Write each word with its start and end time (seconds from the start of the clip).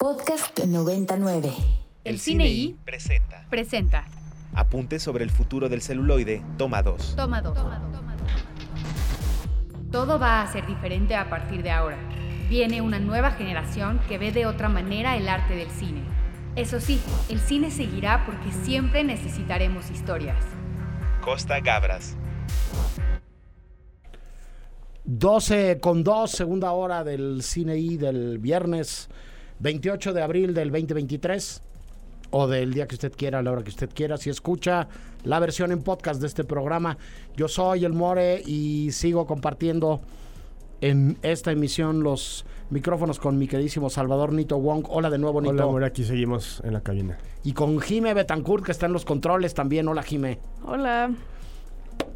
Podcast 0.00 0.56
99. 0.60 1.52
El 2.04 2.20
Cine 2.20 2.46
I 2.46 2.76
presenta 2.84 3.44
presenta 3.50 4.04
Apuntes 4.54 5.02
sobre 5.02 5.24
el 5.24 5.30
futuro 5.30 5.68
del 5.68 5.82
celuloide, 5.82 6.40
toma 6.56 6.84
2. 6.84 7.16
Toma 7.16 7.42
2. 7.42 7.58
Todo 9.90 10.20
va 10.20 10.42
a 10.42 10.52
ser 10.52 10.68
diferente 10.68 11.16
a 11.16 11.28
partir 11.28 11.64
de 11.64 11.72
ahora. 11.72 11.98
Viene 12.48 12.80
una 12.80 13.00
nueva 13.00 13.32
generación 13.32 14.00
que 14.06 14.18
ve 14.18 14.30
de 14.30 14.46
otra 14.46 14.68
manera 14.68 15.16
el 15.16 15.28
arte 15.28 15.56
del 15.56 15.70
cine. 15.72 16.04
Eso 16.54 16.78
sí, 16.78 17.00
el 17.28 17.40
cine 17.40 17.72
seguirá 17.72 18.24
porque 18.24 18.52
siempre 18.52 19.02
necesitaremos 19.02 19.90
historias. 19.90 20.44
Costa 21.24 21.58
Gabras. 21.58 22.16
12 25.02 25.80
con 25.80 26.04
2, 26.04 26.30
segunda 26.30 26.70
hora 26.70 27.02
del 27.02 27.42
Cine 27.42 27.76
I 27.78 27.96
del 27.96 28.38
viernes 28.38 29.08
28 29.60 30.12
de 30.12 30.22
abril 30.22 30.54
del 30.54 30.70
2023 30.70 31.62
o 32.30 32.46
del 32.46 32.74
día 32.74 32.86
que 32.86 32.94
usted 32.94 33.12
quiera, 33.12 33.38
a 33.38 33.42
la 33.42 33.52
hora 33.52 33.62
que 33.62 33.70
usted 33.70 33.90
quiera. 33.92 34.16
Si 34.16 34.30
escucha 34.30 34.88
la 35.24 35.40
versión 35.40 35.72
en 35.72 35.82
podcast 35.82 36.20
de 36.20 36.26
este 36.26 36.44
programa, 36.44 36.98
yo 37.36 37.48
soy 37.48 37.84
el 37.84 37.92
More 37.92 38.42
y 38.44 38.90
sigo 38.92 39.26
compartiendo 39.26 40.00
en 40.80 41.16
esta 41.22 41.50
emisión 41.50 42.02
los 42.02 42.44
micrófonos 42.70 43.18
con 43.18 43.38
mi 43.38 43.48
queridísimo 43.48 43.90
Salvador 43.90 44.32
Nito 44.32 44.58
Wong. 44.58 44.84
Hola 44.88 45.10
de 45.10 45.18
nuevo, 45.18 45.40
Nito. 45.40 45.54
Hola, 45.54 45.66
More, 45.66 45.86
aquí 45.86 46.04
seguimos 46.04 46.60
en 46.64 46.74
la 46.74 46.82
cabina. 46.82 47.18
Y 47.42 47.52
con 47.52 47.80
Jime 47.80 48.14
Betancourt, 48.14 48.64
que 48.64 48.72
está 48.72 48.86
en 48.86 48.92
los 48.92 49.04
controles 49.04 49.54
también. 49.54 49.88
Hola, 49.88 50.02
Jime. 50.02 50.38
Hola. 50.64 51.10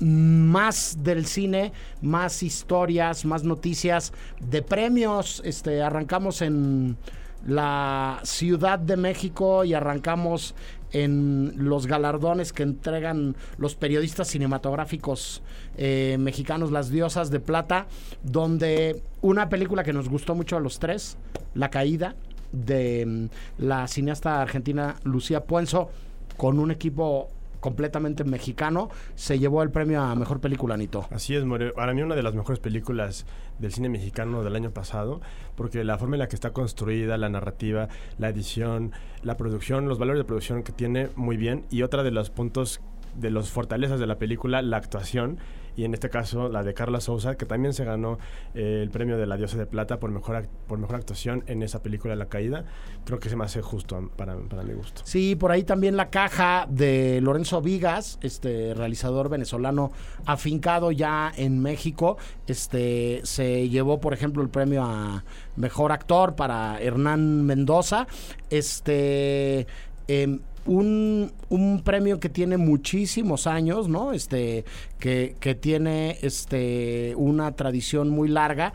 más 0.01 0.99
del 1.03 1.27
cine, 1.27 1.73
más 2.03 2.43
historias, 2.43 3.25
más 3.25 3.45
noticias 3.45 4.13
de 4.41 4.63
premios. 4.63 5.43
Este, 5.45 5.83
arrancamos 5.83 6.43
en 6.43 6.97
la 7.47 8.21
Ciudad 8.25 8.79
de 8.79 8.97
México 8.97 9.65
y 9.65 9.75
arrancamos 9.75 10.55
en 10.93 11.53
los 11.57 11.87
galardones 11.87 12.53
que 12.53 12.63
entregan 12.63 13.35
los 13.57 13.75
periodistas 13.75 14.29
cinematográficos 14.29 15.43
eh, 15.77 16.17
mexicanos, 16.21 16.71
Las 16.71 16.91
Diosas 16.91 17.31
de 17.31 17.41
Plata, 17.41 17.87
donde 18.23 19.03
una 19.23 19.49
película 19.49 19.85
que 19.85 19.93
nos 19.93 20.09
gustó 20.09 20.35
mucho 20.35 20.57
a 20.57 20.61
los 20.61 20.79
tres, 20.79 21.17
La 21.55 21.71
Caída, 21.71 22.15
de 22.53 23.07
mm, 23.07 23.65
la 23.65 23.89
cineasta 23.89 24.43
argentina 24.43 24.97
Lucía 25.05 25.45
Puenzo, 25.45 25.91
con 26.37 26.59
un 26.59 26.71
equipo 26.71 27.29
completamente 27.63 28.25
mexicano, 28.25 28.91
se 29.15 29.39
llevó 29.39 29.63
el 29.63 29.71
premio 29.71 30.03
a 30.03 30.15
Mejor 30.17 30.41
Película, 30.41 30.77
Nito. 30.77 31.07
Así 31.11 31.37
es, 31.37 31.45
More. 31.45 31.73
Para 31.73 31.95
mí 31.95 32.03
una 32.03 32.17
de 32.17 32.23
las 32.25 32.35
mejores 32.35 32.59
películas 32.59 33.25
del 33.61 33.73
cine 33.73 33.89
mexicano 33.89 34.43
del 34.43 34.57
año 34.57 34.73
pasado, 34.73 35.21
porque 35.55 35.85
la 35.85 35.97
forma 35.97 36.17
en 36.17 36.21
la 36.21 36.29
que 36.29 36.35
está 36.35 36.53
construida, 36.53 37.17
la 37.17 37.29
narrativa, 37.29 37.89
la 38.19 38.29
edición, 38.29 38.91
la 39.23 39.37
producción, 39.37 39.89
los 39.89 40.01
valores 40.01 40.19
de 40.19 40.25
producción 40.25 40.65
que 40.65 40.73
tiene 40.73 41.09
muy 41.15 41.37
bien, 41.37 41.65
y 41.71 41.83
otra 41.83 42.03
de 42.03 42.11
los 42.11 42.31
puntos 42.31 42.81
de 43.15 43.31
las 43.31 43.51
fortalezas 43.51 44.01
de 44.01 44.09
la 44.09 44.19
película, 44.19 44.61
la 44.61 44.79
actuación, 44.79 45.39
y 45.77 45.85
en 45.85 45.95
este 45.95 46.11
caso 46.11 46.49
la 46.49 46.63
de 46.63 46.75
Carla 46.75 47.01
Souza, 47.01 47.37
que 47.37 47.47
también 47.47 47.75
se 47.75 47.85
ganó 47.85 48.19
eh, 48.55 48.81
el 48.83 48.91
premio 48.91 49.17
de 49.17 49.27
la 49.27 49.37
Diosa 49.37 49.59
de 49.59 49.67
Plata 49.67 49.99
por 49.99 50.11
mejor, 50.11 50.49
por 50.67 50.79
mejor 50.79 50.97
actuación 50.97 51.45
en 51.47 51.63
esa 51.63 51.83
película 51.83 52.17
La 52.17 52.27
Caída. 52.27 52.65
Creo 53.05 53.19
que 53.19 53.29
se 53.29 53.37
me 53.37 53.45
hace 53.45 53.63
justo 53.63 54.11
para, 54.17 54.37
para 54.37 54.63
mi 54.63 54.75
gusto. 54.75 55.03
Sí, 55.05 55.37
por 55.37 55.53
ahí 55.53 55.65
también 55.65 55.97
la 55.97 56.11
caja 56.11 56.67
de 56.69 57.21
Lorenzo 57.23 57.61
Vigas, 57.61 58.19
este 58.23 58.75
realizador 58.75 59.29
venezolano 59.29 59.93
afincado 60.27 60.93
ya 60.93 61.33
en 61.37 61.61
México, 61.61 62.17
este 62.47 63.21
se 63.25 63.69
llevó 63.69 64.01
por 64.01 64.15
ejemplo 64.15 64.43
el 64.43 64.49
premio 64.49 64.83
a 64.85 65.25
mejor 65.57 65.93
actor 65.93 66.35
para 66.35 66.81
Hernán 66.81 67.45
Mendoza, 67.45 68.07
este 68.51 69.67
em, 70.09 70.41
un, 70.67 71.33
un 71.49 71.83
premio 71.83 72.21
que 72.21 72.29
tiene 72.29 72.57
muchísimos 72.57 73.47
años, 73.47 73.89
¿no? 73.89 74.13
Este, 74.13 74.65
que, 74.99 75.37
que 75.41 75.55
tiene 75.55 76.19
este, 76.23 77.15
una 77.17 77.53
tradición 77.53 78.11
muy 78.11 78.29
larga 78.29 78.73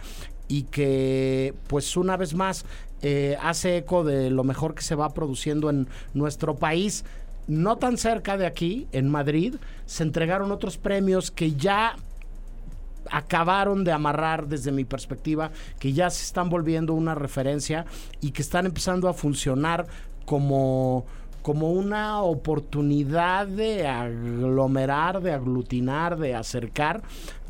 y 0.48 0.64
que, 0.64 1.54
pues, 1.68 1.98
una 1.98 2.18
vez 2.18 2.34
más, 2.34 2.66
eh, 3.02 3.38
hace 3.42 3.78
eco 3.78 4.04
de 4.04 4.30
lo 4.30 4.44
mejor 4.44 4.74
que 4.74 4.82
se 4.82 4.96
va 4.96 5.14
produciendo 5.14 5.70
en 5.70 5.88
nuestro 6.14 6.56
país. 6.56 7.06
No 7.48 7.78
tan 7.78 7.98
cerca 7.98 8.38
de 8.38 8.46
aquí, 8.46 8.88
en 8.92 9.10
Madrid, 9.10 9.56
se 9.86 10.04
entregaron 10.04 10.52
otros 10.52 10.78
premios 10.78 11.32
que 11.32 11.54
ya 11.54 11.96
acabaron 13.10 13.84
de 13.84 13.92
amarrar 13.92 14.48
desde 14.48 14.72
mi 14.72 14.84
perspectiva, 14.84 15.52
que 15.80 15.94
ya 15.94 16.10
se 16.10 16.24
están 16.24 16.50
volviendo 16.50 16.94
una 16.94 17.16
referencia 17.16 17.86
y 18.20 18.32
que 18.32 18.42
están 18.42 18.66
empezando 18.66 19.08
a 19.08 19.14
funcionar 19.14 19.88
como, 20.26 21.06
como 21.48 21.72
una 21.72 22.24
oportunidad 22.24 23.48
de 23.48 23.88
aglomerar, 23.88 25.22
de 25.22 25.32
aglutinar, 25.32 26.20
de 26.20 26.36
acercar 26.36 27.04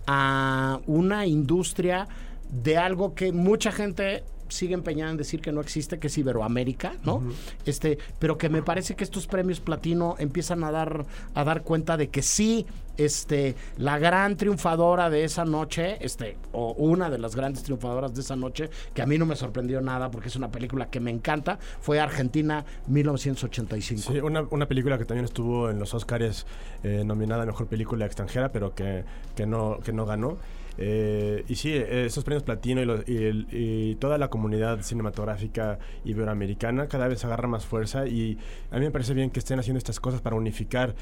a 0.05 0.79
una 0.85 1.25
industria 1.25 2.07
de 2.47 2.77
algo 2.77 3.15
que 3.15 3.31
mucha 3.31 3.71
gente 3.71 4.23
sigue 4.49 4.75
empeñada 4.75 5.09
en 5.09 5.17
decir 5.17 5.41
que 5.41 5.51
no 5.51 5.61
existe, 5.61 5.97
que 5.97 6.07
es 6.07 6.17
Iberoamérica, 6.19 6.93
¿no? 7.03 7.23
Este, 7.65 7.97
pero 8.19 8.37
que 8.37 8.49
me 8.49 8.61
parece 8.61 8.95
que 8.95 9.03
estos 9.03 9.25
premios 9.25 9.61
platino 9.61 10.15
empiezan 10.19 10.63
a 10.63 10.69
dar 10.69 11.07
a 11.33 11.43
dar 11.43 11.63
cuenta 11.63 11.97
de 11.97 12.09
que 12.09 12.21
sí, 12.21 12.67
este, 12.97 13.55
la 13.77 13.99
gran 13.99 14.37
triunfadora 14.37 15.09
de 15.09 15.23
esa 15.23 15.45
noche, 15.45 15.97
este, 16.01 16.37
o 16.51 16.73
una 16.73 17.09
de 17.09 17.17
las 17.17 17.35
grandes 17.35 17.63
triunfadoras 17.63 18.13
de 18.13 18.21
esa 18.21 18.35
noche, 18.35 18.69
que 18.93 19.01
a 19.01 19.05
mí 19.05 19.17
no 19.17 19.25
me 19.25 19.35
sorprendió 19.35 19.81
nada 19.81 20.11
porque 20.11 20.29
es 20.29 20.35
una 20.35 20.49
película 20.49 20.89
que 20.89 20.99
me 20.99 21.11
encanta, 21.11 21.59
fue 21.79 21.99
Argentina 21.99 22.65
1985. 22.87 24.13
Sí, 24.13 24.19
una, 24.19 24.41
una 24.49 24.67
película 24.67 24.97
que 24.97 25.05
también 25.05 25.25
estuvo 25.25 25.69
en 25.69 25.79
los 25.79 25.93
Oscars 25.93 26.45
eh, 26.83 27.03
nominada 27.05 27.43
a 27.43 27.45
Mejor 27.45 27.67
Película 27.67 28.05
Extranjera, 28.05 28.51
pero 28.51 28.73
que, 28.73 29.03
que, 29.35 29.45
no, 29.45 29.79
que 29.83 29.93
no 29.93 30.05
ganó. 30.05 30.37
Eh, 30.79 31.43
y 31.47 31.55
sí, 31.55 31.73
esos 31.73 32.23
premios 32.23 32.43
platino 32.43 32.81
y, 33.07 33.47
y 33.51 33.95
toda 33.95 34.19
la 34.19 34.29
comunidad 34.29 34.81
cinematográfica 34.83 35.79
iberoamericana 36.05 36.87
cada 36.87 37.07
vez 37.07 37.25
agarra 37.25 37.47
más 37.47 37.65
fuerza 37.65 38.05
y 38.05 38.37
a 38.69 38.77
mí 38.77 38.85
me 38.85 38.91
parece 38.91 39.15
bien 39.15 39.31
que 39.31 39.39
estén 39.39 39.57
haciendo 39.57 39.79
estas 39.79 39.99
cosas 39.99 40.21
para 40.21 40.35
unificar 40.35 40.93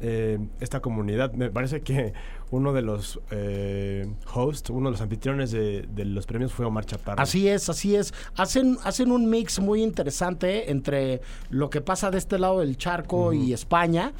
eh, 0.00 0.38
esta 0.60 0.80
comunidad. 0.80 1.32
Me 1.32 1.50
parece 1.50 1.80
que 1.82 2.12
uno 2.50 2.72
de 2.72 2.82
los 2.82 3.20
eh, 3.30 4.06
hosts, 4.32 4.70
uno 4.70 4.88
de 4.88 4.92
los 4.92 5.00
anfitriones 5.00 5.50
de, 5.50 5.82
de 5.82 6.04
los 6.04 6.26
premios 6.26 6.52
fue 6.52 6.66
Omar 6.66 6.84
Chaparro. 6.84 7.22
Así 7.22 7.48
es, 7.48 7.68
así 7.68 7.96
es. 7.96 8.12
Hacen, 8.36 8.78
hacen 8.84 9.10
un 9.10 9.28
mix 9.28 9.58
muy 9.60 9.82
interesante 9.82 10.70
entre 10.70 11.20
lo 11.50 11.70
que 11.70 11.80
pasa 11.80 12.10
de 12.10 12.18
este 12.18 12.38
lado 12.38 12.60
del 12.60 12.76
charco 12.76 13.32
y 13.32 13.52
España. 13.52 14.12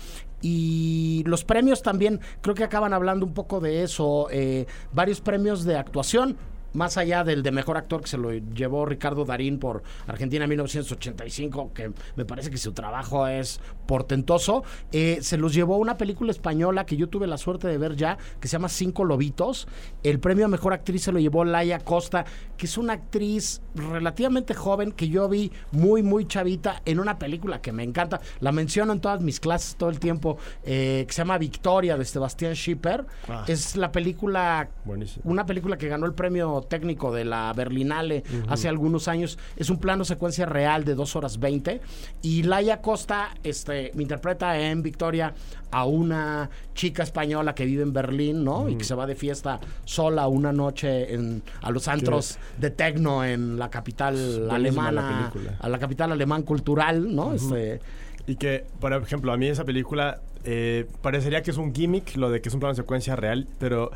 Y 0.42 1.22
los 1.26 1.42
premios 1.42 1.82
también, 1.82 2.20
creo 2.42 2.54
que 2.54 2.64
acaban 2.64 2.92
hablando 2.92 3.24
un 3.24 3.32
poco 3.32 3.60
de 3.60 3.82
eso. 3.82 4.28
eh, 4.30 4.66
varios 4.92 5.20
premios 5.20 5.64
de 5.64 5.76
actuación. 5.76 6.36
Más 6.74 6.96
allá 6.96 7.24
del 7.24 7.42
de 7.42 7.50
mejor 7.52 7.76
actor 7.76 8.00
que 8.02 8.08
se 8.08 8.18
lo 8.18 8.32
llevó 8.32 8.84
Ricardo 8.84 9.24
Darín 9.24 9.58
por 9.58 9.82
Argentina 10.06 10.46
1985, 10.46 11.72
que 11.72 11.92
me 12.16 12.24
parece 12.24 12.50
que 12.50 12.58
su 12.58 12.72
trabajo 12.72 13.26
es 13.26 13.60
portentoso, 13.86 14.64
eh, 14.92 15.18
se 15.22 15.38
los 15.38 15.54
llevó 15.54 15.76
una 15.78 15.96
película 15.96 16.30
española 16.30 16.84
que 16.84 16.96
yo 16.96 17.08
tuve 17.08 17.26
la 17.26 17.38
suerte 17.38 17.68
de 17.68 17.78
ver 17.78 17.96
ya, 17.96 18.18
que 18.40 18.48
se 18.48 18.52
llama 18.52 18.68
Cinco 18.68 19.04
Lobitos. 19.04 19.68
El 20.02 20.20
premio 20.20 20.46
a 20.46 20.48
mejor 20.48 20.72
actriz 20.72 21.02
se 21.02 21.12
lo 21.12 21.18
llevó 21.18 21.44
Laia 21.44 21.78
Costa, 21.78 22.24
que 22.56 22.66
es 22.66 22.76
una 22.76 22.94
actriz 22.94 23.62
relativamente 23.74 24.54
joven 24.54 24.92
que 24.92 25.08
yo 25.08 25.28
vi 25.28 25.52
muy, 25.72 26.02
muy 26.02 26.26
chavita 26.26 26.82
en 26.84 27.00
una 27.00 27.18
película 27.18 27.60
que 27.60 27.72
me 27.72 27.82
encanta. 27.82 28.20
La 28.40 28.52
menciono 28.52 28.92
en 28.92 29.00
todas 29.00 29.20
mis 29.20 29.40
clases 29.40 29.76
todo 29.76 29.90
el 29.90 29.98
tiempo, 29.98 30.38
eh, 30.64 31.04
que 31.06 31.12
se 31.12 31.18
llama 31.18 31.38
Victoria 31.38 31.96
de 31.96 32.04
Sebastián 32.04 32.54
Schipper. 32.54 33.06
Ah. 33.28 33.44
Es 33.46 33.76
la 33.76 33.92
película 33.92 34.68
Buenísimo. 34.84 35.22
una 35.30 35.46
película 35.46 35.76
que 35.76 35.88
ganó 35.88 36.06
el 36.06 36.14
premio 36.14 36.63
técnico 36.64 37.12
de 37.12 37.24
la 37.24 37.52
Berlinale 37.54 38.24
hace 38.48 38.68
algunos 38.68 39.08
años. 39.08 39.38
Es 39.56 39.70
un 39.70 39.78
plano 39.78 40.04
secuencia 40.04 40.46
real 40.46 40.84
de 40.84 40.94
2 40.94 41.16
horas 41.16 41.38
20. 41.38 41.80
Y 42.22 42.42
Laia 42.42 42.80
Costa 42.80 43.30
este, 43.42 43.92
me 43.94 44.02
interpreta 44.02 44.58
en 44.58 44.82
Victoria 44.82 45.34
a 45.70 45.86
una 45.86 46.50
chica 46.74 47.02
española 47.02 47.54
que 47.54 47.64
vive 47.64 47.82
en 47.82 47.92
Berlín, 47.92 48.44
¿no? 48.44 48.68
Y 48.68 48.76
que 48.76 48.84
se 48.84 48.94
va 48.94 49.06
de 49.06 49.16
fiesta 49.16 49.58
sola 49.84 50.28
una 50.28 50.52
noche 50.52 51.12
en, 51.12 51.42
a 51.62 51.70
los 51.70 51.88
antros 51.88 52.38
de 52.58 52.70
tecno 52.70 53.24
en 53.24 53.58
la 53.58 53.70
capital 53.70 54.48
alemana, 54.50 55.32
a 55.58 55.68
la 55.68 55.78
capital 55.78 56.12
alemán 56.12 56.44
cultural, 56.44 57.12
¿no? 57.14 57.34
Este, 57.34 57.80
Y 58.26 58.36
que, 58.36 58.64
por 58.80 58.92
ejemplo, 58.92 59.32
a 59.32 59.36
mí 59.36 59.48
esa 59.48 59.64
película 59.64 60.20
eh, 60.44 60.86
parecería 61.02 61.42
que 61.42 61.50
es 61.50 61.56
un 61.56 61.74
gimmick, 61.74 62.16
lo 62.16 62.30
de 62.30 62.40
que 62.40 62.48
es 62.50 62.54
un 62.54 62.60
plano 62.60 62.74
de 62.74 62.82
secuencia 62.82 63.16
real, 63.16 63.48
pero 63.58 63.90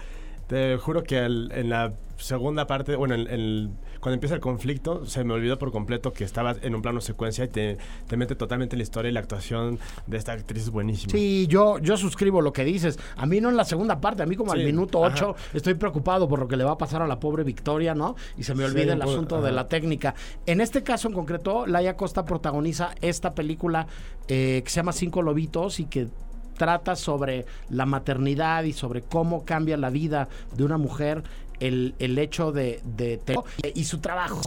te 0.48 0.76
juro 0.78 1.04
que 1.04 1.18
en 1.18 1.70
la 1.70 1.92
segunda 2.18 2.66
parte, 2.66 2.96
bueno, 2.96 3.14
el, 3.14 3.26
el- 3.28 3.70
cuando 4.00 4.14
empieza 4.14 4.34
el 4.34 4.40
conflicto, 4.40 5.06
se 5.06 5.24
me 5.24 5.34
olvidó 5.34 5.58
por 5.58 5.72
completo 5.72 6.12
que 6.12 6.24
estaba 6.24 6.54
en 6.62 6.74
un 6.74 6.82
plano 6.82 7.00
secuencia 7.00 7.44
y 7.44 7.48
te, 7.48 7.78
te 8.06 8.16
mete 8.16 8.34
totalmente 8.36 8.76
en 8.76 8.78
la 8.78 8.82
historia 8.84 9.08
y 9.10 9.12
la 9.12 9.20
actuación 9.20 9.78
de 10.06 10.16
esta 10.16 10.32
actriz 10.32 10.64
es 10.64 10.70
buenísima. 10.70 11.10
Sí, 11.12 11.46
yo, 11.48 11.78
yo 11.78 11.96
suscribo 11.96 12.40
lo 12.42 12.52
que 12.52 12.64
dices. 12.64 12.98
A 13.16 13.26
mí 13.26 13.40
no 13.40 13.48
en 13.48 13.56
la 13.56 13.64
segunda 13.64 14.00
parte, 14.00 14.22
a 14.22 14.26
mí 14.26 14.36
como 14.36 14.52
al 14.52 14.64
minuto 14.64 15.04
ajá. 15.04 15.14
8 15.30 15.36
estoy 15.54 15.74
preocupado 15.74 16.28
por 16.28 16.38
lo 16.38 16.48
que 16.48 16.56
le 16.56 16.64
va 16.64 16.72
a 16.72 16.78
pasar 16.78 17.02
a 17.02 17.06
la 17.06 17.18
pobre 17.18 17.42
Victoria, 17.44 17.94
¿no? 17.94 18.14
Y 18.36 18.42
se 18.44 18.54
me 18.54 18.64
olvida 18.64 18.84
Sí, 18.84 18.90
el 18.90 18.98
pues, 18.98 19.10
asunto 19.10 19.40
de 19.42 19.52
la 19.52 19.66
técnica. 19.68 20.14
En 20.46 20.60
este 20.60 20.82
caso 20.82 21.08
en 21.08 21.14
concreto, 21.14 21.66
Laia 21.66 21.96
Costa 21.96 22.24
protagoniza 22.24 22.90
esta 23.00 23.34
película 23.34 23.86
eh, 24.28 24.62
que 24.64 24.70
se 24.70 24.76
llama 24.76 24.92
Cinco 24.92 25.22
Lobitos 25.22 25.80
y 25.80 25.86
que 25.86 26.08
trata 26.56 26.96
sobre 26.96 27.46
la 27.70 27.86
maternidad 27.86 28.64
y 28.64 28.72
sobre 28.72 29.02
cómo 29.02 29.44
cambia 29.44 29.76
la 29.76 29.90
vida 29.90 30.28
de 30.56 30.64
una 30.64 30.76
mujer 30.76 31.22
el, 31.60 31.94
el 31.98 32.18
hecho 32.18 32.52
de, 32.52 32.80
y 33.74 33.84
su 33.84 33.98
trabajo 33.98 34.42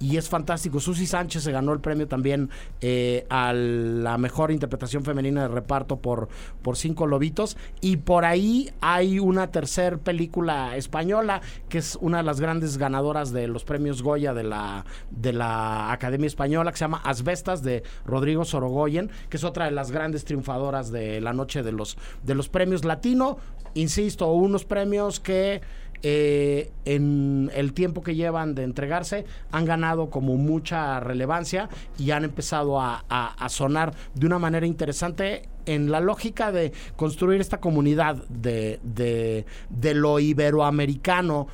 y 0.00 0.16
es 0.16 0.28
fantástico. 0.28 0.80
Susi 0.80 1.06
Sánchez 1.06 1.42
se 1.42 1.52
ganó 1.52 1.72
el 1.72 1.80
premio 1.80 2.06
también 2.06 2.50
eh, 2.80 3.26
a 3.30 3.52
la 3.52 4.18
mejor 4.18 4.50
interpretación 4.50 5.04
femenina 5.04 5.42
de 5.42 5.48
reparto 5.48 5.96
por, 5.96 6.28
por 6.62 6.76
Cinco 6.76 7.06
Lobitos 7.06 7.56
y 7.80 7.98
por 7.98 8.24
ahí 8.24 8.70
hay 8.80 9.18
una 9.18 9.50
tercer 9.50 9.98
película 9.98 10.76
española 10.76 11.40
que 11.68 11.78
es 11.78 11.96
una 12.00 12.18
de 12.18 12.24
las 12.24 12.40
grandes 12.40 12.78
ganadoras 12.78 13.32
de 13.32 13.48
los 13.48 13.64
premios 13.64 14.02
Goya 14.02 14.34
de 14.34 14.44
la, 14.44 14.84
de 15.10 15.32
la 15.32 15.92
Academia 15.92 16.26
Española 16.26 16.70
que 16.70 16.78
se 16.78 16.84
llama 16.84 17.00
Asbestas 17.04 17.62
de 17.62 17.82
Rodrigo 18.04 18.44
Sorogoyen 18.44 19.10
que 19.28 19.36
es 19.36 19.44
otra 19.44 19.66
de 19.66 19.70
las 19.70 19.90
grandes 19.90 20.24
triunfadoras 20.24 20.90
de 20.90 21.20
la 21.20 21.32
noche 21.32 21.62
de 21.62 21.72
los, 21.72 21.96
de 22.22 22.34
los 22.34 22.48
premios 22.48 22.84
latino. 22.84 23.38
Insisto, 23.74 24.32
unos 24.32 24.64
premios 24.64 25.20
que 25.20 25.60
eh, 26.02 26.70
en 26.84 27.50
el 27.54 27.72
tiempo 27.72 28.02
que 28.02 28.14
llevan 28.14 28.54
de 28.54 28.62
entregarse 28.64 29.24
han 29.52 29.64
ganado 29.64 30.10
como 30.10 30.36
mucha 30.36 31.00
relevancia 31.00 31.68
y 31.98 32.10
han 32.12 32.24
empezado 32.24 32.80
a, 32.80 33.04
a- 33.08 33.48
sonar 33.48 33.94
de 34.14 34.26
una 34.26 34.38
manera 34.38 34.66
interesante 34.66 35.48
en 35.66 35.90
la 35.90 36.00
lógica 36.00 36.52
de 36.52 36.72
construir 36.96 37.40
esta 37.40 37.58
comunidad 37.60 38.16
de, 38.28 38.78
de, 38.82 39.44
de 39.70 39.94
lo 39.94 40.18
iberoamericano. 40.20 41.46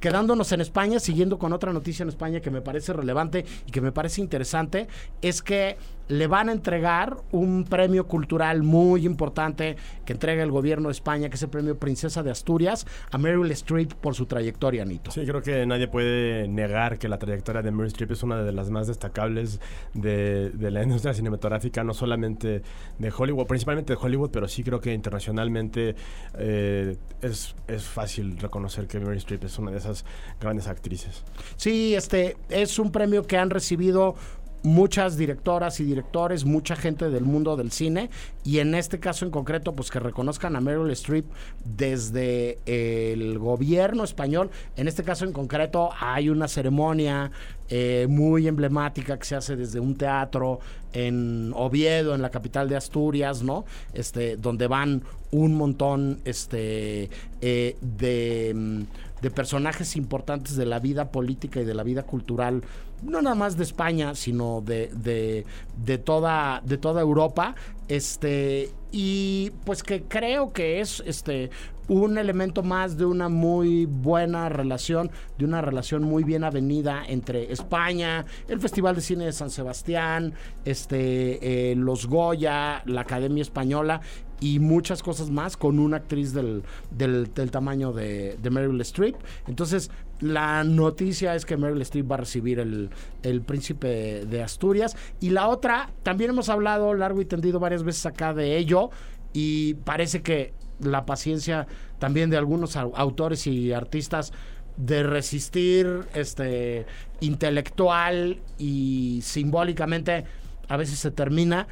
Quedándonos 0.00 0.52
en 0.52 0.60
España, 0.60 1.00
siguiendo 1.00 1.38
con 1.38 1.52
otra 1.52 1.72
noticia 1.72 2.04
en 2.04 2.08
España 2.08 2.40
que 2.40 2.52
me 2.52 2.60
parece 2.60 2.92
relevante 2.92 3.44
y 3.66 3.72
que 3.72 3.80
me 3.80 3.90
parece 3.90 4.20
interesante, 4.20 4.86
es 5.22 5.42
que 5.42 5.76
le 6.08 6.26
van 6.26 6.48
a 6.48 6.52
entregar 6.52 7.16
un 7.32 7.64
premio 7.64 8.06
cultural 8.06 8.62
muy 8.62 9.06
importante 9.06 9.76
que 10.04 10.12
entrega 10.12 10.42
el 10.42 10.50
gobierno 10.50 10.88
de 10.88 10.92
España, 10.92 11.28
que 11.28 11.36
es 11.36 11.42
el 11.42 11.50
premio 11.50 11.78
Princesa 11.78 12.22
de 12.22 12.30
Asturias, 12.30 12.86
a 13.10 13.18
Meryl 13.18 13.50
Streep 13.52 13.92
por 13.94 14.14
su 14.14 14.26
trayectoria, 14.26 14.84
Nito. 14.84 15.10
Sí, 15.10 15.24
creo 15.24 15.42
que 15.42 15.66
nadie 15.66 15.88
puede 15.88 16.48
negar 16.48 16.98
que 16.98 17.08
la 17.08 17.18
trayectoria 17.18 17.62
de 17.62 17.70
Meryl 17.70 17.88
Streep 17.88 18.12
es 18.12 18.22
una 18.22 18.42
de 18.42 18.52
las 18.52 18.70
más 18.70 18.86
destacables 18.86 19.60
de, 19.94 20.50
de 20.50 20.70
la 20.70 20.82
industria 20.82 21.14
cinematográfica, 21.14 21.84
no 21.84 21.94
solamente 21.94 22.62
de 22.98 23.12
Hollywood, 23.16 23.46
principalmente 23.46 23.92
de 23.94 23.98
Hollywood, 24.00 24.30
pero 24.30 24.48
sí 24.48 24.62
creo 24.62 24.80
que 24.80 24.92
internacionalmente 24.92 25.94
eh, 26.38 26.96
es, 27.20 27.54
es 27.66 27.84
fácil 27.84 28.38
reconocer 28.38 28.86
que 28.86 28.98
Meryl 28.98 29.18
Streep 29.18 29.44
es 29.44 29.58
una 29.58 29.70
de 29.70 29.78
esas 29.78 30.04
grandes 30.40 30.66
actrices. 30.68 31.24
Sí, 31.56 31.94
este 31.94 32.36
es 32.48 32.78
un 32.78 32.90
premio 32.92 33.26
que 33.26 33.36
han 33.36 33.50
recibido 33.50 34.14
muchas 34.62 35.16
directoras 35.16 35.80
y 35.80 35.84
directores, 35.84 36.44
mucha 36.44 36.76
gente 36.76 37.10
del 37.10 37.24
mundo 37.24 37.56
del 37.56 37.70
cine 37.70 38.10
y 38.44 38.58
en 38.58 38.74
este 38.74 38.98
caso 38.98 39.24
en 39.24 39.30
concreto 39.30 39.74
pues 39.74 39.90
que 39.90 40.00
reconozcan 40.00 40.56
a 40.56 40.60
Meryl 40.60 40.90
Streep 40.90 41.26
desde 41.64 42.58
el 42.66 43.38
gobierno 43.38 44.04
español, 44.04 44.50
en 44.76 44.88
este 44.88 45.04
caso 45.04 45.24
en 45.24 45.32
concreto 45.32 45.90
hay 46.00 46.28
una 46.28 46.48
ceremonia 46.48 47.30
eh, 47.70 48.06
muy 48.08 48.48
emblemática 48.48 49.18
que 49.18 49.26
se 49.26 49.36
hace 49.36 49.54
desde 49.54 49.78
un 49.78 49.94
teatro 49.94 50.58
en 50.94 51.52
Oviedo, 51.54 52.14
en 52.14 52.22
la 52.22 52.30
capital 52.30 52.66
de 52.66 52.76
Asturias, 52.76 53.42
¿no? 53.42 53.66
Este, 53.92 54.38
donde 54.38 54.66
van 54.68 55.02
un 55.30 55.54
montón 55.54 56.20
este, 56.24 57.10
eh, 57.42 57.76
de, 57.82 58.52
mm, 58.54 58.82
de 59.22 59.30
personajes 59.30 59.96
importantes 59.96 60.56
de 60.56 60.66
la 60.66 60.78
vida 60.78 61.10
política 61.10 61.60
y 61.60 61.64
de 61.64 61.74
la 61.74 61.82
vida 61.82 62.04
cultural, 62.04 62.62
no 63.02 63.22
nada 63.22 63.34
más 63.34 63.56
de 63.56 63.64
España, 63.64 64.14
sino 64.14 64.60
de, 64.60 64.90
de, 64.94 65.44
de 65.84 65.98
toda, 65.98 66.62
de 66.64 66.78
toda 66.78 67.00
Europa. 67.00 67.54
Este, 67.88 68.70
y 68.92 69.52
pues 69.64 69.82
que 69.82 70.02
creo 70.02 70.52
que 70.52 70.80
es 70.80 71.02
este 71.06 71.50
un 71.88 72.18
elemento 72.18 72.62
más 72.62 72.96
de 72.96 73.04
una 73.04 73.28
muy 73.28 73.86
buena 73.86 74.48
relación, 74.48 75.10
de 75.38 75.44
una 75.44 75.60
relación 75.60 76.02
muy 76.02 76.22
bien 76.22 76.44
avenida 76.44 77.02
entre 77.06 77.52
España, 77.52 78.26
el 78.46 78.60
Festival 78.60 78.94
de 78.94 79.00
Cine 79.00 79.24
de 79.24 79.32
San 79.32 79.50
Sebastián, 79.50 80.34
este, 80.64 81.70
eh, 81.70 81.74
los 81.74 82.06
Goya, 82.06 82.82
la 82.86 83.00
Academia 83.00 83.42
Española 83.42 84.00
y 84.40 84.58
muchas 84.58 85.02
cosas 85.02 85.30
más 85.30 85.56
con 85.56 85.78
una 85.78 85.96
actriz 85.96 86.32
del, 86.32 86.62
del, 86.90 87.50
tamaño 87.50 87.92
de, 87.92 88.38
de 88.40 88.50
Meryl 88.50 88.80
Streep. 88.82 89.16
Entonces, 89.46 89.90
la 90.20 90.62
noticia 90.64 91.34
es 91.34 91.44
que 91.44 91.56
Meryl 91.56 91.80
Streep 91.82 92.10
va 92.10 92.16
a 92.16 92.18
recibir 92.18 92.60
el, 92.60 92.90
el 93.22 93.42
Príncipe 93.42 94.26
de 94.26 94.42
Asturias. 94.42 94.96
Y 95.20 95.30
la 95.30 95.48
otra, 95.48 95.90
también 96.02 96.30
hemos 96.30 96.48
hablado 96.48 96.94
largo 96.94 97.20
y 97.20 97.24
tendido 97.24 97.58
varias 97.58 97.82
veces 97.82 98.06
acá 98.06 98.32
de 98.32 98.56
ello 98.56 98.90
y 99.32 99.74
parece 99.74 100.22
que 100.22 100.52
la 100.80 101.04
paciencia 101.06 101.66
también 101.98 102.30
de 102.30 102.36
algunos 102.36 102.76
au- 102.76 102.92
autores 102.94 103.46
y 103.46 103.72
artistas 103.72 104.32
de 104.76 105.02
resistir 105.02 106.00
este 106.14 106.86
intelectual 107.20 108.38
y 108.58 109.20
simbólicamente 109.22 110.24
a 110.68 110.76
veces 110.76 110.98
se 110.98 111.10
termina. 111.10 111.66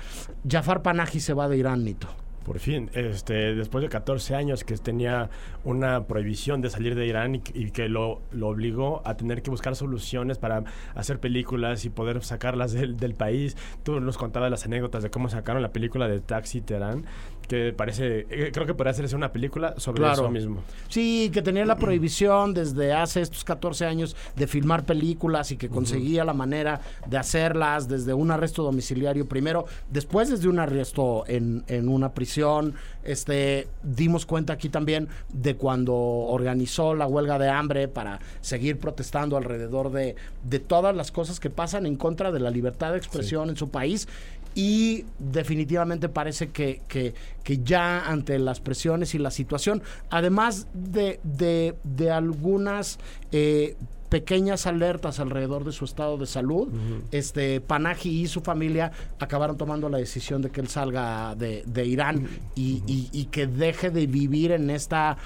Jafar 0.49 0.83
Panahi 0.83 1.21
se 1.21 1.35
va 1.35 1.49
de 1.49 1.57
Irán, 1.59 1.85
Nito. 1.85 2.09
Por 2.45 2.61
fin, 2.61 2.91
este, 2.95 3.57
después 3.57 3.83
de 3.83 3.89
14 3.89 4.37
años 4.37 4.63
que 4.63 4.77
tenía 4.77 5.31
una 5.65 6.05
prohibición 6.07 6.61
de 6.61 6.71
salir 6.71 6.95
de 6.95 7.05
Irán 7.05 7.35
y, 7.35 7.43
y 7.55 7.73
que 7.73 7.89
lo, 7.89 8.23
lo 8.31 8.47
obligó 8.47 9.03
a 9.05 9.17
tener 9.17 9.43
que 9.43 9.51
buscar 9.51 9.75
soluciones 9.75 10.39
para 10.39 10.63
hacer 10.95 11.19
películas 11.19 11.85
y 11.85 11.91
poder 11.91 12.23
sacarlas 12.23 12.71
del, 12.73 12.97
del 12.97 13.15
país. 13.15 13.57
Tú 13.83 13.99
nos 13.99 14.17
contabas 14.17 14.49
las 14.49 14.65
anécdotas 14.65 15.03
de 15.03 15.11
cómo 15.11 15.29
sacaron 15.29 15.61
la 15.61 15.73
película 15.73 16.07
de 16.07 16.21
Taxi 16.21 16.61
Teherán, 16.61 17.05
que 17.49 17.73
parece, 17.73 18.27
eh, 18.31 18.51
creo 18.53 18.67
que 18.67 18.75
podría 18.75 18.91
hacerse 18.93 19.15
una 19.17 19.33
película 19.33 19.75
sobre 19.79 19.99
Claro. 20.01 20.23
eso 20.23 20.31
mismo. 20.31 20.63
Sí, 20.89 21.31
que 21.33 21.43
tenía 21.43 21.65
la 21.65 21.77
prohibición 21.77 22.55
desde 22.55 22.93
hace 22.93 23.21
estos 23.23 23.45
14 23.45 23.87
años 23.87 24.17
de 24.35 24.47
filmar 24.47 24.85
películas 24.85 25.51
y 25.53 25.57
que 25.57 25.69
conseguía 25.69 26.25
la 26.25 26.33
manera 26.35 26.81
de 27.07 27.17
hacerlas 27.19 27.89
desde 27.89 28.15
un 28.15 28.31
arresto 28.31 28.63
domiciliario 28.63 29.27
primero, 29.29 29.67
después 29.91 30.29
desde 30.31 30.49
un 30.49 30.59
arresto 30.59 31.25
en, 31.29 31.65
en 31.69 31.89
una 31.89 32.13
prisión. 32.13 32.75
Este, 33.05 33.69
dimos 33.85 34.27
cuenta 34.27 34.53
aquí 34.55 34.69
también 34.69 35.09
de 35.33 35.55
cuando 35.57 35.95
organizó 35.95 36.95
la 36.95 37.07
huelga 37.07 37.39
de 37.39 37.49
hambre 37.49 37.87
para 37.87 38.19
seguir 38.41 38.79
protestando 38.79 39.37
alrededor 39.37 39.93
de, 39.93 40.17
de 40.43 40.59
todas 40.59 40.95
las 40.97 41.13
cosas 41.13 41.39
que 41.39 41.49
pasan 41.49 41.87
en 41.87 41.95
contra 41.97 42.33
de 42.33 42.41
la 42.41 42.51
libertad 42.51 42.93
de 42.93 42.99
expresión 42.99 43.49
en 43.49 43.57
su 43.57 43.71
país 43.71 44.09
y 44.57 45.05
definitivamente 45.19 46.09
parece 46.09 46.49
que, 46.49 46.81
que, 46.89 47.15
que 47.45 47.59
ya 47.63 48.11
ante 48.11 48.39
las 48.41 48.59
presiones 48.61 49.15
y 49.15 49.19
la 49.19 49.31
situación, 49.31 49.83
además 50.11 50.67
de, 50.73 51.21
de, 51.23 51.75
de 51.85 52.11
algunas 52.11 52.99
eh, 53.33 53.77
pequeñas 54.09 54.67
alertas 54.67 55.19
alrededor 55.21 55.65
de 55.65 55.73
su 55.73 55.85
estado 55.85 56.17
de 56.17 56.27
salud, 56.27 56.69
este 57.11 57.61
Panahi 57.61 58.23
y 58.23 58.27
su 58.29 58.41
familia 58.41 58.93
acabaron 59.19 59.57
tomando 59.59 59.89
la 59.89 59.99
decisión 59.99 60.41
de 60.43 60.51
que 60.51 60.61
él 60.61 60.69
salga 60.69 61.35
de, 61.35 61.63
de 61.67 61.85
Irán 61.85 62.27
y, 62.55 62.83
y- 62.87 63.11
y 63.13 63.25
que 63.27 63.47
deje 63.49 63.91
de 63.91 64.07
vivir 64.07 64.53
en 64.53 64.71
esta, 64.71 65.19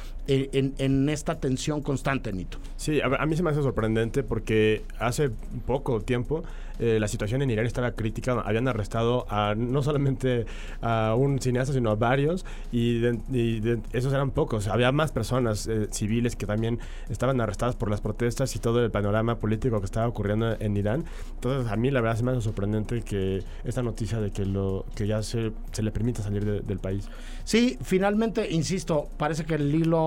en, 0.53 0.75
en 0.79 1.09
esta 1.09 1.39
tensión 1.41 1.83
constante, 1.83 2.33
Nito. 2.33 2.59
Sí, 2.77 3.01
a, 3.01 3.07
a 3.07 3.27
mí 3.27 3.37
se 3.37 3.43
me 3.43 3.51
hace 3.51 3.63
sorprendente 3.63 4.23
porque 4.23 4.83
hace 4.99 5.31
poco 5.67 6.01
tiempo 6.01 6.43
eh, 6.79 6.99
la 6.99 7.09
situación 7.09 7.43
en 7.43 7.51
Irán 7.51 7.67
estaba 7.67 7.93
crítica. 7.93 8.41
Habían 8.41 8.67
arrestado 8.67 9.27
a 9.29 9.55
no 9.55 9.83
solamente 9.83 10.47
a 10.81 11.15
un 11.15 11.39
cineasta, 11.41 11.75
sino 11.75 11.91
a 11.91 11.95
varios. 11.97 12.47
Y, 12.73 13.01
de- 13.01 13.19
y 13.31 13.61
de- 13.61 13.81
esos 13.93 14.13
eran 14.15 14.31
pocos. 14.31 14.67
Había 14.69 14.91
más 14.91 15.13
personas 15.13 15.67
eh, 15.67 15.89
civiles 15.91 16.37
que 16.37 16.47
también 16.47 16.79
estaban 17.11 17.39
arrestadas 17.43 17.77
por 17.77 17.91
las 17.91 18.01
protestas 18.01 18.57
y 18.57 18.61
todo 18.61 18.83
el 18.83 18.91
panorama 18.91 19.39
político 19.39 19.79
que 19.81 19.85
estaba 19.85 20.09
ocurriendo 20.09 20.57
en 20.59 20.75
Irán. 20.77 21.05
Entonces, 21.35 21.71
a 21.71 21.77
mí 21.77 21.91
la 21.91 22.01
verdad 22.01 22.17
se 22.17 22.23
me 22.25 22.31
hace 22.33 22.41
sorprendente 22.41 23.03
que 23.03 23.43
esta 23.65 23.83
noticia 23.83 24.19
de 24.21 24.31
que, 24.31 24.47
lo, 24.47 24.87
que 24.95 25.07
ya 25.07 25.23
se, 25.23 25.53
se 25.73 25.83
le 25.83 25.91
permita 25.91 26.23
salir 26.23 26.47
de- 26.47 26.61
del 26.61 26.79
país. 26.79 27.09
Sí, 27.45 27.77
finalmente, 27.83 28.51
insisto, 28.51 29.09
parece 29.19 29.45
que 29.45 29.57
el 29.57 29.75
hilo, 29.75 30.01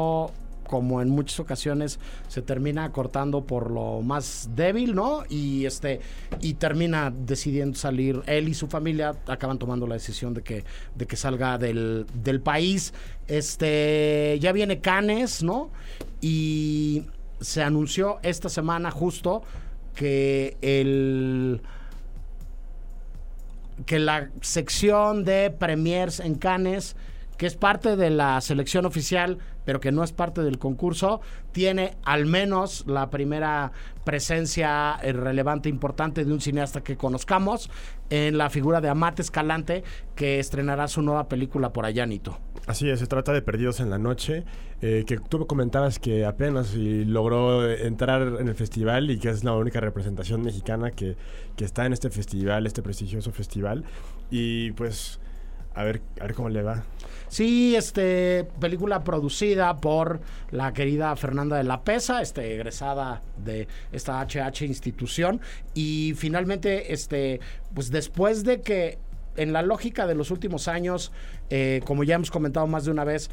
como 0.68 1.02
en 1.02 1.10
muchas 1.10 1.40
ocasiones, 1.40 2.00
se 2.28 2.42
termina 2.42 2.92
cortando 2.92 3.44
por 3.46 3.70
lo 3.70 4.02
más 4.02 4.50
débil, 4.56 4.96
¿no? 4.96 5.24
Y 5.30 5.66
este, 5.66 6.00
y 6.42 6.56
termina 6.56 7.14
decidiendo 7.16 7.78
salir. 7.78 8.22
Él 8.26 8.50
y 8.50 8.54
su 8.54 8.68
familia 8.68 9.16
acaban 9.28 9.60
tomando 9.60 9.86
la 9.86 9.96
decisión 9.96 10.34
de 10.34 10.42
que, 10.42 10.64
de 10.96 11.06
que 11.06 11.16
salga 11.16 11.58
del, 11.58 12.06
del 12.14 12.42
país. 12.42 12.94
Este, 13.28 14.38
ya 14.42 14.52
viene 14.52 14.80
Canes, 14.80 15.44
¿no? 15.44 15.70
Y 16.22 17.04
se 17.40 17.62
anunció 17.62 18.20
esta 18.24 18.50
semana 18.50 18.90
justo 18.90 19.44
que 19.96 20.58
el 20.62 21.62
que 23.86 24.00
la 24.00 24.30
sección 24.42 25.24
de 25.24 25.50
premiers 25.52 26.20
en 26.20 26.36
Cannes 26.36 26.96
que 27.38 27.48
es 27.48 27.56
parte 27.56 27.96
de 27.96 28.10
la 28.10 28.40
selección 28.42 28.86
oficial, 28.86 29.38
pero 29.66 29.80
que 29.80 29.92
no 29.92 30.04
es 30.04 30.12
parte 30.12 30.42
del 30.42 30.60
concurso, 30.60 31.22
tiene 31.52 31.98
al 32.04 32.26
menos 32.26 32.86
la 32.88 33.10
primera 33.10 33.72
presencia 34.04 34.96
eh, 35.02 35.14
relevante, 35.14 35.70
importante 35.70 36.26
de 36.26 36.34
un 36.34 36.42
cineasta 36.42 36.84
que 36.84 36.98
conozcamos, 36.98 37.70
en 38.10 38.38
la 38.38 38.50
figura 38.50 38.82
de 38.82 38.90
Amate 38.90 39.22
Escalante, 39.22 39.84
que 40.16 40.40
estrenará 40.40 40.88
su 40.88 41.02
nueva 41.02 41.28
película 41.28 41.74
por 41.74 41.86
allá, 41.86 42.06
Nito. 42.06 42.38
Así 42.68 42.90
es, 42.90 43.00
se 43.00 43.08
trata 43.08 43.34
de 43.34 43.42
Perdidos 43.42 43.80
en 43.80 43.90
la 43.90 43.98
Noche, 43.98 44.46
eh, 44.82 45.04
que 45.08 45.18
tú 45.18 45.46
comentabas 45.48 46.00
que 46.00 46.26
apenas 46.26 46.76
logró 46.76 47.70
entrar 47.70 48.22
en 48.40 48.48
el 48.48 48.56
festival 48.56 49.10
y 49.10 49.18
que 49.18 49.30
es 49.30 49.44
la 49.44 49.54
única 49.54 49.80
representación 49.80 50.44
mexicana 50.44 50.92
que, 50.92 51.18
que 51.56 51.66
está 51.66 51.86
en 51.86 51.94
este 51.94 52.10
festival, 52.10 52.68
este 52.68 52.82
prestigioso 52.82 53.32
festival. 53.32 53.84
Y 54.30 54.72
pues 54.72 55.20
a 55.76 55.84
ver, 55.84 56.02
a 56.20 56.24
ver 56.24 56.34
cómo 56.34 56.50
le 56.50 56.62
va. 56.62 56.84
Sí, 57.34 57.76
este, 57.76 58.44
película 58.60 59.04
producida 59.04 59.78
por 59.78 60.22
la 60.52 60.72
querida 60.72 61.16
Fernanda 61.16 61.58
de 61.58 61.64
la 61.64 61.82
Pesa, 61.82 62.22
este, 62.22 62.54
egresada 62.54 63.24
de 63.44 63.68
esta 63.92 64.22
HH 64.22 64.62
institución. 64.62 65.42
Y 65.74 66.14
finalmente, 66.16 66.94
este, 66.94 67.40
pues 67.74 67.90
después 67.90 68.44
de 68.44 68.62
que 68.62 69.00
en 69.36 69.52
la 69.52 69.64
lógica 69.64 70.06
de 70.06 70.14
los 70.14 70.30
últimos 70.30 70.68
años, 70.68 71.12
eh, 71.50 71.82
como 71.86 72.04
ya 72.04 72.14
hemos 72.14 72.30
comentado 72.30 72.68
más 72.68 72.86
de 72.86 72.92
una 72.92 73.04
vez, 73.04 73.32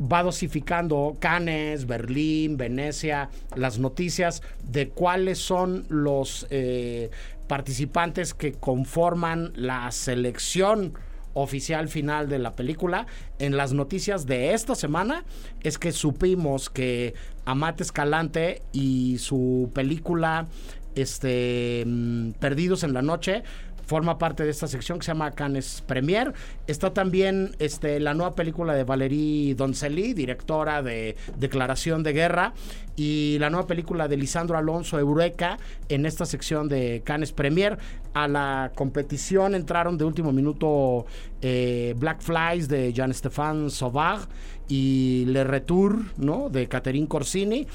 va 0.00 0.24
dosificando 0.24 1.16
Cannes, 1.20 1.86
Berlín, 1.86 2.56
Venecia, 2.56 3.30
las 3.54 3.78
noticias 3.78 4.42
de 4.64 4.88
cuáles 4.88 5.38
son 5.38 5.86
los 5.88 6.48
eh, 6.50 7.10
participantes 7.46 8.34
que 8.34 8.54
conforman 8.54 9.52
la 9.54 9.92
selección 9.92 10.94
oficial 11.36 11.88
final 11.88 12.28
de 12.28 12.38
la 12.38 12.56
película. 12.56 13.06
En 13.38 13.56
las 13.56 13.72
noticias 13.72 14.26
de 14.26 14.54
esta 14.54 14.74
semana 14.74 15.24
es 15.60 15.78
que 15.78 15.92
supimos 15.92 16.70
que 16.70 17.14
Amate 17.44 17.82
Escalante 17.82 18.62
y 18.72 19.18
su 19.18 19.70
película 19.74 20.46
este 20.94 21.84
mm, 21.86 22.32
Perdidos 22.32 22.82
en 22.82 22.94
la 22.94 23.02
Noche 23.02 23.44
forma 23.86 24.18
parte 24.18 24.44
de 24.44 24.50
esta 24.50 24.66
sección 24.66 24.98
que 24.98 25.04
se 25.04 25.12
llama 25.12 25.30
Cannes 25.30 25.82
Premier. 25.86 26.34
Está 26.66 26.92
también 26.92 27.54
este, 27.58 28.00
la 28.00 28.14
nueva 28.14 28.34
película 28.34 28.74
de 28.74 28.84
Valerie 28.84 29.54
Doncelli, 29.54 30.12
directora 30.12 30.82
de 30.82 31.16
Declaración 31.38 32.02
de 32.02 32.12
Guerra, 32.12 32.52
y 32.96 33.36
la 33.38 33.50
nueva 33.50 33.66
película 33.66 34.08
de 34.08 34.16
Lisandro 34.16 34.58
Alonso, 34.58 34.98
Eureka, 34.98 35.58
en 35.88 36.06
esta 36.06 36.26
sección 36.26 36.68
de 36.68 37.02
Cannes 37.04 37.32
Premier. 37.32 37.78
A 38.14 38.26
la 38.26 38.72
competición 38.74 39.54
entraron 39.54 39.98
de 39.98 40.04
último 40.04 40.32
minuto 40.32 41.06
eh, 41.42 41.94
Black 41.98 42.22
Flies 42.22 42.68
de 42.68 42.92
Jean-Stéphane 42.92 43.70
Sauvage 43.70 44.26
y 44.68 45.24
Le 45.26 45.44
Retour, 45.44 46.02
¿no? 46.16 46.48
De 46.48 46.66
Catherine 46.66 47.06
Corsini. 47.06 47.66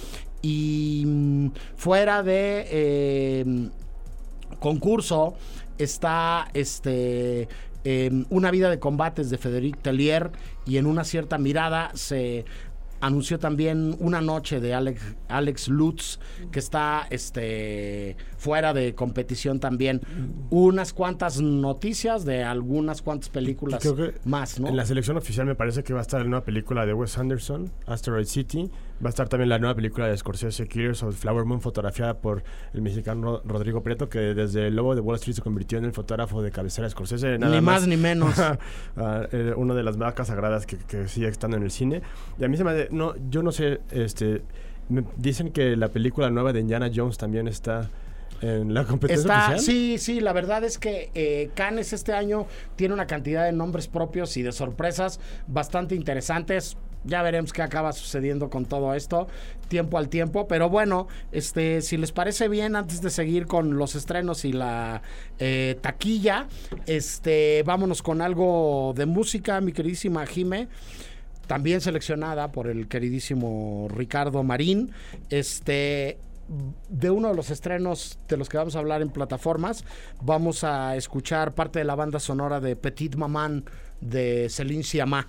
Y 0.42 1.04
mm, 1.06 1.48
fuera 1.76 2.24
de 2.24 2.68
eh, 2.72 3.70
concurso 4.60 5.36
está 5.84 6.48
este 6.54 7.48
Una 8.30 8.52
vida 8.52 8.70
de 8.70 8.80
combates 8.80 9.30
de 9.30 9.38
Federic 9.38 9.82
Tellier 9.82 10.32
y 10.66 10.78
en 10.78 10.86
una 10.86 11.04
cierta 11.04 11.38
mirada 11.38 11.92
se 11.96 12.46
anunció 13.02 13.40
también 13.40 13.96
una 14.00 14.22
noche 14.22 14.60
de 14.60 14.76
Alex, 14.76 15.02
Alex 15.28 15.68
Lutz 15.70 16.20
que 16.52 16.60
está 16.60 17.08
este 17.10 18.16
fuera 18.38 18.74
de 18.74 18.94
competición 18.94 19.60
también. 19.60 20.02
Unas 20.52 20.94
cuantas 20.94 21.42
noticias 21.42 22.26
de 22.26 22.44
algunas 22.44 23.02
cuantas 23.02 23.30
películas 23.30 23.84
más 24.24 24.60
en 24.60 24.78
la 24.78 24.86
selección 24.86 25.18
oficial 25.18 25.48
me 25.48 25.56
parece 25.56 25.84
que 25.84 25.94
va 25.94 26.00
a 26.00 26.04
estar 26.04 26.22
la 26.22 26.28
nueva 26.28 26.46
película 26.46 26.86
de 26.86 26.94
Wes 26.94 27.18
Anderson 27.18 27.72
Asteroid 27.88 28.26
City 28.26 28.70
Va 29.04 29.08
a 29.08 29.10
estar 29.10 29.28
también 29.28 29.50
la 29.50 29.58
nueva 29.58 29.74
película 29.74 30.08
de 30.08 30.16
Scorsese, 30.16 30.68
Killers 30.68 31.02
of 31.02 31.16
Flower 31.16 31.46
Moon, 31.46 31.60
fotografiada 31.60 32.20
por 32.20 32.44
el 32.74 32.82
mexicano 32.82 33.42
Rodrigo 33.46 33.82
Prieto, 33.82 34.10
que 34.10 34.20
desde 34.20 34.68
el 34.68 34.76
Lobo 34.76 34.94
de 34.94 35.02
Wall 35.02 35.16
Street 35.16 35.36
se 35.36 35.42
convirtió 35.42 35.80
en 35.80 35.86
el 35.86 35.92
fotógrafo 35.92 36.44
de 36.44 36.52
cabecera 36.52 36.86
de 36.86 36.92
Scorsese. 36.92 37.40
ni 37.40 37.62
más, 37.62 37.88
ni 37.88 37.98
menos. 37.98 38.36
Ah, 38.98 39.26
eh, 39.32 39.54
una 39.56 39.74
de 39.74 39.84
las 39.84 39.98
marcas 39.98 40.28
sagradas 40.28 40.66
que, 40.66 40.78
que, 40.78 41.08
sigue 41.08 41.28
estando 41.28 41.58
en 41.58 41.64
el 41.64 41.72
cine. 41.72 42.02
Y 42.38 42.44
a 42.44 42.48
mí 42.48 42.58
se 42.58 42.64
me... 42.64 42.88
No, 42.92 43.14
yo 43.30 43.42
no 43.42 43.52
sé, 43.52 43.82
este... 43.90 44.44
dicen 45.18 45.52
que 45.52 45.76
la 45.76 45.88
película 45.88 46.30
nueva 46.30 46.52
de 46.54 46.60
Indiana 46.60 46.92
Jones 46.94 47.18
también 47.18 47.48
está 47.48 47.90
en 48.42 48.74
la 48.74 48.84
competencia 48.84 49.30
oficial? 49.30 49.60
Sí, 49.60 49.98
sí, 49.98 50.20
la 50.20 50.34
verdad 50.34 50.64
es 50.64 50.78
que 50.78 51.10
eh, 51.14 51.50
Cannes 51.54 51.94
este 51.94 52.14
año 52.14 52.48
tiene 52.76 52.94
una 52.94 53.08
cantidad 53.08 53.46
de 53.46 53.52
nombres 53.52 53.88
propios 53.88 54.36
y 54.38 54.44
de 54.44 54.52
sorpresas 54.52 55.20
bastante 55.48 55.96
interesantes 55.96 56.78
ya 57.04 57.22
veremos 57.22 57.54
qué 57.54 57.62
acaba 57.62 57.92
sucediendo 57.94 58.50
con 58.50 58.66
todo 58.66 58.94
esto, 58.94 59.28
tiempo 59.68 59.98
al 59.98 60.10
tiempo. 60.10 60.48
Pero 60.48 60.70
bueno, 60.70 61.08
este, 61.32 61.82
si 61.82 61.98
les 61.98 62.12
parece 62.12 62.48
bien, 62.48 62.76
antes 62.76 63.02
de 63.02 63.10
seguir 63.10 63.48
con 63.48 63.78
los 63.78 63.96
estrenos 63.96 64.46
y 64.46 64.54
la 64.54 65.02
eh, 65.40 65.78
taquilla, 65.82 66.48
este, 66.86 67.64
vámonos 67.66 68.02
con 68.02 68.22
algo 68.22 68.94
de 68.96 69.06
música, 69.06 69.62
mi 69.62 69.72
queridísima 69.72 70.26
Jime 70.26 70.68
también 71.48 71.82
seleccionada 71.82 72.50
por 72.54 72.68
el 72.68 72.88
queridísimo 72.88 73.90
Ricardo 73.94 74.42
Marín. 74.42 74.92
Este 75.30 76.18
de 76.90 77.10
uno 77.10 77.30
de 77.30 77.36
los 77.36 77.50
estrenos 77.50 78.20
de 78.28 78.38
los 78.38 78.50
que 78.50 78.58
vamos 78.58 78.76
a 78.76 78.80
hablar 78.80 79.02
en 79.02 79.10
plataformas, 79.10 79.86
vamos 80.22 80.64
a 80.64 80.96
escuchar 80.96 81.54
parte 81.54 81.80
de 81.80 81.86
la 81.86 81.96
banda 81.96 82.20
sonora 82.20 82.60
de 82.60 82.76
Petit 82.76 83.16
Maman 83.16 83.66
de 84.02 84.48
Céline 84.50 84.84
Sciamma. 84.84 85.28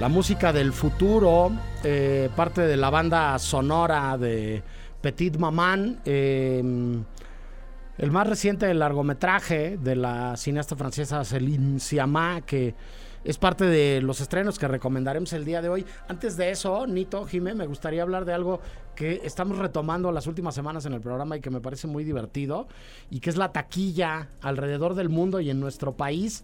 La 0.00 0.08
música 0.08 0.50
del 0.50 0.72
futuro, 0.72 1.52
eh, 1.84 2.30
parte 2.34 2.62
de 2.62 2.78
la 2.78 2.88
banda 2.88 3.38
sonora 3.38 4.16
de 4.16 4.62
Petit 5.02 5.36
Maman, 5.36 6.00
em, 6.06 7.04
el 7.98 8.10
más 8.10 8.26
reciente 8.26 8.72
largometraje 8.72 9.76
de 9.76 9.96
la 9.96 10.38
cineasta 10.38 10.74
francesa 10.74 11.22
Céline 11.22 11.78
Sciamma, 11.78 12.40
que 12.46 12.74
es 13.22 13.36
parte 13.36 13.66
de 13.66 14.00
los 14.00 14.22
estrenos 14.22 14.58
que 14.58 14.66
recomendaremos 14.66 15.34
el 15.34 15.44
día 15.44 15.60
de 15.60 15.68
hoy. 15.68 15.84
Antes 16.08 16.38
de 16.38 16.50
eso, 16.50 16.86
Nito, 16.86 17.26
Jimé, 17.26 17.52
me 17.52 17.66
gustaría 17.66 18.00
hablar 18.00 18.24
de 18.24 18.32
algo 18.32 18.60
que 18.94 19.20
estamos 19.24 19.58
retomando 19.58 20.10
las 20.12 20.26
últimas 20.26 20.54
semanas 20.54 20.86
en 20.86 20.94
el 20.94 21.02
programa 21.02 21.36
y 21.36 21.40
que 21.40 21.50
me 21.50 21.60
parece 21.60 21.86
muy 21.86 22.04
divertido, 22.04 22.68
y 23.10 23.20
que 23.20 23.28
es 23.28 23.36
la 23.36 23.52
taquilla 23.52 24.28
alrededor 24.40 24.94
del 24.94 25.10
mundo 25.10 25.40
y 25.40 25.50
en 25.50 25.60
nuestro 25.60 25.92
país. 25.92 26.42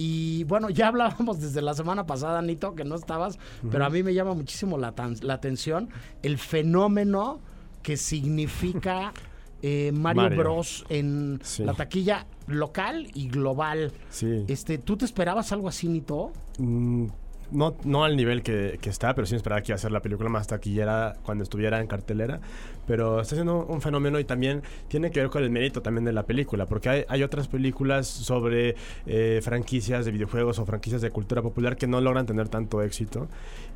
Y 0.00 0.44
bueno, 0.44 0.70
ya 0.70 0.86
hablábamos 0.86 1.40
desde 1.40 1.60
la 1.60 1.74
semana 1.74 2.06
pasada, 2.06 2.40
Nito, 2.40 2.76
que 2.76 2.84
no 2.84 2.94
estabas, 2.94 3.36
pero 3.68 3.84
a 3.84 3.90
mí 3.90 4.04
me 4.04 4.14
llama 4.14 4.32
muchísimo 4.32 4.78
la, 4.78 4.94
la 5.22 5.34
atención 5.34 5.88
el 6.22 6.38
fenómeno 6.38 7.40
que 7.82 7.96
significa 7.96 9.12
eh, 9.62 9.90
Mario, 9.92 10.38
Bros 10.38 10.86
en 10.88 11.40
la 11.58 11.74
taquilla 11.74 12.26
local 12.46 13.08
y 13.12 13.28
global. 13.28 13.92
Sí. 14.08 14.44
Este, 14.46 14.78
¿Tú 14.78 14.96
te 14.96 15.04
esperabas 15.04 15.50
algo 15.50 15.68
así, 15.68 15.88
Nito? 15.88 16.32
Mm, 16.58 17.06
no, 17.50 17.74
no 17.82 18.04
al 18.04 18.16
nivel 18.16 18.44
que, 18.44 18.78
que, 18.80 18.90
está, 18.90 19.16
pero 19.16 19.26
sí 19.26 19.34
esperaba 19.34 19.62
que 19.62 19.72
iba 19.72 19.76
a 19.76 19.80
ser 19.80 19.90
la 19.90 20.00
película 20.00 20.28
más 20.28 20.46
taquillera 20.46 21.16
cuando 21.24 21.42
estuviera 21.42 21.80
en 21.80 21.88
cartelera 21.88 22.40
pero 22.88 23.20
está 23.20 23.36
siendo 23.36 23.66
un 23.66 23.80
fenómeno 23.80 24.18
y 24.18 24.24
también 24.24 24.62
tiene 24.88 25.12
que 25.12 25.20
ver 25.20 25.28
con 25.28 25.44
el 25.44 25.50
mérito 25.50 25.82
también 25.82 26.04
de 26.04 26.12
la 26.12 26.24
película, 26.24 26.66
porque 26.66 26.88
hay, 26.88 27.04
hay 27.08 27.22
otras 27.22 27.46
películas 27.46 28.08
sobre 28.08 28.74
eh, 29.06 29.40
franquicias 29.42 30.04
de 30.04 30.10
videojuegos 30.10 30.58
o 30.58 30.66
franquicias 30.66 31.02
de 31.02 31.10
cultura 31.10 31.42
popular 31.42 31.76
que 31.76 31.86
no 31.86 32.00
logran 32.00 32.26
tener 32.26 32.48
tanto 32.48 32.82
éxito 32.82 33.28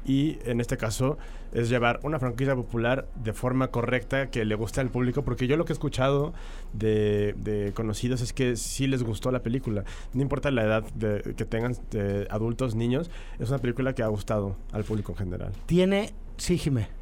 y 0.05 0.39
en 0.47 0.61
este 0.61 0.77
caso 0.77 1.19
es 1.53 1.69
llevar 1.69 2.01
una 2.03 2.19
franquicia 2.19 2.57
popular 2.57 3.07
de 3.23 3.33
forma 3.33 3.69
correcta 3.69 4.31
que 4.31 4.45
le 4.45 4.55
guste 4.55 4.81
al 4.81 4.89
público, 4.89 5.23
porque 5.23 5.47
yo 5.47 5.57
lo 5.57 5.65
que 5.65 5.73
he 5.73 5.75
escuchado 5.75 6.33
de, 6.73 7.35
de 7.37 7.73
conocidos 7.75 8.23
es 8.23 8.33
que 8.33 8.57
sí 8.57 8.87
les 8.87 9.03
gustó 9.03 9.31
la 9.31 9.43
película, 9.43 9.85
no 10.15 10.23
importa 10.23 10.51
la 10.51 10.65
edad 10.65 10.83
de, 10.95 11.35
que 11.37 11.45
tengan 11.45 11.77
de 11.91 12.27
adultos, 12.31 12.75
niños, 12.75 13.11
es 13.39 13.51
una 13.51 13.59
película 13.59 13.95
que 13.95 14.03
ha 14.03 14.09
gustado 14.09 14.57
al 14.73 14.85
público 14.85 15.13
en 15.13 15.19
general. 15.19 15.53
Tiene, 15.67 16.11
sí, 16.39 16.59
Ah, 16.59 17.02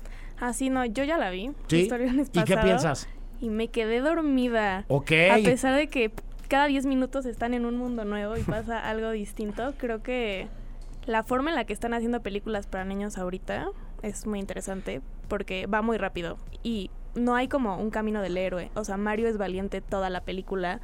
sí, 0.53 0.71
no, 0.71 0.85
yo 0.85 1.05
ya 1.05 1.19
la 1.19 1.31
vi. 1.31 1.53
¿Sí? 1.69 1.89
¿Y 2.33 2.45
qué 2.45 2.57
piensas? 2.57 3.09
Y 3.41 3.51
me 3.51 3.69
quedé 3.69 4.01
dormida. 4.01 4.85
Ok. 4.89 5.13
A 5.31 5.37
pesar 5.43 5.75
de 5.75 5.89
que 5.89 6.13
cada 6.49 6.67
10 6.67 6.87
minutos 6.87 7.27
están 7.27 7.55
en 7.55 7.65
un 7.65 7.77
mundo 7.77 8.05
nuevo 8.05 8.37
y 8.37 8.43
pasa 8.43 8.79
algo 8.89 9.11
distinto, 9.11 9.75
creo 9.79 10.03
que 10.03 10.49
la 11.07 11.23
forma 11.23 11.51
en 11.51 11.57
la 11.57 11.65
que 11.65 11.73
están 11.73 11.95
haciendo 11.95 12.21
películas 12.21 12.67
para 12.67 12.85
niños 12.85 13.19
ahorita 13.19 13.69
es 14.03 14.27
muy 14.27 14.39
interesante 14.39 15.01
porque 15.29 15.67
va 15.67 15.83
muy 15.83 15.97
rápido 15.97 16.39
y 16.63 16.91
no 17.15 17.35
hay 17.35 17.49
como 17.49 17.77
un 17.77 17.91
camino 17.91 18.23
del 18.23 18.37
héroe. 18.37 18.71
O 18.75 18.85
sea, 18.85 18.97
Mario 18.97 19.29
es 19.29 19.39
valiente 19.39 19.81
toda 19.81 20.11
la 20.11 20.23
película 20.23 20.81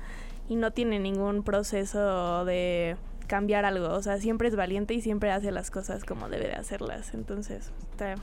y 0.49 0.57
no 0.57 0.71
tiene 0.71 0.99
ningún 0.99 1.43
proceso 1.43 2.45
de 2.45 2.97
cambiar 3.27 3.65
algo. 3.65 3.91
O 3.91 4.03
sea, 4.03 4.19
siempre 4.19 4.49
es 4.49 4.57
valiente 4.57 4.95
y 4.95 5.01
siempre 5.01 5.31
hace 5.31 5.51
las 5.51 5.71
cosas 5.71 6.05
como 6.05 6.29
debe 6.29 6.47
de 6.49 6.55
hacerlas. 6.55 7.15
Entonces, 7.15 7.73
está 7.91 8.15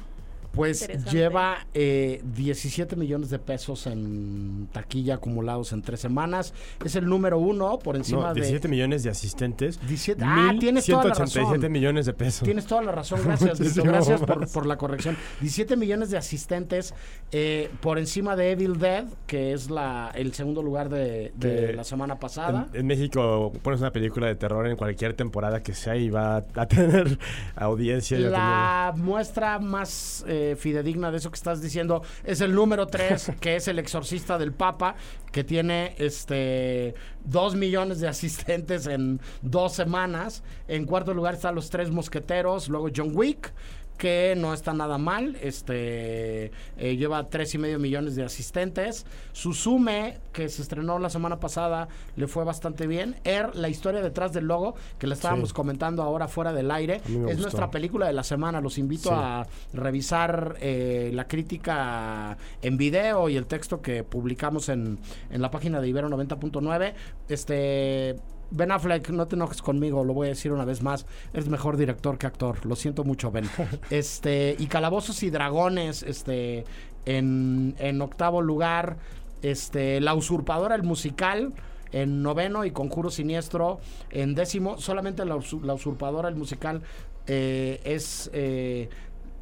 Pues 0.53 0.88
lleva 1.12 1.65
eh, 1.74 2.22
17 2.36 2.95
millones 2.95 3.31
de 3.31 3.39
pesos 3.39 3.88
en 3.88 4.67
taquilla 4.72 5.15
acumulados 5.15 5.74
en 5.74 5.81
tres 5.81 6.00
semanas. 6.00 6.53
Es 6.86 6.95
el 6.95 7.07
número 7.07 7.39
uno 7.39 7.79
por 7.79 7.95
encima 7.95 8.27
No, 8.27 8.33
17 8.36 8.67
de... 8.67 8.72
millones 8.72 9.01
de 9.01 9.10
asistentes. 9.10 9.79
17 9.88 10.22
Ah, 10.24 10.53
tienes 10.60 10.86
toda 10.86 11.05
la 11.05 11.15
187 11.15 11.55
razón. 11.57 11.72
millones 11.72 12.05
de 12.05 12.13
pesos. 12.13 12.43
Tienes 12.43 12.67
toda 12.67 12.83
la 12.83 12.91
razón, 12.91 13.22
gracias, 13.25 13.60
Muchísimo 13.60 13.86
gracias 13.86 14.22
por, 14.22 14.67
la 14.67 14.77
corrección. 14.77 15.17
17 15.41 15.75
millones 15.75 16.12
de 16.12 16.17
asistentes 16.17 16.93
eh, 17.31 17.72
por 17.81 17.98
encima 17.98 18.36
de 18.36 18.51
Evil 18.51 18.77
Dead, 18.77 19.05
que 19.25 19.53
es 19.53 19.72
la, 19.72 20.12
el 20.13 20.36
segundo 20.36 20.62
lugar 20.62 20.89
de, 20.89 21.74
la 21.75 21.83
semana 21.83 22.19
pasada. 22.19 22.67
En, 22.74 22.81
en 22.81 22.86
México 22.86 23.51
pones 23.63 23.79
una 23.79 23.91
película 23.91 24.27
de 24.27 24.36
terror 24.36 24.67
en 24.67 24.77
cualquier 24.77 25.15
temporada 25.15 25.63
que 25.63 25.74
sea 25.74 25.95
y 25.95 26.12
va 26.12 26.45
a 26.53 26.67
tener 26.67 27.17
audiencia. 27.55 28.19
La 28.19 28.93
muestra 28.95 29.57
más 29.57 30.24
eh, 30.27 30.43
fidedigna 30.58 31.12
de 31.12 31.18
eso 31.18 31.30
que 31.30 31.36
estás 31.36 31.62
diciendo 31.62 32.04
es 32.24 32.42
el 32.42 32.54
número 32.54 32.88
3, 32.88 33.34
que 33.40 33.56
es 33.56 33.68
el 33.68 33.80
exorcista 33.80 34.38
del 34.38 34.54
Papa, 34.54 34.96
que 35.32 35.44
tiene 35.44 35.96
este 35.98 36.96
dos 37.24 37.56
millones 37.56 38.00
de 38.00 38.08
asistentes 38.08 38.88
en 38.88 39.20
dos 39.42 39.74
semanas. 39.74 40.44
En 40.68 40.86
cuarto 40.86 41.14
lugar 41.14 41.34
están 41.36 41.56
los 41.56 41.70
tres 41.70 41.90
mosqueteros, 41.90 42.70
luego 42.70 42.90
John 42.96 43.12
Wick 43.16 43.54
que 43.98 44.36
no 44.38 44.54
está 44.54 44.74
nada 44.74 44.98
mal, 44.98 45.38
este 45.42 46.52
eh, 46.78 46.98
lleva 46.98 47.30
tres 47.30 47.54
y 47.56 47.58
medio 47.58 47.80
millones 47.80 48.16
de 48.16 48.24
asistentes. 48.24 49.06
Susume, 49.32 50.20
que 50.34 50.50
se 50.50 50.62
estrenó 50.62 51.00
la 51.00 51.10
semana 51.10 51.40
pasada, 51.40 51.88
le 52.16 52.28
fue 52.28 52.44
bastante 52.44 52.88
bien. 52.88 53.16
Er, 53.24 53.56
la 53.56 53.70
historia 53.70 54.02
detrás 54.02 54.34
del 54.34 54.46
logo, 54.46 54.76
que 55.00 55.08
la 55.08 55.14
estábamos 55.14 55.50
Sí. 55.50 55.56
comentando 55.56 56.04
ahora 56.04 56.28
fuera 56.28 56.54
del 56.54 56.72
aire, 56.72 57.02
es 57.06 57.14
gustó. 57.14 57.42
nuestra 57.42 57.72
película 57.72 58.08
de 58.08 58.14
la 58.14 58.24
semana. 58.24 58.62
Los 58.62 58.78
invito 58.78 59.10
Sí. 59.10 59.16
a 59.18 59.48
revisar 59.74 60.56
eh, 60.60 61.12
la 61.14 61.28
crítica 61.28 62.38
en 62.62 62.78
video 62.78 63.30
y 63.30 63.38
el 63.38 63.46
texto 63.46 63.82
que 63.82 64.04
publicamos 64.04 64.70
en, 64.70 65.00
en 65.30 65.42
la 65.42 65.52
página 65.52 65.80
de 65.82 65.88
Ibero 65.88 66.10
90.9. 66.10 66.94
Este. 67.30 68.16
Ben 68.52 68.72
Affleck, 68.72 69.10
no 69.10 69.28
te 69.28 69.36
enojes 69.36 69.62
conmigo, 69.62 70.04
lo 70.04 70.14
voy 70.14 70.28
a 70.28 70.30
decir 70.30 70.52
una 70.52 70.66
vez 70.66 70.82
más. 70.82 71.06
Eres 71.34 71.50
mejor 71.50 71.78
director 71.78 72.18
que 72.18 72.28
actor. 72.28 72.66
Lo 72.66 72.76
siento 72.76 73.04
mucho, 73.04 73.32
Ben. 73.32 73.50
este, 73.90 74.56
y 74.60 74.68
Calabozos 74.68 75.24
y 75.24 75.30
Dragones, 75.30 76.04
este, 76.04 76.66
en, 77.06 77.76
en 77.80 78.02
octavo 78.02 78.42
lugar. 78.42 78.98
Este, 79.42 80.00
La 80.02 80.14
Usurpadora, 80.16 80.76
el 80.76 80.84
musical 80.84 81.54
en 81.92 82.24
noveno 82.24 82.64
y 82.66 82.72
Conjuro 82.72 83.10
Siniestro 83.12 83.80
en 84.10 84.36
décimo. 84.36 84.78
Solamente 84.78 85.26
la, 85.26 85.36
Usu- 85.36 85.62
La 85.64 85.74
usurpadora, 85.74 86.30
el 86.30 86.36
musical, 86.36 86.82
eh, 87.28 87.82
es 87.84 88.30
eh, 88.34 88.90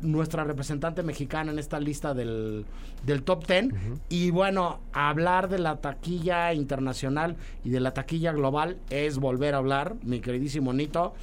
nuestra 0.02 0.44
representante 0.44 1.04
mexicana 1.04 1.52
en 1.52 1.60
esta 1.60 1.80
lista 1.80 2.14
del, 2.14 2.66
del 3.06 3.24
top 3.24 3.46
ten. 3.46 4.00
Y 4.10 4.32
bueno, 4.32 4.80
hablar 4.94 5.50
de 5.50 5.60
la 5.60 5.78
taquilla 5.82 6.54
internacional 6.54 7.36
y 7.64 7.70
de 7.70 7.80
la 7.80 7.94
taquilla 7.94 8.32
global 8.32 8.78
es 8.90 9.18
volver 9.18 9.54
a 9.56 9.58
hablar, 9.58 9.96
mi 10.04 10.20
queridísimo 10.20 10.74
Nito, 10.74 11.14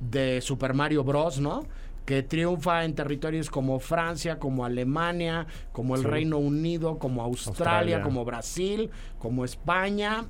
de 0.00 0.40
Super 0.40 0.74
Mario 0.74 1.04
Bros, 1.04 1.40
¿no? 1.40 1.64
que 2.04 2.24
triunfa 2.24 2.84
en 2.84 2.96
territorios 2.96 3.48
como 3.48 3.78
Francia, 3.78 4.40
como 4.40 4.64
Alemania, 4.64 5.46
como 5.70 5.94
el 5.94 6.00
Sí. 6.02 6.08
Reino 6.08 6.38
Unido, 6.38 6.98
como 6.98 7.22
Australia, 7.22 7.52
Australia. 7.98 8.02
como 8.02 8.24
Brasil, 8.24 8.90
como 9.20 9.44
España. 9.44 10.24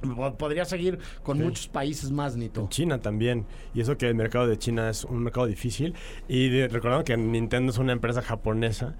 Po- 0.00 0.34
Podría 0.34 0.64
seguir 0.64 0.98
con 1.22 1.38
Sí. 1.38 1.44
muchos 1.44 1.68
países 1.68 2.10
más, 2.10 2.36
Nito. 2.36 2.66
China 2.70 2.98
también. 3.00 3.46
Y 3.74 3.80
eso 3.80 3.96
que 3.96 4.08
el 4.08 4.14
mercado 4.14 4.46
de 4.46 4.56
China 4.58 4.88
es 4.90 5.04
un 5.04 5.22
mercado 5.24 5.46
difícil. 5.46 5.94
Y 6.28 6.48
de- 6.50 6.68
recordando 6.68 7.04
que 7.04 7.16
Nintendo 7.16 7.72
es 7.72 7.78
una 7.78 7.92
empresa 7.92 8.22
japonesa. 8.22 8.94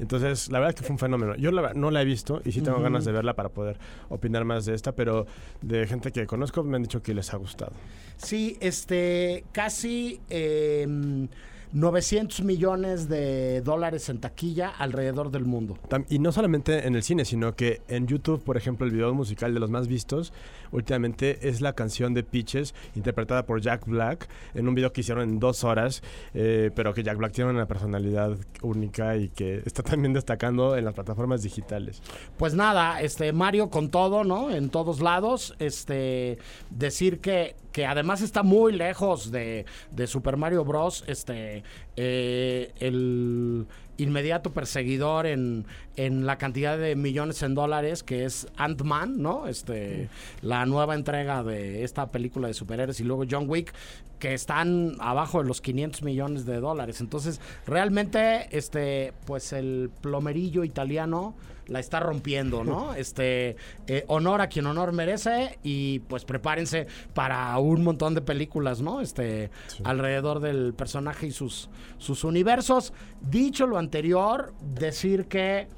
Entonces, 0.00 0.50
la 0.50 0.58
verdad 0.58 0.74
es 0.74 0.80
que 0.80 0.86
fue 0.86 0.94
un 0.94 0.98
fenómeno. 0.98 1.36
Yo 1.36 1.52
la 1.52 1.72
no 1.72 1.92
la 1.92 2.02
he 2.02 2.04
visto 2.04 2.42
y 2.44 2.50
sí 2.50 2.60
tengo 2.62 2.80
ganas 2.80 3.04
de 3.04 3.12
verla 3.12 3.34
para 3.34 3.48
poder 3.50 3.78
opinar 4.08 4.44
más 4.44 4.64
de 4.66 4.74
esta, 4.74 4.90
pero 4.92 5.24
de 5.62 5.86
gente 5.86 6.10
que 6.10 6.26
conozco 6.26 6.64
me 6.64 6.74
han 6.76 6.82
dicho 6.82 7.00
que 7.00 7.14
les 7.14 7.32
ha 7.32 7.36
gustado. 7.36 7.72
Sí, 8.16 8.56
este, 8.60 9.44
casi 9.52 10.20
eh, 10.30 11.28
900 11.74 12.42
millones 12.42 13.08
de 13.08 13.60
dólares 13.60 14.08
en 14.08 14.20
taquilla 14.20 14.68
alrededor 14.68 15.32
del 15.32 15.44
mundo. 15.44 15.76
Y 16.08 16.20
no 16.20 16.30
solamente 16.30 16.86
en 16.86 16.94
el 16.94 17.02
cine, 17.02 17.24
sino 17.24 17.56
que 17.56 17.82
en 17.88 18.06
YouTube, 18.06 18.42
por 18.44 18.56
ejemplo, 18.56 18.86
el 18.86 18.92
video 18.92 19.12
musical 19.12 19.52
de 19.52 19.58
los 19.58 19.70
más 19.70 19.88
vistos 19.88 20.32
últimamente 20.74 21.48
es 21.48 21.60
la 21.60 21.72
canción 21.72 22.14
de 22.14 22.22
Peaches, 22.22 22.74
interpretada 22.94 23.46
por 23.46 23.60
Jack 23.60 23.86
Black, 23.86 24.28
en 24.54 24.68
un 24.68 24.74
video 24.74 24.92
que 24.92 25.00
hicieron 25.00 25.28
en 25.28 25.38
dos 25.38 25.64
horas, 25.64 26.02
eh, 26.34 26.70
pero 26.74 26.92
que 26.92 27.02
Jack 27.02 27.16
Black 27.16 27.32
tiene 27.32 27.50
una 27.50 27.66
personalidad 27.66 28.36
única 28.62 29.16
y 29.16 29.28
que 29.28 29.62
está 29.64 29.82
también 29.82 30.12
destacando 30.12 30.76
en 30.76 30.84
las 30.84 30.94
plataformas 30.94 31.42
digitales. 31.42 32.02
Pues 32.36 32.54
nada, 32.54 33.00
este 33.00 33.32
Mario 33.32 33.70
con 33.70 33.90
todo, 33.90 34.24
¿no? 34.24 34.50
En 34.50 34.70
todos 34.70 35.00
lados. 35.00 35.54
Este 35.58 36.38
decir 36.70 37.20
que, 37.20 37.56
que 37.72 37.86
además 37.86 38.20
está 38.20 38.42
muy 38.42 38.72
lejos 38.72 39.30
de, 39.30 39.66
de 39.90 40.06
Super 40.06 40.36
Mario 40.36 40.64
Bros. 40.64 41.04
Este 41.06 41.62
eh, 41.96 42.72
el 42.80 43.66
inmediato 43.96 44.52
perseguidor 44.52 45.26
en, 45.26 45.66
en 45.96 46.26
la 46.26 46.38
cantidad 46.38 46.76
de 46.78 46.96
millones 46.96 47.42
en 47.42 47.54
dólares 47.54 48.02
que 48.02 48.24
es 48.24 48.48
Ant-Man, 48.56 49.20
¿no? 49.20 49.46
Este, 49.46 50.08
la 50.42 50.66
nueva 50.66 50.94
entrega 50.94 51.42
de 51.42 51.84
esta 51.84 52.10
película 52.10 52.48
de 52.48 52.54
superhéroes 52.54 53.00
y 53.00 53.04
luego 53.04 53.24
John 53.30 53.48
Wick, 53.48 53.72
que 54.18 54.34
están 54.34 54.96
abajo 55.00 55.42
de 55.42 55.48
los 55.48 55.60
500 55.60 56.02
millones 56.02 56.46
de 56.46 56.60
dólares. 56.60 57.00
Entonces, 57.00 57.40
realmente, 57.66 58.48
este, 58.56 59.12
pues 59.26 59.52
el 59.52 59.90
plomerillo 60.00 60.64
italiano 60.64 61.34
la 61.66 61.80
está 61.80 62.00
rompiendo, 62.00 62.64
¿no? 62.64 62.94
Este, 63.04 63.56
eh, 63.86 64.04
honor 64.08 64.40
a 64.40 64.48
quien 64.48 64.66
honor 64.66 64.92
merece 64.92 65.58
y 65.62 65.98
pues 66.00 66.24
prepárense 66.24 66.86
para 67.12 67.56
un 67.58 67.84
montón 67.84 68.14
de 68.14 68.22
películas, 68.22 68.80
¿no? 68.80 69.00
Este, 69.00 69.50
alrededor 69.84 70.40
del 70.40 70.74
personaje 70.74 71.26
y 71.26 71.30
sus, 71.32 71.68
sus 71.98 72.24
universos. 72.24 72.92
Dicho 73.20 73.66
lo 73.66 73.78
anterior, 73.78 74.54
decir 74.74 75.26
que 75.26 75.68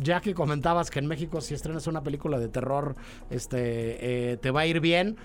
ya 0.00 0.20
que 0.20 0.34
comentabas 0.34 0.90
que 0.90 0.98
en 0.98 1.06
México 1.06 1.40
si 1.40 1.54
estrenas 1.54 1.86
una 1.86 2.02
película 2.02 2.38
de 2.38 2.48
terror, 2.48 2.96
este, 3.30 4.32
eh, 4.32 4.36
te 4.36 4.50
va 4.50 4.60
a 4.60 4.66
ir 4.66 4.80
bien. 4.80 5.16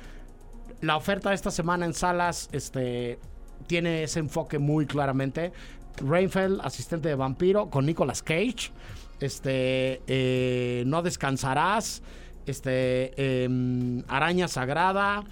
La 0.82 0.98
oferta 0.98 1.30
de 1.30 1.36
esta 1.36 1.52
semana 1.52 1.86
en 1.86 1.94
salas, 1.94 2.50
este, 2.52 3.20
tiene 3.68 4.04
ese 4.04 4.20
enfoque 4.20 4.60
muy 4.60 4.86
claramente. 4.86 5.54
Rainfeld, 5.98 6.62
asistente 6.62 7.10
de 7.10 7.16
vampiro, 7.16 7.70
con 7.70 7.86
Nicolas 7.86 8.24
Cage. 8.24 8.72
Este, 9.20 10.02
eh, 10.08 10.84
no 10.86 11.02
descansarás. 11.02 12.02
Este, 12.46 13.44
em, 13.44 14.04
Araña 14.08 14.48
Sagrada, 14.48 15.24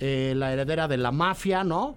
eh, 0.00 0.34
la 0.36 0.52
heredera 0.52 0.86
de 0.86 0.98
la 0.98 1.12
mafia, 1.12 1.64
¿no? 1.64 1.96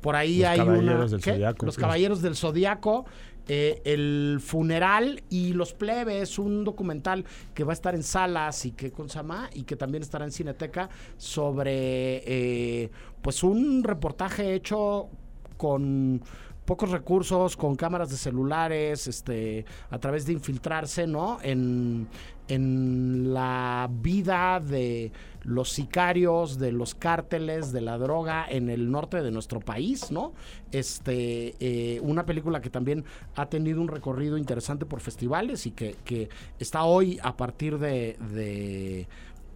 Por 0.00 0.14
ahí 0.14 0.40
Los 0.40 0.48
hay 0.48 0.60
una. 0.60 0.66
Caballeros 0.74 1.10
del 1.10 1.20
¿qué? 1.20 1.32
Zodiaco. 1.32 1.66
Los 1.66 1.76
Caballeros 1.76 2.22
del 2.22 2.36
Zodiaco. 2.36 3.04
Eh, 3.48 3.82
el 3.84 4.38
funeral 4.40 5.22
y 5.28 5.52
los 5.52 5.72
plebes, 5.72 6.38
un 6.38 6.64
documental 6.64 7.24
que 7.54 7.64
va 7.64 7.72
a 7.72 7.74
estar 7.74 7.94
en 7.94 8.02
salas 8.02 8.64
y 8.66 8.72
que 8.72 8.92
con 8.92 9.08
Sama 9.08 9.50
y 9.52 9.64
que 9.64 9.76
también 9.76 10.02
estará 10.02 10.24
en 10.24 10.32
Cineteca 10.32 10.88
sobre 11.16 12.22
eh, 12.24 12.90
pues 13.20 13.42
un 13.42 13.82
reportaje 13.82 14.54
hecho 14.54 15.08
con 15.56 16.22
pocos 16.64 16.90
recursos, 16.90 17.56
con 17.56 17.76
cámaras 17.76 18.10
de 18.10 18.16
celulares, 18.16 19.06
este, 19.06 19.64
a 19.90 19.98
través 19.98 20.26
de 20.26 20.32
infiltrarse, 20.32 21.06
¿no? 21.06 21.38
En, 21.42 22.08
en 22.48 23.32
la 23.32 23.88
vida 23.90 24.60
de 24.60 25.12
los 25.42 25.70
sicarios, 25.70 26.58
de 26.58 26.72
los 26.72 26.94
cárteles, 26.94 27.72
de 27.72 27.80
la 27.80 27.98
droga 27.98 28.46
en 28.48 28.68
el 28.68 28.90
norte 28.90 29.22
de 29.22 29.30
nuestro 29.30 29.60
país, 29.60 30.10
¿no? 30.10 30.32
Este, 30.70 31.54
eh, 31.60 32.00
una 32.00 32.26
película 32.26 32.60
que 32.60 32.70
también 32.70 33.04
ha 33.36 33.46
tenido 33.46 33.80
un 33.80 33.88
recorrido 33.88 34.38
interesante 34.38 34.86
por 34.86 35.00
festivales 35.00 35.66
y 35.66 35.72
que, 35.72 35.96
que 36.04 36.28
está 36.58 36.84
hoy 36.84 37.18
a 37.22 37.36
partir 37.36 37.78
de, 37.78 38.16
de 38.32 39.08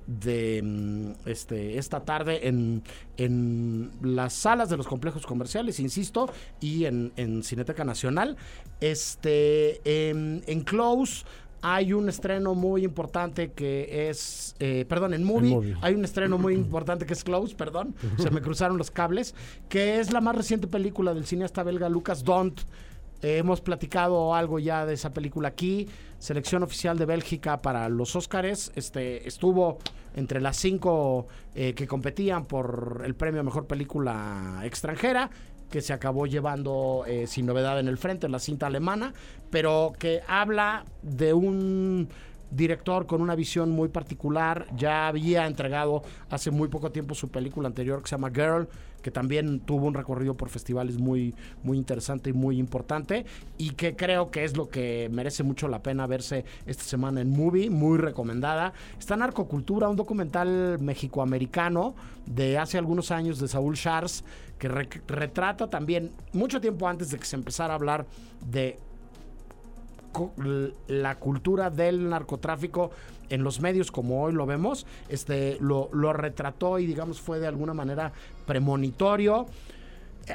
de 0.06 0.62
mm, 0.62 1.28
este 1.28 1.78
esta 1.78 2.04
tarde 2.04 2.48
en, 2.48 2.82
en 3.16 3.90
las 4.02 4.32
salas 4.32 4.68
de 4.68 4.76
los 4.76 4.86
complejos 4.86 5.26
comerciales, 5.26 5.80
insisto, 5.80 6.30
y 6.60 6.84
en, 6.84 7.12
en 7.16 7.42
Cineteca 7.42 7.84
Nacional. 7.84 8.36
Este 8.80 9.80
en, 10.08 10.42
en 10.46 10.60
Close 10.62 11.24
hay 11.62 11.92
un 11.92 12.08
estreno 12.08 12.54
muy 12.54 12.84
importante 12.84 13.50
que 13.52 14.08
es, 14.08 14.54
eh, 14.60 14.84
perdón, 14.88 15.14
en 15.14 15.24
movie, 15.24 15.50
Movie. 15.50 15.76
hay 15.80 15.94
un 15.94 16.04
estreno 16.04 16.38
muy 16.38 16.54
importante 16.54 17.06
que 17.06 17.12
es 17.14 17.24
Close, 17.24 17.54
perdón, 17.56 17.94
se 18.18 18.30
me 18.30 18.40
cruzaron 18.40 18.78
los 18.78 18.90
cables, 18.90 19.34
que 19.68 19.98
es 19.98 20.12
la 20.12 20.20
más 20.20 20.36
reciente 20.36 20.68
película 20.68 21.14
del 21.14 21.26
cineasta 21.26 21.62
belga 21.62 21.88
Lucas 21.88 22.22
Dont, 22.22 22.60
Eh, 23.22 23.38
hemos 23.38 23.60
platicado 23.60 24.34
algo 24.34 24.58
ya 24.58 24.86
de 24.86 24.94
esa 24.94 25.12
película 25.12 25.48
aquí. 25.48 25.88
Selección 26.18 26.62
oficial 26.62 26.98
de 26.98 27.06
Bélgica 27.06 27.60
para 27.62 27.88
los 27.88 28.16
Óscares. 28.16 28.72
Este, 28.74 29.26
estuvo 29.26 29.78
entre 30.14 30.40
las 30.40 30.56
cinco 30.56 31.26
eh, 31.54 31.74
que 31.74 31.86
competían 31.86 32.46
por 32.46 33.02
el 33.04 33.14
premio 33.14 33.40
a 33.40 33.44
Mejor 33.44 33.66
Película 33.66 34.60
Extranjera 34.64 35.30
que 35.70 35.80
se 35.80 35.92
acabó 35.92 36.26
llevando 36.26 37.04
eh, 37.06 37.26
sin 37.26 37.46
novedad 37.46 37.80
en 37.80 37.88
el 37.88 37.98
frente, 37.98 38.28
la 38.28 38.38
cinta 38.38 38.66
alemana, 38.66 39.12
pero 39.50 39.92
que 39.98 40.22
habla 40.28 40.84
de 41.02 41.34
un 41.34 42.08
director 42.50 43.06
con 43.06 43.20
una 43.20 43.34
visión 43.34 43.70
muy 43.70 43.88
particular. 43.88 44.66
Ya 44.76 45.08
había 45.08 45.46
entregado 45.46 46.02
hace 46.30 46.50
muy 46.50 46.68
poco 46.68 46.90
tiempo 46.90 47.14
su 47.14 47.28
película 47.28 47.68
anterior 47.68 48.02
que 48.02 48.08
se 48.08 48.14
llama 48.16 48.30
Girl, 48.30 48.68
que 49.02 49.10
también 49.10 49.60
tuvo 49.60 49.86
un 49.86 49.94
recorrido 49.94 50.36
por 50.36 50.48
festivales 50.48 50.98
muy, 50.98 51.34
muy 51.62 51.78
interesante 51.78 52.30
y 52.30 52.32
muy 52.32 52.58
importante. 52.58 53.24
Y 53.56 53.70
que 53.70 53.94
creo 53.94 54.30
que 54.30 54.44
es 54.44 54.56
lo 54.56 54.68
que 54.68 55.08
merece 55.12 55.42
mucho 55.42 55.68
la 55.68 55.82
pena 55.82 56.06
verse 56.06 56.44
esta 56.66 56.82
semana 56.82 57.20
en 57.20 57.30
Movie, 57.30 57.70
muy 57.70 57.98
recomendada. 57.98 58.72
Está 58.98 59.16
Narcocultura, 59.16 59.88
un 59.88 59.96
documental 59.96 60.78
mexicoamericano 60.80 61.94
de 62.26 62.58
hace 62.58 62.78
algunos 62.78 63.10
años 63.10 63.38
de 63.38 63.48
Saúl 63.48 63.76
Schars, 63.76 64.24
que 64.58 64.68
retrata 64.68 65.68
también, 65.68 66.12
mucho 66.32 66.60
tiempo 66.60 66.88
antes 66.88 67.10
de 67.10 67.18
que 67.18 67.26
se 67.26 67.36
empezara 67.36 67.74
a 67.74 67.76
hablar 67.76 68.06
de 68.50 68.78
la 70.88 71.16
cultura 71.16 71.70
del 71.70 72.08
narcotráfico 72.08 72.90
en 73.28 73.42
los 73.42 73.60
medios 73.60 73.90
como 73.90 74.22
hoy 74.22 74.32
lo 74.32 74.46
vemos, 74.46 74.86
este, 75.08 75.58
lo, 75.60 75.88
retrató 76.12 76.78
y 76.78 76.86
digamos 76.86 77.20
fue 77.20 77.38
de 77.38 77.46
alguna 77.46 77.74
manera 77.74 78.12
premonitorio 78.46 79.46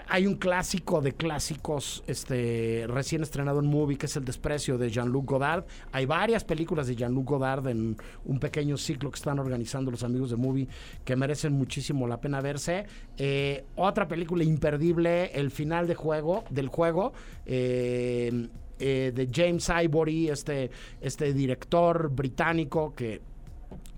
hay 0.08 0.26
un 0.26 0.36
clásico 0.36 1.02
de 1.02 1.14
clásicos 1.14 2.04
este, 2.08 2.86
recién 2.88 3.24
estrenado 3.24 3.60
en 3.60 3.66
movie 3.66 3.98
que 3.98 4.06
es 4.06 4.16
El 4.16 4.24
desprecio 4.24 4.78
de 4.78 4.90
Jean-Luc 4.90 5.26
Godard. 5.26 5.66
Hay 5.92 6.06
varias 6.06 6.44
películas 6.44 6.88
de 6.88 6.96
Jean-Luc 6.96 7.28
Godard 7.28 7.68
en 7.68 7.98
un 8.26 8.40
pequeño 8.40 8.78
ciclo 8.78 9.12
que 9.12 9.18
están 9.18 9.40
organizando 9.40 9.92
los 9.92 10.04
amigos 10.04 10.30
de 10.30 10.38
movie 10.38 10.68
que 11.04 11.16
merecen 11.16 11.54
muchísimo 11.54 12.08
la 12.08 12.22
pena 12.22 12.42
verse. 12.42 12.86
Eh, 13.18 13.66
otra 13.76 14.08
película 14.08 14.44
imperdible, 14.44 15.32
El 15.34 15.52
final 15.52 15.88
de 15.88 15.96
juego, 15.96 16.46
del 16.50 16.70
juego. 16.70 17.14
Eh, 17.46 18.48
eh, 18.82 19.12
de 19.14 19.30
James 19.32 19.70
Ivory, 19.70 20.30
este, 20.30 20.72
este 21.02 21.34
director 21.34 22.10
británico 22.10 22.94
que 22.96 23.22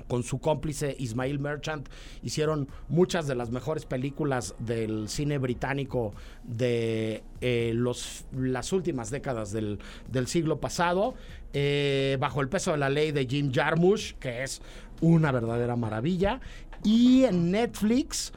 con 0.08 0.24
su 0.24 0.40
cómplice 0.40 0.96
Ismail 1.00 1.40
Merchant 1.40 1.88
hicieron 2.22 2.68
muchas 2.90 3.26
de 3.28 3.36
las 3.36 3.50
mejores 3.50 3.86
películas 3.86 4.56
del 4.60 5.10
cine 5.10 5.38
británico 5.38 6.14
de 6.44 7.24
eh, 7.42 7.72
los, 7.74 8.26
las 8.32 8.74
últimas 8.74 9.10
décadas 9.10 9.52
del, 9.52 9.80
siglo 10.28 10.60
pasado, 10.60 11.16
eh, 11.54 12.18
bajo 12.20 12.42
el 12.42 12.50
peso 12.50 12.72
de 12.72 12.78
la 12.78 12.90
ley 12.90 13.12
de 13.12 13.26
Jim 13.26 13.52
Jarmusch, 13.52 14.14
que 14.20 14.44
es 14.44 14.62
una 15.02 15.32
verdadera 15.32 15.76
maravilla, 15.76 16.42
y 16.84 17.24
en 17.24 17.52
Netflix 17.52 18.34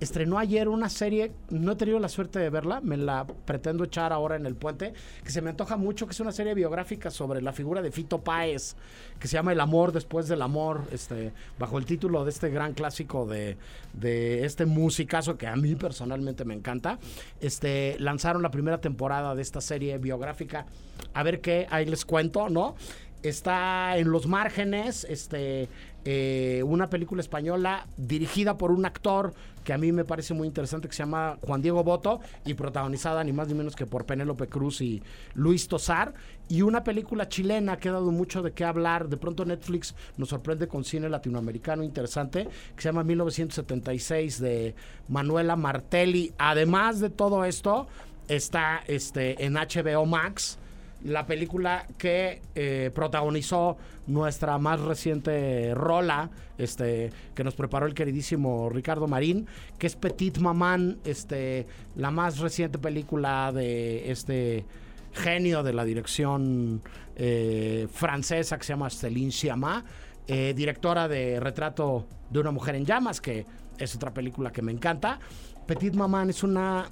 estrenó 0.00 0.38
ayer 0.38 0.68
una 0.68 0.88
serie, 0.88 1.32
no 1.50 1.72
he 1.72 1.76
tenido 1.76 1.98
la 1.98 2.08
suerte 2.08 2.38
de 2.38 2.50
verla, 2.50 2.80
me 2.80 2.96
la 2.96 3.26
pretendo 3.26 3.84
echar 3.84 4.12
ahora 4.12 4.36
en 4.36 4.46
el 4.46 4.54
puente, 4.54 4.92
que 5.24 5.30
se 5.30 5.42
me 5.42 5.50
antoja 5.50 5.76
mucho, 5.76 6.06
que 6.06 6.12
es 6.12 6.20
una 6.20 6.32
serie 6.32 6.54
biográfica 6.54 7.10
sobre 7.10 7.42
la 7.42 7.52
figura 7.52 7.82
de 7.82 7.90
Fito 7.90 8.18
Páez, 8.20 8.76
que 9.18 9.28
se 9.28 9.34
llama 9.34 9.52
El 9.52 9.60
amor 9.60 9.92
después 9.92 10.28
del 10.28 10.42
amor, 10.42 10.82
este, 10.92 11.32
bajo 11.58 11.78
el 11.78 11.84
título 11.84 12.24
de 12.24 12.30
este 12.30 12.50
gran 12.50 12.74
clásico 12.74 13.26
de, 13.26 13.56
de 13.92 14.44
este 14.44 14.66
musicazo 14.66 15.36
que 15.36 15.46
a 15.46 15.56
mí 15.56 15.74
personalmente 15.74 16.44
me 16.44 16.54
encanta. 16.54 16.98
Este, 17.40 17.96
lanzaron 17.98 18.42
la 18.42 18.50
primera 18.50 18.80
temporada 18.80 19.34
de 19.34 19.42
esta 19.42 19.60
serie 19.60 19.98
biográfica, 19.98 20.66
a 21.14 21.22
ver 21.22 21.40
qué, 21.40 21.66
ahí 21.70 21.86
les 21.86 22.04
cuento, 22.04 22.48
¿no? 22.48 22.76
Está 23.22 23.96
en 23.98 24.10
los 24.10 24.26
márgenes, 24.26 25.04
este, 25.08 25.68
eh, 26.04 26.62
una 26.64 26.88
película 26.88 27.20
española 27.20 27.86
dirigida 27.96 28.56
por 28.56 28.70
un 28.70 28.86
actor 28.86 29.34
que 29.68 29.74
a 29.74 29.76
mí 29.78 29.92
me 29.92 30.06
parece 30.06 30.32
muy 30.32 30.48
interesante 30.48 30.88
que 30.88 30.94
se 30.94 31.02
llama 31.02 31.36
Juan 31.42 31.60
Diego 31.60 31.84
Boto 31.84 32.20
y 32.46 32.54
protagonizada 32.54 33.22
ni 33.22 33.34
más 33.34 33.48
ni 33.48 33.52
menos 33.54 33.76
que 33.76 33.84
por 33.84 34.06
Penélope 34.06 34.46
Cruz 34.46 34.80
y 34.80 35.02
Luis 35.34 35.68
Tosar. 35.68 36.14
Y 36.48 36.62
una 36.62 36.82
película 36.82 37.28
chilena 37.28 37.76
que 37.76 37.90
ha 37.90 37.92
dado 37.92 38.10
mucho 38.10 38.40
de 38.40 38.52
qué 38.52 38.64
hablar. 38.64 39.10
De 39.10 39.18
pronto 39.18 39.44
Netflix 39.44 39.94
nos 40.16 40.30
sorprende 40.30 40.68
con 40.68 40.84
cine 40.84 41.10
latinoamericano 41.10 41.82
interesante 41.82 42.48
que 42.74 42.80
se 42.82 42.88
llama 42.88 43.04
1976 43.04 44.40
de 44.40 44.74
Manuela 45.08 45.54
Martelli. 45.56 46.32
Además 46.38 47.00
de 47.00 47.10
todo 47.10 47.44
esto 47.44 47.88
está 48.28 48.82
este 48.86 49.44
en 49.44 49.52
HBO 49.52 50.06
Max 50.06 50.58
la 51.04 51.26
película 51.26 51.86
que 51.96 52.42
eh, 52.54 52.90
protagonizó 52.94 53.76
nuestra 54.06 54.58
más 54.58 54.80
reciente 54.80 55.74
rola, 55.74 56.30
este, 56.56 57.10
que 57.34 57.44
nos 57.44 57.54
preparó 57.54 57.86
el 57.86 57.94
queridísimo 57.94 58.68
Ricardo 58.70 59.06
Marín, 59.06 59.46
que 59.78 59.86
es 59.86 59.96
Petit 59.96 60.38
Maman, 60.38 60.98
este, 61.04 61.66
la 61.96 62.10
más 62.10 62.38
reciente 62.38 62.78
película 62.78 63.52
de 63.52 64.10
este 64.10 64.64
genio 65.12 65.62
de 65.62 65.72
la 65.72 65.84
dirección 65.84 66.82
eh, 67.16 67.86
francesa 67.90 68.58
que 68.58 68.64
se 68.64 68.72
llama 68.72 68.90
Céline 68.90 69.32
Sciamma, 69.32 69.84
eh, 70.26 70.52
directora 70.54 71.08
de 71.08 71.40
Retrato 71.40 72.06
de 72.30 72.40
una 72.40 72.50
mujer 72.50 72.74
en 72.74 72.84
llamas, 72.84 73.20
que 73.20 73.46
es 73.78 73.94
otra 73.94 74.12
película 74.12 74.50
que 74.50 74.62
me 74.62 74.72
encanta. 74.72 75.18
Petit 75.66 75.94
Maman 75.94 76.30
es 76.30 76.42
una 76.42 76.90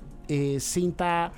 cinta 0.59 1.33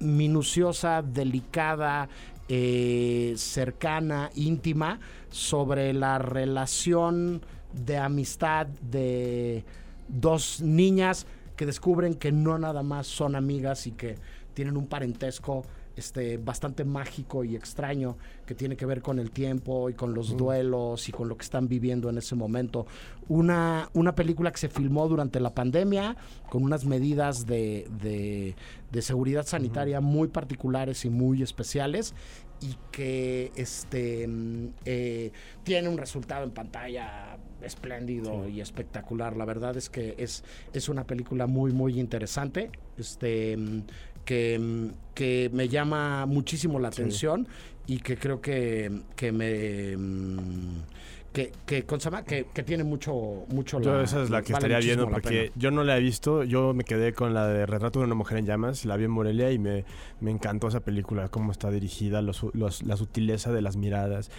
minuciosa, 0.00 1.02
delicada, 1.02 2.08
eh, 2.48 3.34
cercana, 3.36 4.30
íntima, 4.34 5.00
sobre 5.30 5.92
la 5.92 6.18
relación 6.18 7.42
de 7.72 7.98
amistad 7.98 8.66
de 8.66 9.64
dos 10.08 10.60
niñas 10.60 11.26
que 11.56 11.66
descubren 11.66 12.14
que 12.14 12.32
no 12.32 12.58
nada 12.58 12.82
más 12.82 13.06
son 13.06 13.34
amigas 13.36 13.86
y 13.86 13.92
que 13.92 14.16
tienen 14.54 14.76
un 14.76 14.86
parentesco 14.86 15.64
este, 15.96 16.38
bastante 16.38 16.84
mágico 16.84 17.44
y 17.44 17.56
extraño 17.56 18.16
que 18.46 18.54
tiene 18.54 18.76
que 18.76 18.86
ver 18.86 19.02
con 19.02 19.18
el 19.18 19.30
tiempo 19.30 19.90
y 19.90 19.94
con 19.94 20.14
los 20.14 20.36
duelos 20.36 21.08
y 21.08 21.12
con 21.12 21.28
lo 21.28 21.36
que 21.36 21.44
están 21.44 21.68
viviendo 21.68 22.10
en 22.10 22.18
ese 22.18 22.34
momento. 22.34 22.86
Una, 23.28 23.88
una 23.94 24.14
película 24.14 24.50
que 24.50 24.58
se 24.58 24.68
filmó 24.68 25.08
durante 25.08 25.40
la 25.40 25.54
pandemia 25.54 26.16
con 26.50 26.62
unas 26.62 26.84
medidas 26.84 27.46
de, 27.46 27.88
de, 28.00 29.02
seguridad 29.02 29.44
sanitaria 29.44 30.00
muy 30.00 30.28
particulares 30.28 31.04
y 31.04 31.10
muy 31.10 31.42
especiales 31.42 32.14
y 32.60 32.76
que 32.92 33.50
este, 33.56 34.26
mm, 34.26 34.68
eh, 34.84 35.32
tiene 35.64 35.88
un 35.88 35.98
resultado 35.98 36.44
en 36.44 36.52
pantalla 36.52 37.36
espléndido 37.62 38.48
y 38.48 38.60
espectacular. 38.60 39.36
La 39.36 39.44
verdad 39.44 39.76
es 39.76 39.90
que 39.90 40.14
es, 40.18 40.44
es 40.72 40.88
una 40.88 41.04
película 41.04 41.46
muy, 41.46 41.72
muy 41.72 41.98
interesante. 41.98 42.70
Este, 42.96 43.56
mm, 43.56 43.82
que, 44.24 44.90
que 45.14 45.50
me 45.52 45.68
llama 45.68 46.26
muchísimo 46.26 46.78
la 46.78 46.88
atención 46.88 47.46
y 47.86 47.98
que 47.98 48.16
creo 48.16 48.40
que, 48.40 48.90
que 49.16 49.32
me 49.32 49.96
mm, 49.96 50.82
que, 51.34 51.50
que, 51.66 51.84
que, 51.84 52.46
que 52.54 52.62
tiene 52.62 52.84
mucho, 52.84 53.44
mucho 53.48 53.80
Yo 53.80 54.00
esa 54.00 54.22
es 54.22 54.30
la 54.30 54.42
que 54.42 54.52
estaría 54.52 54.78
viendo 54.78 55.10
porque 55.10 55.50
yo 55.56 55.72
no 55.72 55.82
la 55.82 55.98
he 55.98 56.00
visto, 56.00 56.44
yo 56.44 56.72
me 56.74 56.84
quedé 56.84 57.12
con 57.12 57.34
la 57.34 57.48
de 57.48 57.66
Retrato 57.66 57.98
de 57.98 58.04
una 58.04 58.14
mujer 58.14 58.38
en 58.38 58.46
llamas, 58.46 58.84
la 58.84 58.96
vi 58.96 59.06
en 59.06 59.10
Morelia 59.10 59.50
y 59.50 59.58
me, 59.58 59.84
me 60.20 60.30
encantó 60.30 60.68
esa 60.68 60.78
película, 60.78 61.28
cómo 61.30 61.50
está 61.50 61.72
dirigida, 61.72 62.22
los, 62.22 62.46
los, 62.52 62.84
la 62.84 62.96
sutileza 62.96 63.50
de 63.50 63.62
las 63.62 63.76
miradas. 63.76 64.30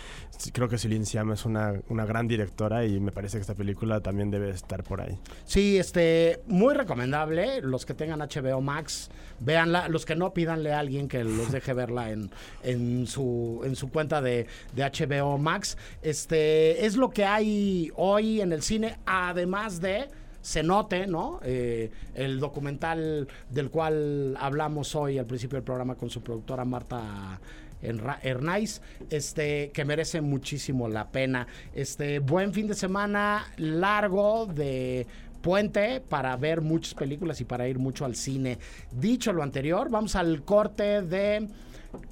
Creo 0.53 0.69
que 0.69 0.77
Celine 0.77 1.05
Siama 1.05 1.33
es 1.33 1.43
una, 1.43 1.73
una 1.89 2.05
gran 2.05 2.29
directora 2.29 2.85
y 2.85 3.01
me 3.01 3.11
parece 3.11 3.37
que 3.37 3.41
esta 3.41 3.55
película 3.55 3.99
también 3.99 4.31
debe 4.31 4.51
estar 4.51 4.81
por 4.85 5.01
ahí. 5.01 5.19
Sí, 5.43 5.77
este, 5.77 6.39
muy 6.47 6.73
recomendable, 6.73 7.59
los 7.61 7.85
que 7.85 7.93
tengan 7.93 8.19
HBO 8.19 8.61
Max, 8.61 9.09
véanla, 9.41 9.89
los 9.89 10.05
que 10.05 10.15
no 10.15 10.33
pídanle 10.33 10.71
a 10.71 10.79
alguien 10.79 11.09
que 11.09 11.25
los 11.25 11.51
deje 11.51 11.73
verla 11.73 12.11
en, 12.11 12.31
en, 12.63 13.05
su, 13.05 13.61
en 13.65 13.75
su 13.75 13.89
cuenta 13.89 14.21
de, 14.21 14.47
de 14.73 14.83
HBO 14.83 15.37
Max. 15.37 15.77
Este 16.01 16.84
es 16.85 16.95
lo 16.95 17.09
que 17.09 17.25
hay 17.25 17.91
hoy 17.95 18.41
en 18.41 18.51
el 18.53 18.61
cine, 18.61 18.97
además 19.05 19.81
de 19.81 20.07
se 20.41 20.61
note, 20.61 21.07
¿no? 21.07 21.39
Eh, 21.43 21.89
el 22.13 22.39
documental 22.39 23.27
del 23.49 23.71
cual 23.71 24.37
hablamos 24.39 24.95
hoy 24.95 25.17
al 25.17 25.25
principio 25.25 25.55
del 25.55 25.63
programa 25.63 25.95
con 25.95 26.11
su 26.11 26.21
productora 26.21 26.63
Marta 26.63 27.39
Hernais, 27.81 28.81
este, 29.09 29.71
que 29.71 29.85
merece 29.85 30.21
muchísimo 30.21 30.87
la 30.87 31.09
pena. 31.09 31.47
Este, 31.73 32.19
buen 32.19 32.53
fin 32.53 32.67
de 32.67 32.75
semana 32.75 33.47
largo 33.57 34.45
de 34.45 35.07
puente 35.41 36.01
para 36.01 36.35
ver 36.37 36.61
muchas 36.61 36.93
películas 36.93 37.41
y 37.41 37.45
para 37.45 37.67
ir 37.67 37.79
mucho 37.79 38.05
al 38.05 38.15
cine. 38.15 38.59
Dicho 38.91 39.33
lo 39.33 39.41
anterior, 39.41 39.89
vamos 39.89 40.15
al 40.15 40.43
corte 40.43 41.01
de 41.01 41.47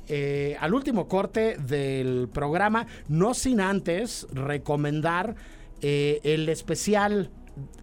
eh, 0.07 0.57
al 0.59 0.73
último 0.73 1.07
corte 1.07 1.57
del 1.57 2.29
programa, 2.31 2.87
no 3.07 3.33
sin 3.33 3.61
antes 3.61 4.27
recomendar 4.31 5.35
eh, 5.81 6.19
el 6.23 6.49
especial 6.49 7.29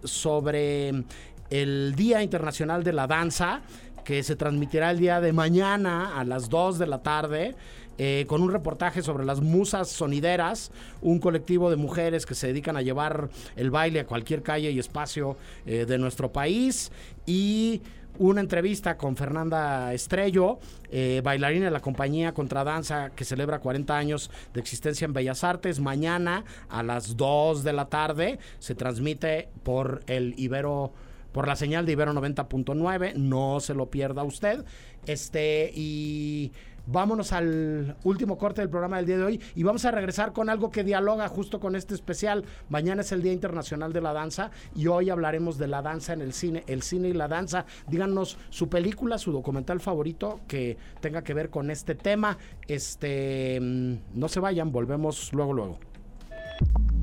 sobre 0.05 1.05
el 1.51 1.95
Día 1.97 2.23
Internacional 2.23 2.83
de 2.85 2.93
la 2.93 3.07
Danza 3.07 3.63
que 4.05 4.23
se 4.23 4.37
transmitirá 4.37 4.91
el 4.91 4.99
día 4.99 5.21
de 5.21 5.33
mañana 5.33 6.19
a 6.19 6.25
las 6.25 6.49
2 6.49 6.79
de 6.79 6.87
la 6.87 7.03
tarde. 7.03 7.55
Eh, 7.98 8.24
con 8.26 8.42
un 8.42 8.50
reportaje 8.50 9.03
sobre 9.03 9.24
las 9.24 9.40
musas 9.40 9.88
sonideras, 9.88 10.70
un 11.03 11.18
colectivo 11.18 11.70
de 11.70 11.76
mujeres 11.76 12.26
que 12.26 12.35
se 12.35 12.46
dedican 12.46 12.76
a 12.76 12.83
llevar 12.83 13.29
el 13.57 13.70
baile 13.70 14.00
a 14.00 14.07
cualquier 14.07 14.42
calle 14.42 14.70
y 14.70 14.79
espacio 14.79 15.37
eh, 15.66 15.85
de 15.87 15.98
nuestro 15.98 16.33
país. 16.33 16.90
Y 17.26 17.83
una 18.18 18.42
entrevista 18.42 18.98
con 18.98 19.16
Fernanda 19.16 19.94
Estrello, 19.94 20.59
eh, 20.90 21.22
bailarina 21.24 21.64
de 21.66 21.70
la 21.70 21.81
compañía 21.81 22.35
Contradanza, 22.35 23.11
que 23.11 23.24
celebra 23.24 23.61
40 23.61 23.96
años 23.96 24.31
de 24.53 24.61
existencia 24.61 25.07
en 25.07 25.14
Bellas 25.14 25.42
Artes. 25.42 25.81
Mañana 25.81 26.44
a 26.68 26.83
las 26.83 27.16
2 27.16 27.64
de 27.64 27.72
la 27.72 27.87
tarde 27.87 28.38
se 28.59 28.74
transmite 28.74 29.48
por 29.62 30.03
el 30.07 30.35
Ibero, 30.37 30.92
por 31.33 31.48
la 31.48 31.57
señal 31.57 31.87
de 31.87 31.92
Ibero 31.92 32.12
90.9. 32.12 33.14
No 33.14 33.59
se 33.61 33.72
lo 33.72 33.88
pierda 33.88 34.22
usted. 34.22 34.66
Este, 35.07 35.72
y 35.74 36.53
vámonos 36.87 37.33
al 37.33 37.97
último 38.05 38.38
corte 38.38 38.61
del 38.61 38.71
programa 38.71 38.97
del 38.97 39.07
día 39.07 39.19
de 39.19 39.25
hoy 39.25 39.40
y 39.55 39.62
vamos 39.62 39.85
a 39.85 39.90
regresar 39.90 40.33
con 40.33 40.49
algo 40.49 40.71
que 40.71 40.85
dialoga 40.85 41.29
justo 41.29 41.61
con 41.61 41.77
este 41.77 41.95
especial. 41.95 42.45
Mañana 42.69 43.03
es 43.03 43.12
el 43.12 43.23
Día 43.23 43.33
Internacional 43.33 43.93
de 43.93 44.01
la 44.01 44.12
Danza 44.12 44.51
y 44.75 44.87
hoy 44.87 45.11
hablaremos 45.11 45.59
de 45.59 45.69
la 45.69 45.83
danza 45.83 46.12
en 46.12 46.21
el 46.21 46.33
cine, 46.33 46.64
el 46.66 46.83
cine 46.83 47.09
y 47.09 47.12
la 47.12 47.29
danza. 47.29 47.64
Díganos 47.88 48.38
su 48.51 48.69
película, 48.69 49.19
su 49.19 49.33
documental 49.33 49.81
favorito 49.81 50.40
que 50.47 50.77
tenga 51.01 51.23
que 51.23 51.35
ver 51.35 51.51
con 51.51 51.71
este 51.71 51.95
tema. 51.95 52.38
Este, 52.66 53.59
mm, 53.61 53.95
no 54.14 54.29
se 54.29 54.40
vayan, 54.40 54.73
volvemos 54.73 55.33
luego 55.33 55.53
luego. 55.53 55.79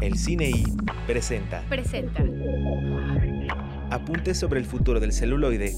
El 0.02 0.16
Cine 0.18 0.50
I 0.50 0.64
presenta 1.08 1.64
Presenta. 1.68 2.24
Apuntes 3.90 4.38
sobre 4.38 4.60
el 4.60 4.66
futuro 4.66 5.00
del 5.00 5.12
celuloide. 5.14 5.74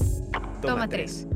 Toma, 0.60 0.60
Toma 0.60 0.88
3. 0.88 1.26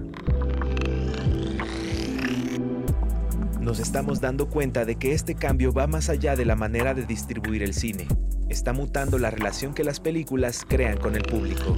Nos 3.64 3.78
estamos 3.78 4.20
dando 4.20 4.50
cuenta 4.50 4.84
de 4.84 4.96
que 4.96 5.14
este 5.14 5.34
cambio 5.34 5.72
va 5.72 5.86
más 5.86 6.10
allá 6.10 6.36
de 6.36 6.44
la 6.44 6.54
manera 6.54 6.92
de 6.92 7.06
distribuir 7.06 7.62
el 7.62 7.72
cine. 7.72 8.06
Está 8.50 8.74
mutando 8.74 9.18
la 9.18 9.30
relación 9.30 9.72
que 9.72 9.84
las 9.84 10.00
películas 10.00 10.66
crean 10.68 10.98
con 10.98 11.16
el 11.16 11.22
público. 11.22 11.74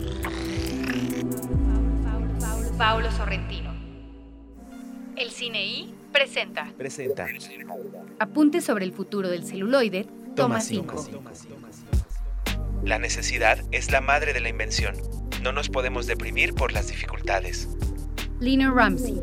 Paulo 2.77 3.09
Sorrentino. 3.12 3.72
El 5.14 5.31
Cine 5.31 5.64
I 5.64 5.94
presenta. 6.12 6.72
Presenta 6.77 7.29
Apuntes 8.18 8.64
sobre 8.64 8.85
el 8.85 8.92
futuro 8.92 9.29
del 9.29 9.44
celuloide. 9.44 10.09
Toma 10.35 10.61
5. 10.61 11.07
La 12.83 12.99
necesidad 12.99 13.61
es 13.70 13.92
la 13.92 14.01
madre 14.01 14.33
de 14.33 14.40
la 14.40 14.49
invención. 14.49 14.96
No 15.40 15.53
nos 15.53 15.68
podemos 15.68 16.09
deprimir 16.09 16.53
por 16.53 16.72
las 16.72 16.88
dificultades. 16.88 17.68
Lina 18.40 18.72
Ramsey. 18.72 19.20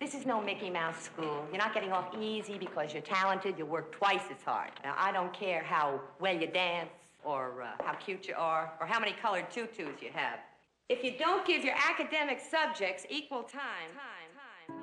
This 0.00 0.14
is 0.14 0.24
no 0.24 0.40
Mickey 0.40 0.70
Mouse 0.70 1.02
school. 1.02 1.44
You're 1.50 1.58
not 1.58 1.74
getting 1.74 1.90
off 1.90 2.14
easy 2.20 2.56
because 2.56 2.92
you're 2.92 3.02
talented. 3.02 3.58
You 3.58 3.66
work 3.66 3.90
twice 3.90 4.22
as 4.30 4.40
hard. 4.44 4.70
Now, 4.84 4.94
I 4.96 5.10
don't 5.10 5.32
care 5.32 5.60
how 5.64 6.00
well 6.20 6.36
you 6.36 6.46
dance 6.46 6.90
or 7.24 7.62
uh, 7.62 7.82
how 7.84 7.94
cute 7.94 8.28
you 8.28 8.34
are 8.36 8.72
or 8.80 8.86
how 8.86 9.00
many 9.00 9.12
colored 9.20 9.50
tutus 9.50 10.00
you 10.00 10.10
have. 10.14 10.38
If 10.88 11.02
you 11.02 11.14
don't 11.18 11.44
give 11.44 11.64
your 11.64 11.74
academic 11.74 12.38
subjects 12.38 13.06
equal 13.10 13.42
time, 13.42 13.90
time, 13.92 14.30
time. 14.38 14.78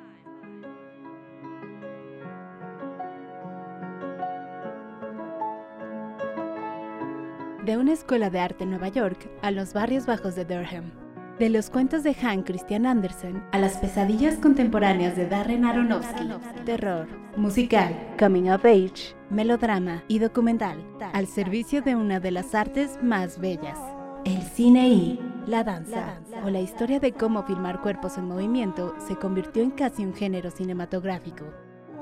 De 7.66 7.78
una 7.78 7.94
escuela 7.94 8.30
de 8.30 8.40
arte 8.42 8.66
en 8.66 8.70
Nueva 8.72 8.90
York 8.90 9.30
a 9.42 9.52
los 9.52 9.72
barrios 9.72 10.06
bajos 10.06 10.36
de 10.36 10.44
Durham. 10.44 11.05
De 11.40 11.50
los 11.50 11.70
cuentos 11.70 12.04
de 12.04 12.14
Hank 12.14 12.46
Christian 12.46 12.86
Andersen 12.86 13.44
a 13.52 13.60
las 13.60 13.78
pesadillas 13.78 14.38
contemporáneas 14.38 15.18
de 15.18 15.28
Darren 15.28 15.66
Aronofsky. 15.66 16.30
Terror, 16.64 17.10
musical, 17.36 17.94
coming 18.18 18.50
of 18.50 18.64
age, 18.64 19.14
melodrama 19.30 20.02
y 20.08 20.20
documental. 20.20 20.78
Al 21.12 21.28
servicio 21.28 21.82
de 21.82 21.98
una 21.98 22.22
de 22.22 22.32
las 22.32 22.56
artes 22.56 22.98
más 23.04 23.38
bellas. 23.38 23.78
El 24.24 24.44
cine 24.44 24.88
y 24.88 25.20
la 25.46 25.66
danza, 25.66 26.22
o 26.46 26.50
la 26.50 26.62
historia 26.62 27.02
de 27.02 27.12
cómo 27.12 27.44
filmar 27.44 27.82
cuerpos 27.82 28.18
en 28.18 28.30
movimiento 28.30 28.96
se 29.06 29.18
convirtió 29.18 29.62
en 29.62 29.72
casi 29.72 30.06
un 30.06 30.14
género 30.14 30.52
cinematográfico. 30.52 31.44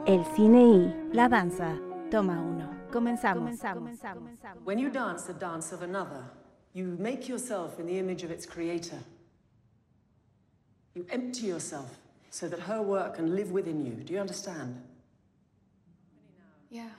El 0.06 0.24
cine 0.36 0.64
y 0.64 0.96
la 1.12 1.28
danza. 1.28 1.76
Toma 2.12 2.40
uno. 2.40 2.70
Comenzamos. 2.92 3.60
When 4.64 4.78
you 4.78 4.92
dance 4.92 5.26
the 5.26 5.34
dance 5.34 5.74
of 5.74 5.82
another, 5.82 6.22
you 6.76 6.96
make 7.00 7.28
yourself 7.28 7.80
in 7.80 7.88
the 7.88 7.98
image 7.98 8.24
of 8.24 8.30
its 8.30 8.46
creator. 8.46 9.00
You 10.96 11.06
empty 11.10 11.48
yourself 11.48 11.98
so 12.30 12.48
that 12.50 12.60
her 12.68 12.82
work 12.82 13.16
can 13.16 13.36
live 13.36 13.52
within 13.52 13.86
you. 13.86 14.04
Do 14.04 14.14
you 14.14 14.20
understand? 14.20 14.76
Yeah. 16.70 16.90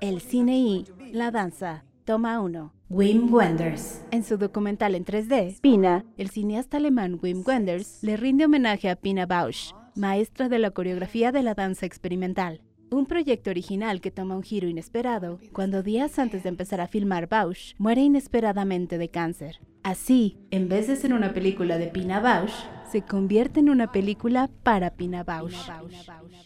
El 0.00 0.20
cine 0.20 0.58
y 0.58 0.86
la 1.12 1.30
danza. 1.30 1.84
Toma 2.04 2.40
uno. 2.40 2.72
Wim 2.88 3.32
Wenders. 3.32 4.02
En 4.10 4.22
su 4.22 4.36
documental 4.38 4.94
en 4.94 5.04
3D, 5.04 5.60
Pina, 5.60 6.04
el 6.16 6.30
cineasta 6.30 6.76
alemán 6.76 7.18
Wim 7.20 7.42
Wenders 7.44 8.02
le 8.02 8.16
rinde 8.16 8.44
homenaje 8.44 8.88
a 8.90 8.96
Pina 8.96 9.26
Bausch, 9.26 9.74
maestra 9.96 10.48
de 10.48 10.58
la 10.58 10.70
coreografía 10.70 11.32
de 11.32 11.42
la 11.42 11.54
danza 11.54 11.84
experimental. 11.84 12.60
Un 12.88 13.06
proyecto 13.06 13.50
original 13.50 14.00
que 14.00 14.12
toma 14.12 14.36
un 14.36 14.44
giro 14.44 14.68
inesperado 14.68 15.40
cuando 15.52 15.82
días 15.82 16.20
antes 16.20 16.44
de 16.44 16.50
empezar 16.50 16.80
a 16.80 16.86
filmar 16.86 17.28
Bausch 17.28 17.74
muere 17.78 18.02
inesperadamente 18.02 18.96
de 18.96 19.08
cáncer. 19.08 19.58
Así, 19.82 20.38
en 20.52 20.68
vez 20.68 20.86
de 20.86 20.94
ser 20.94 21.12
una 21.12 21.32
película 21.32 21.78
de 21.78 21.88
Pina 21.88 22.20
Bausch, 22.20 22.54
se 22.90 23.02
convierte 23.02 23.58
en 23.60 23.70
una 23.70 23.90
película 23.90 24.48
para 24.62 24.90
Pina 24.90 25.24
Bausch. 25.24 25.68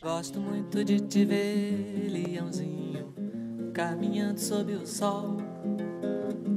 Gosto 0.03 0.41
muito 0.41 0.83
de 0.83 1.01
te 1.01 1.27
ver, 1.27 2.11
leãozinho, 2.11 3.13
caminhando 3.75 4.41
sob 4.41 4.87
sol. 4.87 5.37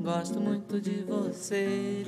Gosto 0.01 0.39
muito 0.39 0.79
de 0.79 1.03
você. 1.03 2.03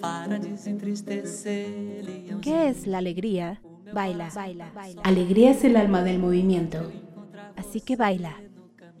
Para 0.00 0.38
desentristecer, 0.38 2.04
leãozinho. 2.04 2.40
¿Qué 2.40 2.68
es 2.68 2.86
la 2.86 2.98
alegría? 2.98 3.60
Baila. 3.92 4.30
Alegría 5.04 5.52
es 5.52 5.64
el 5.64 5.76
alma 5.76 6.02
del 6.02 6.18
movimiento. 6.18 6.90
Así 7.56 7.80
que 7.80 7.96
baila. 7.96 8.34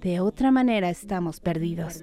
De 0.00 0.20
otra 0.20 0.50
manera 0.50 0.90
estamos 0.90 1.40
perdidos. 1.40 2.02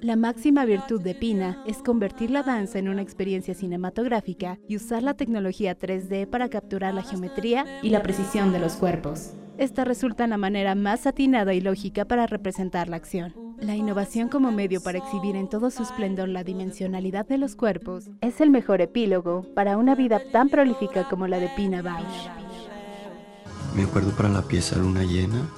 La 0.00 0.16
máxima 0.16 0.66
virtud 0.66 1.00
de 1.00 1.14
Pina 1.14 1.62
es 1.66 1.78
convertir 1.78 2.30
la 2.30 2.42
danza 2.42 2.78
en 2.78 2.90
una 2.90 3.00
experiencia 3.00 3.54
cinematográfica 3.54 4.58
y 4.68 4.76
usar 4.76 5.02
la 5.02 5.14
tecnología 5.14 5.78
3D 5.78 6.26
para 6.26 6.50
capturar 6.50 6.92
la 6.92 7.02
geometría 7.02 7.64
y 7.82 7.88
la 7.88 8.02
precisión 8.02 8.52
de 8.52 8.58
los 8.58 8.74
cuerpos. 8.74 9.32
Esta 9.56 9.84
resulta 9.84 10.26
la 10.26 10.36
manera 10.36 10.74
más 10.74 11.06
atinada 11.06 11.54
y 11.54 11.60
lógica 11.60 12.04
para 12.04 12.26
representar 12.26 12.88
la 12.88 12.96
acción. 12.96 13.43
La 13.64 13.74
innovación 13.74 14.28
como 14.28 14.52
medio 14.52 14.82
para 14.82 14.98
exhibir 14.98 15.36
en 15.36 15.48
todo 15.48 15.70
su 15.70 15.82
esplendor 15.82 16.28
la 16.28 16.44
dimensionalidad 16.44 17.26
de 17.26 17.38
los 17.38 17.56
cuerpos 17.56 18.10
es 18.20 18.42
el 18.42 18.50
mejor 18.50 18.82
epílogo 18.82 19.46
para 19.54 19.78
una 19.78 19.94
vida 19.94 20.20
tan 20.32 20.50
prolífica 20.50 21.08
como 21.08 21.26
la 21.28 21.38
de 21.38 21.48
Pina 21.56 21.80
Bausch. 21.80 22.28
Me 23.74 23.84
acuerdo 23.84 24.10
para 24.10 24.28
la 24.28 24.42
pieza 24.42 24.76
Luna 24.76 25.02
Llena 25.04 25.48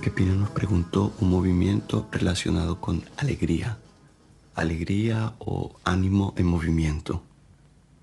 que 0.00 0.10
Pina 0.10 0.32
nos 0.32 0.48
preguntó 0.48 1.12
un 1.20 1.28
movimiento 1.28 2.08
relacionado 2.10 2.80
con 2.80 3.02
alegría. 3.18 3.76
Alegría 4.54 5.34
o 5.38 5.72
ánimo 5.84 6.32
en 6.38 6.46
movimiento. 6.46 7.22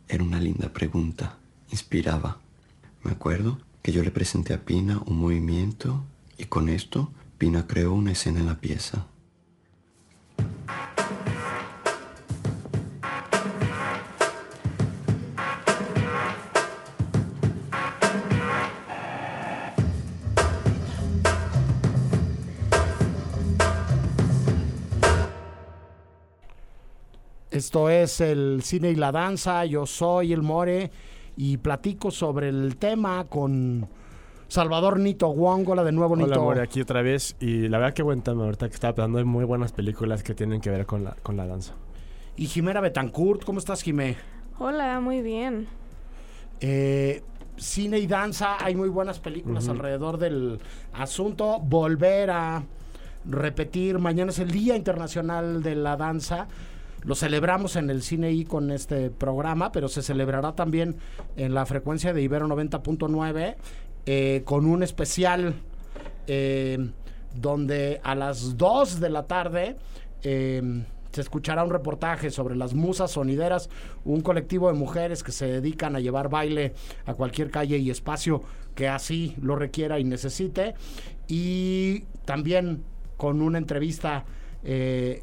Era 0.08 0.24
una 0.24 0.40
linda 0.40 0.70
pregunta, 0.70 1.38
inspiraba. 1.72 2.38
Me 3.02 3.14
acuerdo 3.14 3.58
que 3.82 3.92
yo 3.94 4.04
le 4.04 4.12
presenté 4.12 4.54
a 4.54 4.64
Pina 4.64 5.02
un 5.08 5.18
movimiento 5.20 6.04
y 6.38 6.44
con 6.44 6.70
esto 6.70 7.10
Pina 7.40 7.66
creó 7.66 7.94
una 7.94 8.12
escena 8.12 8.42
en 8.42 8.46
la 8.46 8.60
pieza. 8.60 9.08
Esto 27.60 27.90
es 27.90 28.22
el 28.22 28.62
cine 28.64 28.92
y 28.92 28.96
la 28.96 29.12
danza. 29.12 29.66
Yo 29.66 29.86
soy 29.86 30.32
el 30.32 30.42
More 30.42 30.90
y 31.36 31.58
platico 31.58 32.10
sobre 32.10 32.48
el 32.48 32.78
tema 32.78 33.26
con 33.26 33.88
Salvador 34.50 35.00
Nito 35.00 35.32
Wong. 35.32 35.70
Hola 35.70 35.84
de 35.84 35.92
nuevo, 35.92 36.16
Hola, 36.16 36.26
Nito. 36.26 36.44
More, 36.44 36.62
aquí 36.62 36.82
otra 36.82 37.04
vez. 37.04 37.36
Y 37.40 37.68
la 37.68 37.78
verdad 37.78 37.94
que 37.94 38.02
buen 38.02 38.24
tema 38.24 38.44
ahorita 38.46 38.68
que 38.68 38.74
estaba 38.74 38.92
hablando 38.92 39.20
de 39.20 39.24
muy 39.24 39.46
buenas 39.46 39.72
películas 39.72 40.24
que 40.24 40.34
tienen 40.34 40.60
que 40.60 40.72
ver 40.72 40.88
con 40.88 41.04
la, 41.04 41.16
con 41.22 41.38
la 41.38 41.46
danza. 41.46 41.76
Y 42.36 42.48
Jimena 42.48 42.82
Betancourt. 42.82 43.44
¿Cómo 43.44 43.60
estás, 43.60 43.84
Jimé? 43.84 44.18
Hola, 44.58 45.00
muy 45.00 45.22
bien. 45.22 45.68
Eh, 46.62 47.22
cine 47.58 48.00
y 48.00 48.08
danza, 48.08 48.58
hay 48.60 48.76
muy 48.76 48.90
buenas 48.90 49.20
películas 49.20 49.70
alrededor 49.70 50.18
del 50.18 50.60
asunto. 50.94 51.60
Volver 51.60 52.32
a 52.32 52.64
repetir, 53.26 54.00
mañana 54.00 54.32
es 54.32 54.40
el 54.40 54.50
Día 54.50 54.76
Internacional 54.76 55.62
de 55.62 55.76
la 55.76 55.96
Danza. 55.96 56.48
Lo 57.04 57.16
celebramos 57.16 57.78
en 57.78 57.90
el 57.90 58.02
Cine 58.02 58.32
I 58.32 58.44
con 58.44 58.72
este 58.72 59.10
programa, 59.10 59.72
pero 59.72 59.88
se 59.88 60.02
celebrará 60.02 60.54
también 60.56 60.98
en 61.38 61.54
la 61.54 61.66
frecuencia 61.66 62.14
de 62.14 62.22
Ibero 62.22 62.48
90.9 62.48 63.56
eh, 64.12 64.42
con 64.44 64.66
un 64.66 64.82
especial 64.82 65.54
eh, 66.26 66.80
donde 67.36 68.02
a 68.04 68.16
las 68.16 68.58
2 68.58 69.00
de 69.00 69.10
la 69.12 69.28
tarde 69.28 69.76
eh, 70.24 70.84
se 71.12 71.22
escuchará 71.22 71.64
un 71.64 71.70
reportaje 71.70 72.32
sobre 72.32 72.56
las 72.56 72.74
musas 72.74 73.12
sonideras, 73.12 73.70
un 74.06 74.22
colectivo 74.22 74.68
de 74.68 74.74
mujeres 74.74 75.22
que 75.22 75.32
se 75.32 75.46
dedican 75.46 75.96
a 75.96 76.00
llevar 76.00 76.28
baile 76.28 76.74
a 77.06 77.14
cualquier 77.14 77.52
calle 77.52 77.78
y 77.78 77.92
espacio 77.92 78.42
que 78.74 78.88
así 78.88 79.36
lo 79.44 79.56
requiera 79.56 80.00
y 80.00 80.04
necesite. 80.06 80.74
Y 81.28 82.06
también 82.26 82.82
con 83.16 83.44
una 83.44 83.60
entrevista 83.60 84.26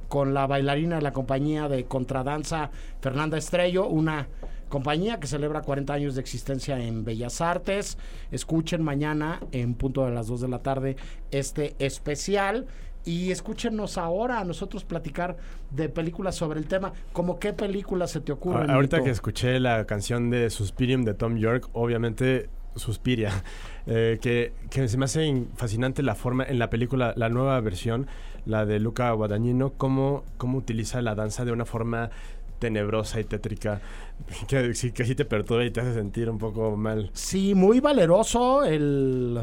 con 0.09 0.33
la 0.33 0.47
bailarina 0.47 0.97
de 0.97 1.03
la 1.03 1.13
compañía 1.13 1.69
de 1.69 1.87
contradanza 1.87 2.71
Fernanda 3.01 3.37
Estrello, 3.37 3.89
una 3.89 4.29
compañía 4.77 5.19
que 5.19 5.27
celebra 5.27 5.63
40 5.63 5.91
años 5.95 6.15
de 6.17 6.21
existencia 6.21 6.79
en 6.79 7.03
Bellas 7.03 7.41
Artes. 7.41 7.97
Escuchen 8.31 8.83
mañana 8.83 9.41
en 9.51 9.73
punto 9.73 10.05
de 10.05 10.11
las 10.13 10.27
2 10.27 10.43
de 10.43 10.49
la 10.49 10.59
tarde 10.59 10.97
este 11.31 11.75
especial. 11.79 12.67
Y 13.03 13.31
escúchenos 13.31 13.97
ahora 13.97 14.39
a 14.39 14.45
nosotros 14.45 14.85
platicar 14.85 15.39
de 15.71 15.89
películas 15.89 16.35
sobre 16.35 16.59
el 16.61 16.67
tema. 16.67 16.93
¿Cómo 17.15 17.39
qué 17.39 17.55
películas 17.55 18.11
se 18.11 18.21
te 18.21 18.33
ocurren? 18.33 18.69
Ahorita 18.69 19.03
que 19.03 19.09
escuché 19.09 19.61
la 19.61 19.87
canción 19.87 20.29
de 20.29 20.51
Suspirium 20.51 21.05
de 21.05 21.15
Tom 21.15 21.39
York, 21.39 21.71
obviamente 21.73 22.51
Suspiria, 22.75 23.31
eh, 23.87 24.19
que, 24.21 24.53
que 24.69 24.89
se 24.89 24.99
me 24.99 25.07
hace 25.07 25.25
in- 25.25 25.49
fascinante 25.57 26.03
la 26.03 26.15
forma 26.15 26.45
en 26.45 26.59
la 26.59 26.69
película, 26.69 27.15
la 27.17 27.31
nueva 27.31 27.59
versión, 27.61 28.09
la 28.45 28.67
de 28.67 28.79
Luca 28.79 29.11
Guadagnino, 29.13 29.73
cómo, 29.73 30.25
cómo 30.37 30.59
utiliza 30.59 31.01
la 31.01 31.15
danza 31.15 31.47
de 31.47 31.53
una 31.53 31.65
forma 31.65 32.11
tenebrosa 32.59 33.21
y 33.21 33.25
tétrica, 33.25 33.81
que, 34.49 34.75
sí- 34.75 34.93
que 34.93 35.05
te 35.15 35.25
perturba 35.25 35.65
y 35.65 35.71
te 35.71 35.81
hace 35.81 35.95
sentir 35.95 36.29
un 36.31 36.39
poco 36.39 36.77
mal. 36.77 37.11
Sí, 37.13 37.55
muy 37.55 37.81
valeroso 37.81 38.65
el 38.65 39.39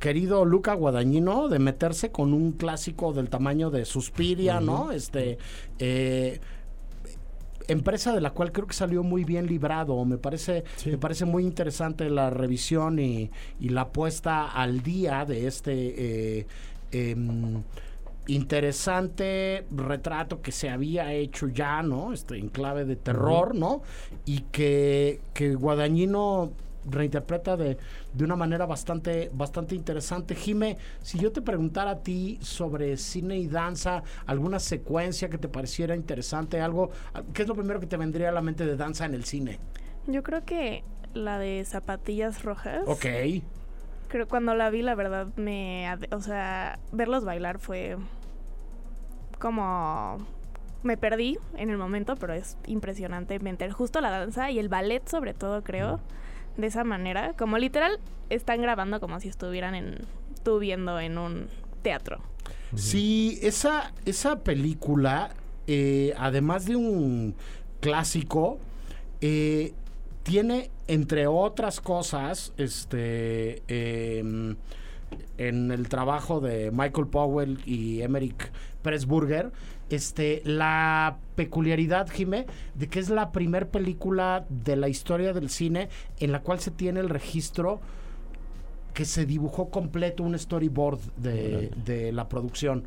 querido 0.00 0.44
Luca 0.44 0.74
Guadagnino 0.74 1.48
de 1.48 1.58
meterse 1.58 2.12
con 2.12 2.32
un 2.32 2.52
clásico 2.52 3.12
del 3.12 3.28
tamaño 3.28 3.70
de 3.70 3.84
Suspiria, 3.84 4.60
¿no? 4.60 4.92
Este 4.92 5.38
eh, 5.80 6.38
empresa 7.66 8.14
de 8.14 8.20
la 8.20 8.30
cual 8.30 8.52
creo 8.52 8.66
que 8.66 8.74
salió 8.74 9.02
muy 9.02 9.24
bien 9.24 9.46
librado. 9.46 10.02
Me 10.04 10.16
parece, 10.18 10.64
me 10.86 10.98
parece 10.98 11.24
muy 11.24 11.42
interesante 11.44 12.08
la 12.08 12.30
revisión 12.30 12.98
y, 12.98 13.30
y 13.60 13.68
la 13.70 13.88
puesta 13.88 14.46
al 14.50 14.82
día 14.82 15.24
de 15.24 15.46
este 15.46 16.38
eh, 16.40 16.46
em, 16.92 17.62
interesante 18.28 19.66
retrato 19.70 20.40
que 20.40 20.52
se 20.52 20.70
había 20.70 21.12
hecho 21.12 21.48
ya, 21.48 21.82
¿no? 21.82 22.12
Este, 22.12 22.38
en 22.38 22.48
clave 22.48 22.84
de 22.84 22.96
terror, 22.96 23.54
¿no? 23.54 23.82
Y 24.24 24.42
que, 24.52 25.20
que 25.34 25.54
Guadagnino 25.54 26.52
reinterpreta 26.90 27.56
de, 27.56 27.76
de 28.12 28.24
una 28.24 28.36
manera 28.36 28.66
bastante, 28.66 29.30
bastante 29.32 29.74
interesante. 29.74 30.34
Jime, 30.34 30.78
si 31.02 31.18
yo 31.18 31.32
te 31.32 31.42
preguntara 31.42 31.90
a 31.90 31.98
ti 32.02 32.38
sobre 32.40 32.96
cine 32.96 33.36
y 33.36 33.48
danza, 33.48 34.02
alguna 34.26 34.58
secuencia 34.58 35.28
que 35.28 35.38
te 35.38 35.48
pareciera 35.48 35.96
interesante, 35.96 36.60
algo, 36.60 36.90
¿qué 37.32 37.42
es 37.42 37.48
lo 37.48 37.54
primero 37.54 37.80
que 37.80 37.86
te 37.86 37.96
vendría 37.96 38.28
a 38.28 38.32
la 38.32 38.42
mente 38.42 38.64
de 38.64 38.76
danza 38.76 39.04
en 39.04 39.14
el 39.14 39.24
cine? 39.24 39.58
Yo 40.06 40.22
creo 40.22 40.44
que 40.44 40.84
la 41.14 41.38
de 41.38 41.64
zapatillas 41.64 42.42
rojas. 42.42 42.82
Ok. 42.86 43.06
Creo 44.08 44.26
cuando 44.26 44.54
la 44.54 44.70
vi, 44.70 44.80
la 44.80 44.94
verdad, 44.94 45.26
me. 45.36 45.86
O 46.12 46.20
sea, 46.20 46.78
verlos 46.92 47.24
bailar 47.24 47.58
fue. 47.58 47.98
Como. 49.38 50.18
Me 50.82 50.96
perdí 50.96 51.38
en 51.56 51.70
el 51.70 51.76
momento, 51.76 52.14
pero 52.16 52.34
es 52.34 52.56
impresionante 52.66 53.40
meter 53.40 53.72
justo 53.72 54.00
la 54.00 54.10
danza 54.10 54.50
y 54.50 54.58
el 54.60 54.68
ballet, 54.68 55.06
sobre 55.08 55.34
todo, 55.34 55.62
creo. 55.62 56.00
De 56.56 56.68
esa 56.68 56.84
manera. 56.84 57.34
Como 57.34 57.58
literal, 57.58 57.98
están 58.30 58.62
grabando 58.62 59.00
como 59.00 59.20
si 59.20 59.28
estuvieran 59.28 59.74
en. 59.74 59.98
Tú 60.44 60.58
viendo 60.58 60.98
en 61.00 61.18
un 61.18 61.48
teatro. 61.82 62.20
Sí, 62.74 63.38
esa, 63.42 63.92
esa 64.04 64.40
película, 64.40 65.30
eh, 65.66 66.14
además 66.18 66.66
de 66.66 66.76
un 66.76 67.34
clásico, 67.80 68.58
eh, 69.20 69.72
tiene, 70.22 70.70
entre 70.86 71.26
otras 71.26 71.80
cosas, 71.80 72.52
este, 72.58 73.62
em, 73.68 74.56
en 75.38 75.70
el 75.70 75.88
trabajo 75.88 76.40
de 76.40 76.70
Michael 76.70 77.06
Powell 77.06 77.58
y 77.64 78.02
Emmerich 78.02 78.50
Pressburger, 78.88 79.52
este, 79.90 80.40
la 80.46 81.18
peculiaridad, 81.34 82.08
Jimé, 82.08 82.46
de 82.74 82.88
que 82.88 83.00
es 83.00 83.10
la 83.10 83.32
primer 83.32 83.68
película 83.68 84.46
de 84.48 84.76
la 84.76 84.88
historia 84.88 85.34
del 85.34 85.50
cine 85.50 85.90
en 86.20 86.32
la 86.32 86.40
cual 86.40 86.58
se 86.58 86.70
tiene 86.70 87.00
el 87.00 87.10
registro 87.10 87.80
que 88.94 89.04
se 89.04 89.26
dibujó 89.26 89.68
completo 89.68 90.22
un 90.22 90.38
storyboard 90.38 91.00
de, 91.18 91.70
de 91.84 92.12
la 92.12 92.30
producción. 92.30 92.84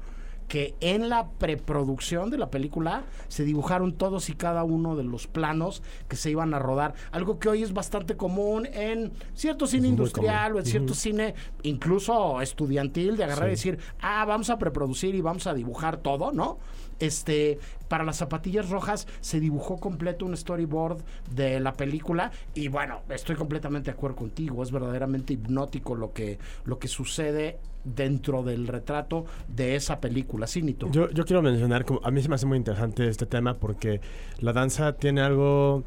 Que 0.52 0.76
en 0.82 1.08
la 1.08 1.30
preproducción 1.30 2.30
de 2.30 2.38
la 2.38 2.52
película 2.52 3.06
se 3.30 3.46
dibujaron 3.46 3.94
todos 3.94 4.28
y 4.28 4.34
cada 4.34 4.66
uno 4.66 4.98
de 4.98 5.06
los 5.06 5.28
planos 5.28 5.82
que 6.10 6.18
se 6.18 6.30
iban 6.30 6.54
a 6.54 6.60
rodar. 6.60 6.94
Algo 7.14 7.40
que 7.40 7.48
hoy 7.48 7.64
es 7.64 7.72
bastante 7.72 8.18
común 8.18 8.68
en 8.74 9.14
cierto 9.34 9.66
cine 9.66 9.88
industrial 9.88 10.54
o 10.58 10.60
en 10.60 10.66
cierto 10.66 10.94
cine 10.94 11.36
incluso 11.64 12.42
estudiantil 12.42 13.16
de 13.16 13.24
agarrar 13.24 13.48
y 13.48 13.52
decir, 13.52 13.80
ah, 14.02 14.26
vamos 14.26 14.50
a 14.50 14.58
preproducir 14.58 15.16
y 15.16 15.22
vamos 15.22 15.48
a 15.48 15.54
dibujar 15.54 15.96
todo, 15.96 16.34
¿no? 16.34 16.58
Este, 17.00 17.58
para 17.88 18.04
las 18.04 18.18
zapatillas 18.18 18.70
rojas 18.70 19.08
se 19.22 19.40
dibujó 19.40 19.80
completo 19.80 20.26
un 20.26 20.36
storyboard 20.36 21.02
de 21.34 21.62
la 21.62 21.74
película 21.74 22.30
y 22.54 22.68
bueno, 22.68 23.04
estoy 23.08 23.38
completamente 23.38 23.90
de 23.90 23.96
acuerdo 23.96 24.18
contigo, 24.18 24.62
es 24.64 24.72
verdaderamente 24.72 25.32
hipnótico 25.32 25.96
lo 25.96 26.12
que, 26.12 26.38
lo 26.66 26.78
que 26.78 26.90
sucede 26.90 27.58
dentro 27.84 28.44
del 28.44 28.67
retrato 28.67 29.26
de 29.48 29.76
esa 29.76 30.00
película, 30.00 30.48
¿sí, 30.48 30.62
Nito? 30.62 30.89
Yo, 30.91 31.10
yo 31.10 31.26
quiero 31.26 31.41
mencionar, 31.41 31.86
a 32.04 32.12
mí 32.12 32.22
se 32.22 32.30
me 32.30 32.36
hace 32.36 32.46
muy 32.46 32.58
interesante 32.58 33.08
este 33.08 33.26
tema 33.26 33.56
porque 33.56 34.02
la 34.39 34.54
danza 34.54 34.94
tiene 34.94 35.22
algo 35.22 35.84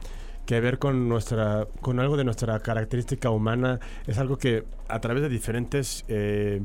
que 0.46 0.60
ver 0.60 0.78
con 0.78 1.08
nuestra 1.08 1.66
con 1.80 2.00
algo 2.00 2.16
de 2.16 2.24
nuestra 2.24 2.60
característica 2.60 3.30
humana 3.30 3.80
es 4.06 4.18
algo 4.18 4.36
que 4.36 4.64
a 4.88 5.00
través 5.00 5.22
de 5.22 5.30
diferentes 5.30 6.04
eh, 6.08 6.60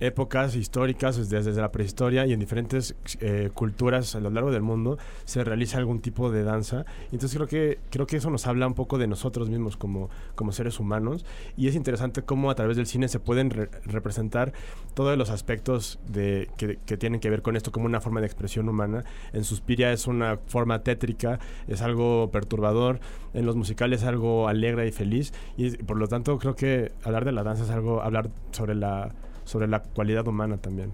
épocas 0.00 0.56
históricas 0.56 1.16
desde, 1.16 1.42
desde 1.42 1.60
la 1.60 1.72
prehistoria 1.72 2.26
y 2.26 2.32
en 2.32 2.40
diferentes 2.40 2.94
eh, 3.20 3.50
culturas 3.54 4.14
a 4.14 4.20
lo 4.20 4.30
largo 4.30 4.50
del 4.50 4.62
mundo 4.62 4.98
se 5.24 5.42
realiza 5.44 5.78
algún 5.78 6.00
tipo 6.00 6.30
de 6.30 6.42
danza. 6.44 6.84
Entonces 7.12 7.34
creo 7.34 7.46
que 7.46 7.78
creo 7.90 8.06
que 8.06 8.16
eso 8.16 8.30
nos 8.30 8.46
habla 8.46 8.66
un 8.66 8.74
poco 8.74 8.98
de 8.98 9.06
nosotros 9.06 9.48
mismos 9.48 9.76
como 9.76 10.10
como 10.34 10.52
seres 10.52 10.80
humanos. 10.80 11.24
Y 11.56 11.68
es 11.68 11.74
interesante 11.74 12.22
cómo 12.22 12.50
a 12.50 12.54
través 12.54 12.76
del 12.76 12.86
cine 12.86 13.08
se 13.08 13.20
pueden 13.20 13.50
re- 13.50 13.70
representar 13.84 14.52
todos 14.94 15.16
los 15.16 15.30
aspectos 15.30 15.98
de, 16.08 16.48
que, 16.56 16.78
que 16.84 16.96
tienen 16.96 17.20
que 17.20 17.30
ver 17.30 17.42
con 17.42 17.56
esto 17.56 17.72
como 17.72 17.86
una 17.86 18.00
forma 18.00 18.20
de 18.20 18.26
expresión 18.26 18.68
humana. 18.68 19.04
En 19.32 19.44
Suspiria 19.44 19.92
es 19.92 20.06
una 20.06 20.38
forma 20.46 20.82
tétrica, 20.82 21.38
es 21.68 21.82
algo 21.82 22.30
perturbador, 22.30 23.00
en 23.34 23.46
los 23.46 23.56
musicales 23.56 24.02
es 24.02 24.08
algo 24.08 24.48
alegre 24.48 24.86
y 24.86 24.92
feliz, 24.92 25.32
y 25.56 25.70
por 25.78 25.96
lo 25.96 26.08
tanto 26.08 26.38
creo 26.38 26.54
que 26.54 26.92
hablar 27.04 27.24
de 27.24 27.32
la 27.32 27.42
danza 27.42 27.64
es 27.64 27.70
algo, 27.70 28.02
hablar 28.02 28.30
sobre 28.52 28.74
la, 28.74 29.14
sobre 29.46 29.66
la 29.68 29.82
cualidad 29.82 30.28
humana 30.28 30.58
también. 30.58 30.92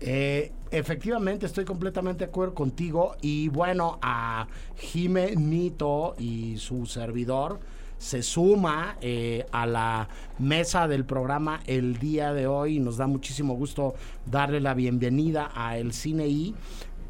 Eh, 0.00 0.52
efectivamente, 0.70 1.46
estoy 1.46 1.64
completamente 1.64 2.24
de 2.24 2.30
acuerdo 2.30 2.54
contigo. 2.54 3.16
Y 3.22 3.48
bueno, 3.48 3.98
a 4.02 4.46
Jime 4.76 5.34
Nito 5.36 6.14
y 6.18 6.56
su 6.58 6.86
servidor 6.86 7.60
se 7.96 8.22
suma 8.22 8.96
eh, 9.00 9.44
a 9.50 9.66
la 9.66 10.08
mesa 10.38 10.86
del 10.86 11.04
programa 11.04 11.60
el 11.66 11.98
día 11.98 12.32
de 12.32 12.46
hoy. 12.46 12.78
Nos 12.78 12.96
da 12.96 13.06
muchísimo 13.06 13.54
gusto 13.54 13.94
darle 14.26 14.60
la 14.60 14.74
bienvenida 14.74 15.50
a 15.54 15.78
El 15.78 15.92
Cine 15.92 16.28
I. 16.28 16.54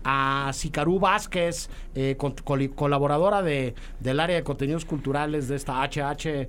A 0.05 0.53
Sicarú 0.55 1.01
Vázquez, 1.01 1.69
eh, 1.95 2.17
colaboradora 2.75 3.43
de, 3.43 3.75
del 4.01 4.21
área 4.21 4.37
de 4.37 4.45
contenidos 4.45 4.87
culturales 4.87 5.49
de 5.49 5.57
esta 5.57 5.83
HH 5.83 6.49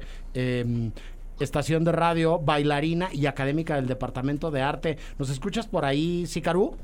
estación 1.39 1.83
de 1.83 1.91
radio, 1.91 2.39
bailarina 2.39 3.09
y 3.11 3.25
académica 3.25 3.75
del 3.75 3.87
Departamento 3.87 4.51
de 4.51 4.61
Arte. 4.61 4.97
¿Nos 5.17 5.29
escuchas 5.29 5.67
por 5.67 5.85
ahí, 5.85 6.25
Sicarú? 6.25 6.75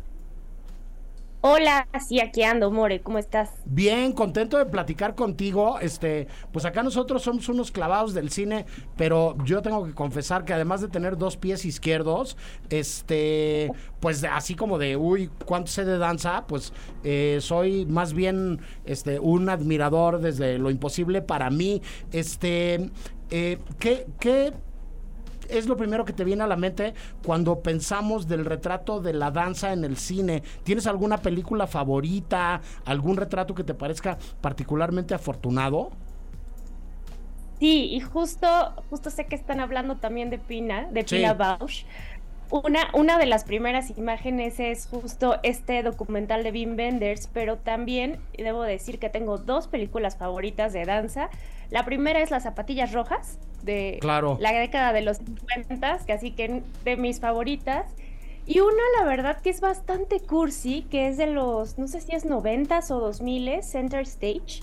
Hola, 1.47 1.87
sí, 2.03 2.19
aquí 2.19 2.41
ando, 2.41 2.71
More, 2.71 3.01
¿cómo 3.01 3.19
estás? 3.19 3.51
Bien, 3.65 4.13
contento 4.13 4.57
de 4.57 4.65
platicar 4.65 5.13
contigo. 5.13 5.77
Este, 5.79 6.27
pues 6.51 6.65
acá 6.65 6.81
nosotros 6.81 7.21
somos 7.21 7.47
unos 7.49 7.69
clavados 7.69 8.15
del 8.15 8.31
cine, 8.31 8.65
pero 8.97 9.37
yo 9.45 9.61
tengo 9.61 9.85
que 9.85 9.93
confesar 9.93 10.43
que 10.43 10.53
además 10.53 10.81
de 10.81 10.87
tener 10.87 11.19
dos 11.19 11.37
pies 11.37 11.63
izquierdos, 11.63 12.35
este, 12.71 13.71
pues 13.99 14.23
así 14.23 14.55
como 14.55 14.79
de, 14.79 14.97
uy, 14.97 15.29
¿cuánto 15.45 15.69
sé 15.69 15.85
de 15.85 15.99
danza? 15.99 16.47
Pues 16.47 16.73
eh, 17.03 17.37
soy 17.41 17.85
más 17.85 18.13
bien, 18.13 18.59
este, 18.85 19.19
un 19.19 19.47
admirador 19.47 20.21
desde 20.21 20.57
lo 20.57 20.71
imposible 20.71 21.21
para 21.21 21.51
mí. 21.51 21.79
Este, 22.11 22.89
eh, 23.29 23.59
¿qué, 23.79 24.07
qué 24.19 24.53
es 25.49 25.67
lo 25.67 25.77
primero 25.77 26.05
que 26.05 26.13
te 26.13 26.23
viene 26.23 26.43
a 26.43 26.47
la 26.47 26.55
mente 26.55 26.93
cuando 27.23 27.61
pensamos 27.61 28.27
del 28.27 28.45
retrato 28.45 29.01
de 29.01 29.13
la 29.13 29.31
danza 29.31 29.73
en 29.73 29.83
el 29.83 29.97
cine? 29.97 30.43
¿Tienes 30.63 30.87
alguna 30.87 31.17
película 31.17 31.67
favorita? 31.67 32.61
¿Algún 32.85 33.17
retrato 33.17 33.55
que 33.55 33.63
te 33.63 33.73
parezca 33.73 34.17
particularmente 34.41 35.13
afortunado? 35.13 35.91
Sí, 37.59 37.89
y 37.93 38.01
justo, 38.01 38.47
justo 38.89 39.09
sé 39.09 39.27
que 39.27 39.35
están 39.35 39.61
hablando 39.61 39.95
también 39.95 40.29
de 40.29 40.39
Pina, 40.39 40.87
de 40.91 41.03
Pina 41.03 41.33
Bausch. 41.33 41.85
Una, 42.51 42.89
una 42.93 43.17
de 43.17 43.25
las 43.25 43.43
primeras 43.43 43.97
imágenes 43.97 44.59
es 44.59 44.87
justo 44.87 45.37
este 45.41 45.81
documental 45.81 46.43
de 46.43 46.51
Wim 46.51 46.77
Wenders, 46.77 47.27
pero 47.33 47.57
también 47.57 48.19
debo 48.37 48.61
decir 48.63 48.99
que 48.99 49.09
tengo 49.09 49.37
dos 49.37 49.67
películas 49.67 50.17
favoritas 50.17 50.73
de 50.73 50.85
danza. 50.85 51.29
La 51.69 51.85
primera 51.85 52.21
es 52.21 52.31
Las 52.31 52.43
zapatillas 52.43 52.91
rojas, 52.93 53.39
de 53.63 53.99
la 54.03 54.51
década 54.53 54.93
de 54.93 55.01
los 55.01 55.17
50, 55.17 55.99
que 56.05 56.13
así 56.13 56.31
que 56.31 56.61
de 56.83 56.97
mis 56.97 57.19
favoritas. 57.19 57.85
Y 58.47 58.59
una, 58.59 58.83
la 58.99 59.05
verdad, 59.05 59.41
que 59.41 59.49
es 59.49 59.59
bastante 59.59 60.19
cursi, 60.19 60.83
que 60.83 61.07
es 61.07 61.17
de 61.17 61.25
los, 61.25 61.79
no 61.79 61.87
sé 61.87 61.99
si 62.01 62.15
es 62.15 62.25
90s 62.25 62.91
o 62.91 62.99
2000 62.99 63.63
Center 63.63 64.01
Stage, 64.01 64.61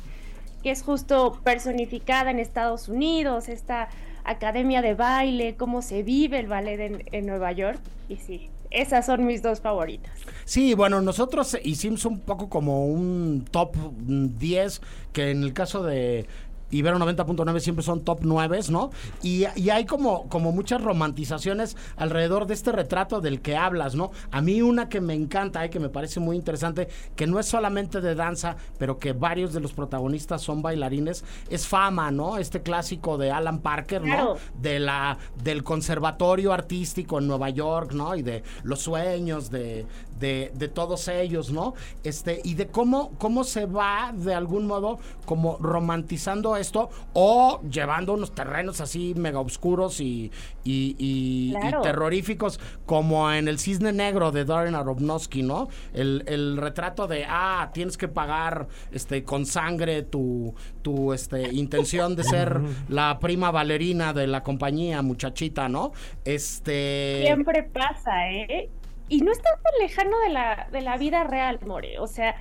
que 0.62 0.70
es 0.70 0.82
justo 0.82 1.40
personificada 1.42 2.30
en 2.30 2.38
Estados 2.38 2.88
Unidos, 2.88 3.48
esta 3.48 3.88
academia 4.22 4.82
de 4.82 4.94
baile, 4.94 5.57
cómo 5.57 5.82
se 5.82 6.05
vive 6.05 6.38
el 6.38 6.46
ballet 6.46 6.78
en, 6.78 7.05
en 7.11 7.26
Nueva 7.26 7.50
York. 7.50 7.80
Y 8.09 8.16
sí, 8.16 8.50
esas 8.70 9.07
son 9.07 9.26
mis 9.26 9.42
dos 9.42 9.61
favoritas. 9.61 10.12
Sí, 10.44 10.74
bueno, 10.74 11.00
nosotros 11.03 11.59
hicimos 11.64 12.05
un 12.05 12.20
poco 12.20 12.48
como 12.48 12.86
un 12.86 13.44
top 13.50 13.74
10, 14.07 14.80
que 15.12 15.30
en 15.30 15.42
el 15.42 15.53
caso 15.53 15.82
de 15.82 16.26
Ibero 16.73 16.99
90.9 16.99 17.61
siempre 17.61 17.85
son 17.85 18.01
top 18.01 18.20
9, 18.23 18.61
¿no? 18.70 18.91
Y, 19.23 19.45
hay 19.45 19.85
como, 19.85 20.29
como 20.29 20.53
muchas 20.53 20.83
romantizaciones 20.83 21.77
alrededor 21.97 22.47
de 22.47 22.55
este 22.55 22.73
retrato 22.73 23.20
del 23.20 23.41
que 23.41 23.57
hablas, 23.57 23.95
¿no? 23.95 24.11
A 24.31 24.41
mí 24.41 24.62
una 24.62 24.89
que 24.89 25.01
me 25.01 25.14
encanta 25.14 25.64
y 25.64 25.70
que 25.70 25.79
me 25.79 25.91
parece 25.91 26.18
muy 26.18 26.37
interesante, 26.37 26.89
que 27.14 27.27
no 27.27 27.39
es 27.39 27.47
solamente 27.47 28.01
de 28.01 28.14
danza, 28.14 28.57
pero 28.79 28.99
que 28.99 29.12
varios 29.12 29.53
de 29.53 29.61
los 29.61 29.73
protagonistas 29.73 30.43
son 30.43 30.62
bailarines, 30.62 31.25
es 31.51 31.66
Fama, 31.66 32.11
¿no? 32.11 32.39
Este 32.39 32.62
clásico 32.62 33.18
de 33.18 33.31
Alan 33.31 33.61
Parker, 33.61 34.03
¿no? 34.03 34.37
De 34.61 34.79
la, 34.79 35.18
del 35.43 35.62
conservatorio 35.62 36.53
artístico 36.53 37.18
en 37.18 37.27
Nueva 37.27 37.51
York, 37.51 37.93
¿no? 37.93 38.16
Y 38.16 38.23
de 38.23 38.43
los 38.62 38.81
sueños 38.81 39.51
de, 39.51 39.87
de, 40.18 40.53
de 40.55 40.68
todos 40.68 41.09
ellos, 41.09 41.51
¿no? 41.51 41.75
Este, 42.03 42.41
y 42.45 42.55
de 42.55 42.68
cómo, 42.68 43.12
cómo 43.18 43.45
se 43.45 43.66
va 43.66 44.12
de 44.14 44.35
algún 44.35 44.66
modo 44.66 44.99
como 45.27 45.59
romantizando 45.59 46.57
esto 46.63 46.89
o 47.13 47.61
llevando 47.69 48.15
unos 48.15 48.33
terrenos 48.35 48.81
así 48.81 49.13
mega 49.15 49.41
oscuros 49.41 50.01
y, 50.01 50.31
y, 50.65 51.55
terroríficos 51.83 52.59
como 52.87 53.31
en 53.31 53.49
el 53.49 53.59
Cisne 53.59 53.93
Negro 53.93 54.33
de 54.33 54.45
Darren 54.45 54.75
Aronofsky, 54.75 55.43
¿no? 55.43 55.69
El, 55.93 56.25
el, 56.27 56.57
retrato 56.57 57.07
de, 57.07 57.27
ah, 57.29 57.71
tienes 57.75 57.97
que 57.99 58.09
pagar 58.09 58.69
este, 58.93 59.25
con 59.25 59.45
sangre 59.45 60.03
tu, 60.03 60.55
tu 60.83 61.13
este, 61.13 61.53
intención 61.53 62.17
de 62.17 62.25
ser 62.25 62.61
la 62.89 63.19
prima 63.19 63.51
bailarina 63.51 64.13
de 64.13 64.27
la 64.27 64.43
compañía, 64.43 65.03
muchachita, 65.03 65.69
¿no? 65.69 65.93
Este... 66.25 67.23
Siempre 67.25 67.65
pasa, 67.65 68.31
¿eh? 68.31 68.71
Y 69.09 69.21
no 69.21 69.31
está 69.31 69.51
tan 69.63 69.73
lejano 69.81 70.19
de 70.21 70.31
la, 70.31 70.69
de 70.73 70.81
la 70.81 70.97
vida 70.97 71.25
real, 71.25 71.59
More. 71.67 71.99
O 71.99 72.07
sea, 72.07 72.35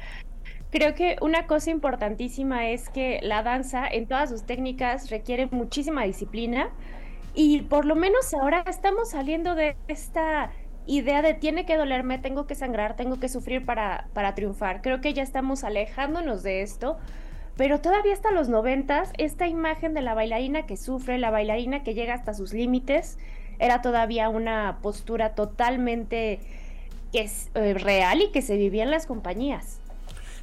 Creo 0.72 0.96
que 0.96 1.18
una 1.22 1.48
cosa 1.48 1.70
importantísima 1.70 2.70
es 2.70 2.88
que 2.88 3.20
la 3.24 3.44
danza 3.44 3.86
en 3.86 4.08
todas 4.08 4.30
sus 4.30 4.44
técnicas 4.44 5.10
requiere 5.10 5.48
muchísima 5.52 6.04
disciplina 6.04 6.70
y 7.34 7.64
por 7.64 7.86
lo 7.86 7.96
menos 7.96 8.34
ahora 8.34 8.64
estamos 8.66 9.10
saliendo 9.10 9.54
de 9.54 9.76
esta 9.90 10.52
idea 10.86 11.22
de 11.22 11.34
tiene 11.34 11.66
que 11.66 11.76
dolerme, 11.76 12.20
tengo 12.20 12.48
que 12.48 12.56
sangrar, 12.56 12.96
tengo 12.96 13.20
que 13.20 13.28
sufrir 13.28 13.66
para, 13.66 14.08
para 14.14 14.34
triunfar. 14.34 14.82
Creo 14.82 15.02
que 15.02 15.14
ya 15.14 15.24
estamos 15.24 15.66
alejándonos 15.66 16.42
de 16.42 16.62
esto, 16.62 16.98
pero 17.58 17.82
todavía 17.82 18.14
hasta 18.14 18.32
los 18.32 18.48
noventas 18.48 19.12
esta 19.18 19.48
imagen 19.48 19.94
de 19.94 20.02
la 20.02 20.14
bailarina 20.14 20.66
que 20.66 20.78
sufre, 20.78 21.18
la 21.18 21.32
bailarina 21.32 21.84
que 21.84 21.94
llega 21.94 22.14
hasta 22.14 22.34
sus 22.34 22.54
límites, 22.54 23.18
era 23.60 23.82
todavía 23.82 24.30
una 24.30 24.80
postura 24.82 25.36
totalmente 25.36 26.40
que 27.12 27.22
es, 27.22 27.50
eh, 27.56 27.74
real 27.74 28.22
y 28.22 28.32
que 28.32 28.42
se 28.42 28.56
vivía 28.56 28.84
en 28.84 28.92
las 28.92 29.06
compañías. 29.06 29.81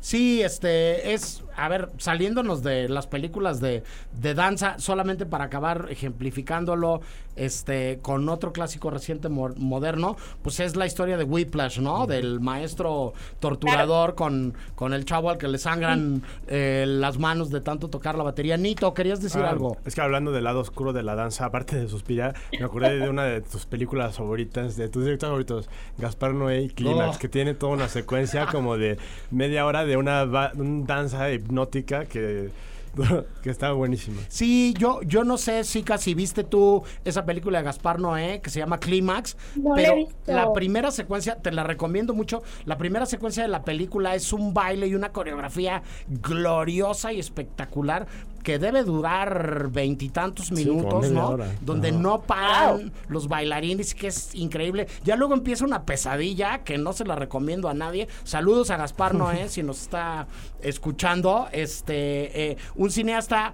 Sí, 0.01 0.42
este 0.42 1.12
es, 1.12 1.42
a 1.59 1.68
ver, 1.68 1.90
saliéndonos 1.98 2.62
de 2.62 2.88
las 2.88 3.06
películas 3.06 3.61
de, 3.61 3.82
de 4.12 4.34
danza, 4.34 4.78
solamente 4.78 5.26
para 5.26 5.44
acabar 5.44 5.88
ejemplificándolo, 5.90 7.00
este, 7.38 8.00
con 8.02 8.28
otro 8.28 8.52
clásico 8.52 8.90
reciente 8.90 9.28
moderno, 9.28 10.16
pues 10.42 10.61
es 10.61 10.76
la 10.76 10.86
historia 10.86 11.16
de 11.16 11.24
Whiplash, 11.24 11.78
¿no? 11.78 12.06
Del 12.06 12.40
maestro 12.40 13.12
torturador 13.38 14.14
con, 14.14 14.54
con 14.74 14.92
el 14.92 15.04
chavo 15.04 15.30
al 15.30 15.38
que 15.38 15.48
le 15.48 15.59
sangran 15.59 16.22
eh, 16.48 16.84
las 16.86 17.18
manos 17.18 17.50
de 17.50 17.61
tanto 17.61 17.88
tocar 17.88 18.16
la 18.16 18.24
batería. 18.24 18.56
Nito, 18.56 18.92
¿querías 18.92 19.22
decir 19.22 19.42
ah, 19.42 19.50
algo? 19.50 19.76
Es 19.84 19.94
que 19.94 20.00
hablando 20.00 20.32
del 20.32 20.44
lado 20.44 20.61
oscuro 20.61 20.92
de 20.92 21.02
la 21.02 21.14
danza, 21.14 21.44
aparte 21.46 21.76
de 21.76 21.88
Suspira, 21.88 22.34
me 22.59 22.64
acordé 22.64 22.98
de 22.98 23.09
una 23.09 23.24
de 23.24 23.40
tus 23.40 23.66
películas 23.66 24.16
favoritas, 24.16 24.76
de 24.76 24.88
tus 24.88 25.04
directores 25.04 25.30
favoritos, 25.30 25.70
Gaspar 25.96 26.34
Noé 26.34 26.62
y 26.62 26.68
Clímax, 26.68 27.16
oh. 27.16 27.18
que 27.20 27.28
tiene 27.28 27.54
toda 27.54 27.72
una 27.72 27.88
secuencia 27.88 28.46
como 28.46 28.76
de 28.76 28.98
media 29.30 29.64
hora 29.64 29.84
de 29.84 29.96
una, 29.96 30.24
una 30.24 30.86
danza 30.86 31.30
hipnótica 31.49 32.05
que 32.05 32.51
que 33.42 33.51
estaba 33.51 33.74
buenísimo. 33.74 34.20
Sí, 34.28 34.74
yo, 34.78 35.03
yo 35.03 35.24
no 35.24 35.36
sé, 35.38 35.64
si 35.64 35.82
casi 35.82 36.14
viste 36.14 36.44
tú 36.44 36.82
esa 37.05 37.24
película 37.24 37.59
de 37.59 37.64
Gaspar 37.64 38.01
Noé 38.01 38.40
que 38.40 38.51
se 38.51 38.59
llama 38.59 38.78
Clímax, 38.78 39.36
pero 39.74 39.94
la 40.26 40.53
primera 40.53 40.90
secuencia, 40.90 41.36
te 41.36 41.53
la 41.53 41.64
recomiendo 41.64 42.14
mucho, 42.14 42.42
la 42.64 42.78
primera 42.78 43.07
secuencia 43.07 43.42
de 43.42 43.49
la 43.49 43.62
película 43.62 44.14
es 44.14 44.32
un 44.32 44.55
baile 44.55 44.86
y 44.86 44.94
una 44.94 45.12
coreografía 45.12 45.82
gloriosa 46.09 47.12
y 47.12 47.20
espectacular 47.20 48.07
que 48.49 48.59
debe 48.59 48.82
durar 48.82 49.68
veintitantos 49.70 50.53
minutos, 50.53 51.11
¿no? 51.11 51.36
Donde 51.61 51.92
no 51.92 52.22
paran 52.22 52.94
los 53.09 53.28
bailarines, 53.28 53.94
que 53.94 54.07
es 54.07 54.34
increíble. 54.34 54.88
Ya 55.05 55.16
luego 55.16 55.34
empieza 55.34 55.66
una 55.66 55.84
pesadilla 55.84 56.64
que 56.64 56.78
no 56.78 56.94
se 56.94 57.05
la 57.05 57.14
recomiendo 57.14 57.68
a 57.68 57.74
nadie. 57.74 58.09
Saludos 58.24 58.70
a 58.70 58.78
Gaspar 58.78 59.14
Noé, 59.14 59.49
si 59.51 59.62
nos 59.62 59.82
está 59.82 60.28
escuchando. 60.62 61.49
Este, 61.53 62.53
eh, 62.53 62.57
un 62.74 62.90
cineasta 62.90 63.53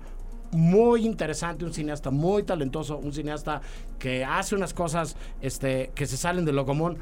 muy 0.53 1.05
interesante, 1.05 1.65
un 1.65 1.75
cineasta 1.75 2.13
muy 2.13 2.45
talentoso, 2.45 2.97
un 2.97 3.13
cineasta 3.13 3.63
que 3.99 4.25
hace 4.25 4.55
unas 4.55 4.75
cosas 4.75 5.17
este, 5.41 5.91
que 5.97 6.07
se 6.07 6.17
salen 6.17 6.45
de 6.45 6.53
lo 6.53 6.65
común 6.65 6.99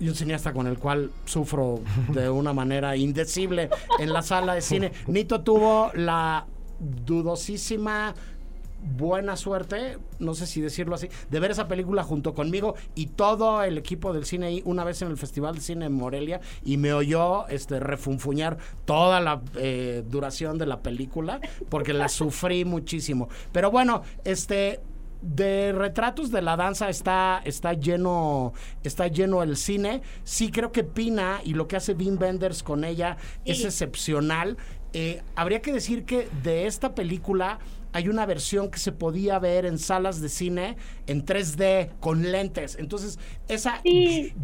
y 0.00 0.08
un 0.08 0.14
cineasta 0.14 0.54
con 0.54 0.66
el 0.66 0.78
cual 0.78 1.10
sufro 1.26 1.80
de 2.08 2.30
una 2.30 2.52
manera 2.54 2.96
indecible 2.96 3.68
en 3.98 4.10
la 4.10 4.22
sala 4.22 4.54
de 4.54 4.62
cine. 4.62 4.92
Nito 5.06 5.42
tuvo 5.42 5.90
la 5.92 6.46
dudosísima 7.04 8.14
buena 8.84 9.36
suerte, 9.36 9.98
no 10.18 10.34
sé 10.34 10.46
si 10.46 10.60
decirlo 10.60 10.94
así, 10.94 11.08
de 11.30 11.40
ver 11.40 11.50
esa 11.50 11.68
película 11.68 12.02
junto 12.02 12.34
conmigo 12.34 12.74
y 12.94 13.06
todo 13.06 13.62
el 13.62 13.78
equipo 13.78 14.12
del 14.12 14.26
cine 14.26 14.46
ahí 14.46 14.62
una 14.64 14.84
vez 14.84 15.00
en 15.02 15.08
el 15.08 15.16
Festival 15.16 15.54
de 15.54 15.60
Cine 15.60 15.86
en 15.86 15.92
Morelia 15.92 16.40
y 16.64 16.76
me 16.76 16.92
oyó 16.92 17.48
este 17.48 17.80
refunfuñar 17.80 18.58
toda 18.84 19.20
la 19.20 19.40
eh, 19.56 20.04
duración 20.08 20.58
de 20.58 20.66
la 20.66 20.82
película 20.82 21.40
porque 21.70 21.92
la 21.92 22.08
sufrí 22.08 22.64
muchísimo. 22.64 23.28
Pero 23.52 23.70
bueno, 23.70 24.02
este 24.24 24.80
de 25.22 25.72
retratos 25.72 26.30
de 26.30 26.42
la 26.42 26.54
danza 26.54 26.90
está, 26.90 27.40
está 27.46 27.72
lleno 27.72 28.52
está 28.82 29.08
lleno 29.08 29.42
el 29.42 29.56
cine. 29.56 30.02
Sí 30.22 30.50
creo 30.50 30.70
que 30.70 30.84
Pina 30.84 31.40
y 31.42 31.54
lo 31.54 31.66
que 31.66 31.76
hace 31.76 31.94
Wim 31.94 32.20
Wenders 32.20 32.62
con 32.62 32.84
ella 32.84 33.16
es 33.46 33.64
excepcional 33.64 34.58
eh, 34.94 35.22
habría 35.34 35.60
que 35.60 35.72
decir 35.72 36.04
que 36.04 36.28
de 36.42 36.66
esta 36.66 36.94
película 36.94 37.58
hay 37.92 38.08
una 38.08 38.26
versión 38.26 38.70
que 38.70 38.78
se 38.78 38.92
podía 38.92 39.38
ver 39.38 39.66
en 39.66 39.78
salas 39.78 40.20
de 40.20 40.28
cine 40.28 40.76
en 41.06 41.24
3D 41.24 41.90
con 42.00 42.32
lentes. 42.32 42.76
Entonces, 42.78 43.18
esa 43.48 43.80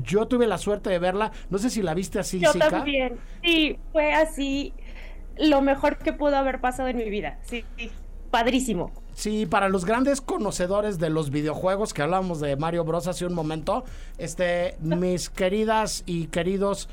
yo 0.04 0.26
tuve 0.26 0.46
la 0.46 0.58
suerte 0.58 0.90
de 0.90 0.98
verla. 0.98 1.32
No 1.50 1.58
sé 1.58 1.70
si 1.70 1.82
la 1.82 1.94
viste 1.94 2.18
así, 2.18 2.38
Yo 2.38 2.52
también. 2.52 3.18
Sí, 3.42 3.78
fue 3.92 4.12
así 4.12 4.72
lo 5.36 5.62
mejor 5.62 5.98
que 5.98 6.12
pudo 6.12 6.36
haber 6.36 6.60
pasado 6.60 6.88
en 6.88 6.96
mi 6.96 7.10
vida. 7.10 7.38
Sí, 7.42 7.64
padrísimo. 8.30 8.92
Sí, 9.14 9.46
para 9.46 9.68
los 9.68 9.84
grandes 9.84 10.20
conocedores 10.20 10.98
de 10.98 11.10
los 11.10 11.30
videojuegos 11.30 11.92
que 11.92 12.02
hablábamos 12.02 12.40
de 12.40 12.56
Mario 12.56 12.84
Bros 12.84 13.06
hace 13.06 13.26
un 13.26 13.34
momento, 13.34 13.84
este 14.18 14.76
mis 14.80 15.28
queridas 15.28 16.04
y 16.06 16.26
queridos 16.26 16.88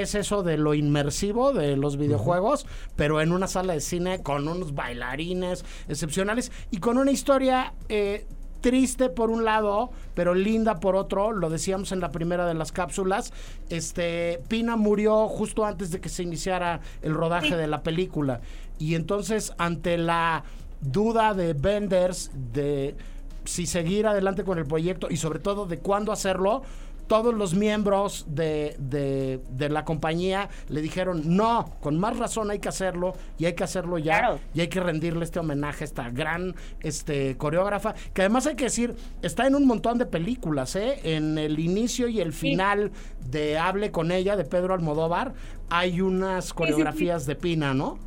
es 0.00 0.14
eso 0.14 0.42
de 0.42 0.56
lo 0.58 0.74
inmersivo 0.74 1.52
de 1.52 1.76
los 1.76 1.96
videojuegos, 1.96 2.66
pero 2.96 3.20
en 3.20 3.32
una 3.32 3.46
sala 3.46 3.72
de 3.72 3.80
cine 3.80 4.22
con 4.22 4.48
unos 4.48 4.74
bailarines 4.74 5.64
excepcionales 5.88 6.52
y 6.70 6.78
con 6.78 6.98
una 6.98 7.10
historia 7.10 7.74
eh, 7.88 8.26
triste 8.60 9.08
por 9.08 9.30
un 9.30 9.44
lado, 9.44 9.90
pero 10.14 10.34
linda 10.34 10.80
por 10.80 10.96
otro, 10.96 11.32
lo 11.32 11.50
decíamos 11.50 11.92
en 11.92 12.00
la 12.00 12.10
primera 12.10 12.46
de 12.46 12.54
las 12.54 12.72
cápsulas, 12.72 13.32
este 13.70 14.40
Pina 14.48 14.76
murió 14.76 15.28
justo 15.28 15.64
antes 15.64 15.90
de 15.90 16.00
que 16.00 16.08
se 16.08 16.22
iniciara 16.22 16.80
el 17.02 17.14
rodaje 17.14 17.56
de 17.56 17.66
la 17.66 17.82
película. 17.82 18.40
Y 18.78 18.94
entonces 18.94 19.52
ante 19.58 19.98
la 19.98 20.44
duda 20.80 21.34
de 21.34 21.54
Benders 21.54 22.30
de 22.52 22.96
si 23.44 23.66
seguir 23.66 24.06
adelante 24.06 24.44
con 24.44 24.58
el 24.58 24.66
proyecto 24.66 25.08
y 25.10 25.16
sobre 25.16 25.38
todo 25.38 25.66
de 25.66 25.78
cuándo 25.78 26.12
hacerlo, 26.12 26.62
todos 27.08 27.34
los 27.34 27.54
miembros 27.54 28.26
de, 28.28 28.76
de, 28.78 29.68
la 29.68 29.84
compañía 29.84 30.48
le 30.68 30.80
dijeron, 30.80 31.36
no, 31.36 31.74
con 31.80 31.98
más 31.98 32.16
razón 32.16 32.50
hay 32.50 32.58
que 32.58 32.68
hacerlo 32.68 33.14
y 33.38 33.46
hay 33.46 33.54
que 33.54 33.64
hacerlo 33.64 33.98
ya 33.98 34.38
y 34.54 34.60
hay 34.60 34.68
que 34.68 34.80
rendirle 34.80 35.24
este 35.24 35.40
homenaje 35.40 35.84
a 35.84 35.86
esta 35.86 36.10
gran 36.10 36.54
este, 36.80 37.36
coreógrafa, 37.36 37.94
que 38.14 38.22
además 38.22 38.46
hay 38.46 38.54
que 38.54 38.64
decir, 38.64 38.94
está 39.22 39.46
en 39.46 39.54
un 39.54 39.66
montón 39.66 39.98
de 39.98 40.06
películas, 40.06 40.76
¿eh? 40.76 41.00
en 41.02 41.38
el 41.38 41.58
inicio 41.58 42.08
y 42.08 42.20
el 42.20 42.32
final 42.32 42.92
de 43.28 43.58
Hable 43.58 43.90
con 43.90 44.12
ella, 44.12 44.36
de 44.36 44.44
Pedro 44.44 44.74
Almodóvar, 44.74 45.32
hay 45.70 46.00
unas 46.00 46.52
coreografías 46.52 47.26
de 47.26 47.34
Pina, 47.34 47.74
¿no? 47.74 47.98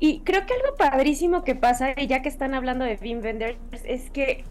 Y 0.00 0.20
creo 0.20 0.44
que 0.46 0.54
algo 0.54 0.76
padrísimo 0.76 1.44
que 1.44 1.54
pasa, 1.54 1.94
ya 1.94 2.20
que 2.20 2.28
están 2.28 2.54
hablando 2.54 2.84
de 2.84 2.98
Wim 3.00 3.22
Wenders, 3.22 3.56
es 3.84 4.10
que 4.10 4.44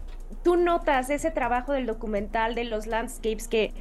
tú 0.44 0.56
notas 0.56 1.10
ese 1.10 1.32
trabajo 1.32 1.72
del 1.72 1.86
documental, 1.86 2.54
de 2.54 2.64
los 2.64 2.86
landscapes 2.86 3.48
que 3.48 3.72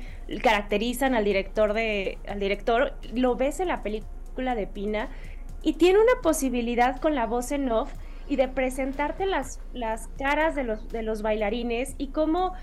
caracterizan 0.42 1.14
al 1.14 1.26
director, 1.26 1.74
de, 1.74 2.18
al 2.28 2.40
director 2.40 2.94
lo 3.14 3.36
ves 3.36 3.60
en 3.60 3.68
la 3.68 3.84
película 3.84 4.56
de 4.56 4.66
Pina 4.66 5.10
y 5.62 5.74
tiene 5.74 6.00
una 6.00 6.22
posibilidad 6.24 7.00
con 7.00 7.14
la 7.14 7.28
voz 7.28 7.52
en 7.52 7.72
off 7.72 7.94
y 8.28 8.38
de 8.38 8.48
presentarte 8.48 9.26
las, 9.26 9.60
las 9.74 10.08
caras 10.18 10.56
de 10.56 10.64
los, 10.64 10.90
de 10.90 11.04
los 11.04 11.22
bailarines 11.22 11.96
y 11.98 12.08
cómo 12.08 12.54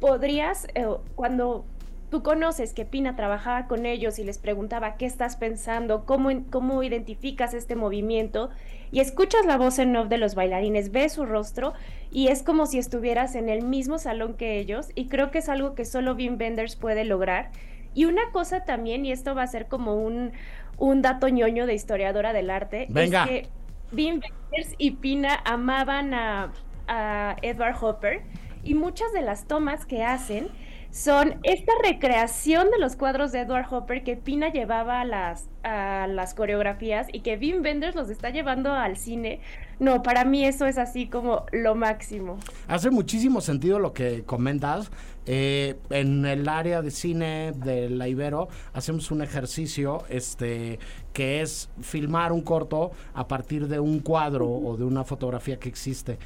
podrías, 0.00 0.66
eh, 0.74 0.86
cuando 1.14 1.66
tú 2.10 2.22
conoces 2.22 2.72
que 2.72 2.86
Pina 2.86 3.14
trabajaba 3.14 3.66
con 3.68 3.84
ellos 3.86 4.18
y 4.18 4.24
les 4.24 4.38
preguntaba 4.38 4.96
qué 4.96 5.04
estás 5.04 5.36
pensando, 5.36 6.06
cómo, 6.06 6.30
cómo 6.50 6.82
identificas 6.82 7.54
este 7.54 7.76
movimiento 7.76 8.50
y 8.92 9.00
escuchas 9.00 9.46
la 9.46 9.56
voz 9.56 9.78
en 9.78 9.94
off 9.96 10.08
de 10.08 10.18
los 10.18 10.34
bailarines, 10.34 10.90
ves 10.92 11.12
su 11.14 11.24
rostro 11.24 11.74
y 12.10 12.28
es 12.28 12.42
como 12.42 12.66
si 12.66 12.78
estuvieras 12.78 13.34
en 13.34 13.48
el 13.48 13.64
mismo 13.64 13.98
salón 13.98 14.34
que 14.34 14.58
ellos 14.58 14.88
y 14.94 15.06
creo 15.06 15.30
que 15.30 15.38
es 15.38 15.48
algo 15.48 15.74
que 15.74 15.84
solo 15.84 16.14
Wim 16.14 16.36
Wenders 16.38 16.76
puede 16.76 17.04
lograr. 17.04 17.50
Y 17.94 18.04
una 18.04 18.30
cosa 18.30 18.64
también, 18.64 19.04
y 19.04 19.10
esto 19.10 19.34
va 19.34 19.42
a 19.42 19.46
ser 19.48 19.66
como 19.66 19.96
un, 19.96 20.32
un 20.78 21.02
dato 21.02 21.28
ñoño 21.28 21.66
de 21.66 21.74
historiadora 21.74 22.32
del 22.32 22.50
arte, 22.50 22.88
es 22.94 23.10
que 23.10 23.48
Wim 23.92 24.20
Wenders 24.20 24.74
y 24.78 24.92
Pina 24.92 25.40
amaban 25.44 26.14
a, 26.14 26.52
a 26.86 27.36
Edward 27.42 27.76
Hopper 27.80 28.22
y 28.62 28.74
muchas 28.74 29.12
de 29.12 29.22
las 29.22 29.46
tomas 29.46 29.86
que 29.86 30.04
hacen 30.04 30.48
son 30.90 31.38
esta 31.44 31.72
recreación 31.84 32.70
de 32.70 32.78
los 32.78 32.96
cuadros 32.96 33.32
de 33.32 33.40
Edward 33.40 33.66
Hopper 33.70 34.02
que 34.02 34.16
Pina 34.16 34.52
llevaba 34.52 35.00
a 35.00 35.04
las, 35.04 35.48
a 35.62 36.06
las 36.08 36.34
coreografías 36.34 37.06
y 37.12 37.20
que 37.20 37.36
Wim 37.36 37.62
Wenders 37.62 37.94
los 37.94 38.10
está 38.10 38.30
llevando 38.30 38.72
al 38.72 38.96
cine. 38.96 39.40
No, 39.78 40.02
para 40.02 40.24
mí 40.24 40.44
eso 40.44 40.66
es 40.66 40.78
así 40.78 41.06
como 41.06 41.46
lo 41.52 41.74
máximo. 41.74 42.38
Hace 42.66 42.90
muchísimo 42.90 43.40
sentido 43.40 43.78
lo 43.78 43.92
que 43.92 44.24
comentas. 44.24 44.90
Eh, 45.26 45.76
en 45.90 46.24
el 46.26 46.48
área 46.48 46.82
de 46.82 46.90
cine 46.90 47.52
de 47.54 47.88
la 47.88 48.08
Ibero 48.08 48.48
hacemos 48.72 49.10
un 49.10 49.22
ejercicio 49.22 50.02
este, 50.08 50.80
que 51.12 51.40
es 51.42 51.70
filmar 51.82 52.32
un 52.32 52.40
corto 52.40 52.90
a 53.14 53.28
partir 53.28 53.68
de 53.68 53.78
un 53.78 54.00
cuadro 54.00 54.48
o 54.48 54.76
de 54.76 54.84
una 54.84 55.04
fotografía 55.04 55.58
que 55.58 55.68
existe 55.68 56.18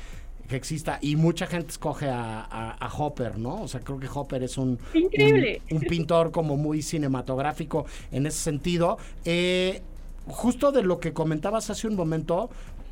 que 0.48 0.56
exista 0.56 0.98
y 1.00 1.16
mucha 1.16 1.46
gente 1.46 1.70
escoge 1.70 2.08
a, 2.10 2.90
Hopper, 2.96 3.38
¿no? 3.38 3.62
O 3.62 3.68
sea, 3.68 3.80
creo 3.80 3.98
que 3.98 4.08
Hopper 4.12 4.42
es 4.42 4.58
un, 4.58 4.78
Increíble. 4.92 5.62
un, 5.70 5.80
pintor 5.80 6.30
como 6.30 6.56
muy 6.56 6.82
cinematográfico 6.82 7.86
en 8.12 8.26
ese 8.26 8.38
sentido. 8.38 8.98
Eh, 9.24 9.82
justo 10.26 10.72
de 10.72 10.82
lo 10.82 11.00
que 11.00 11.12
comentabas 11.12 11.70
hace 11.70 11.86
un 11.86 11.96
momento 11.96 12.50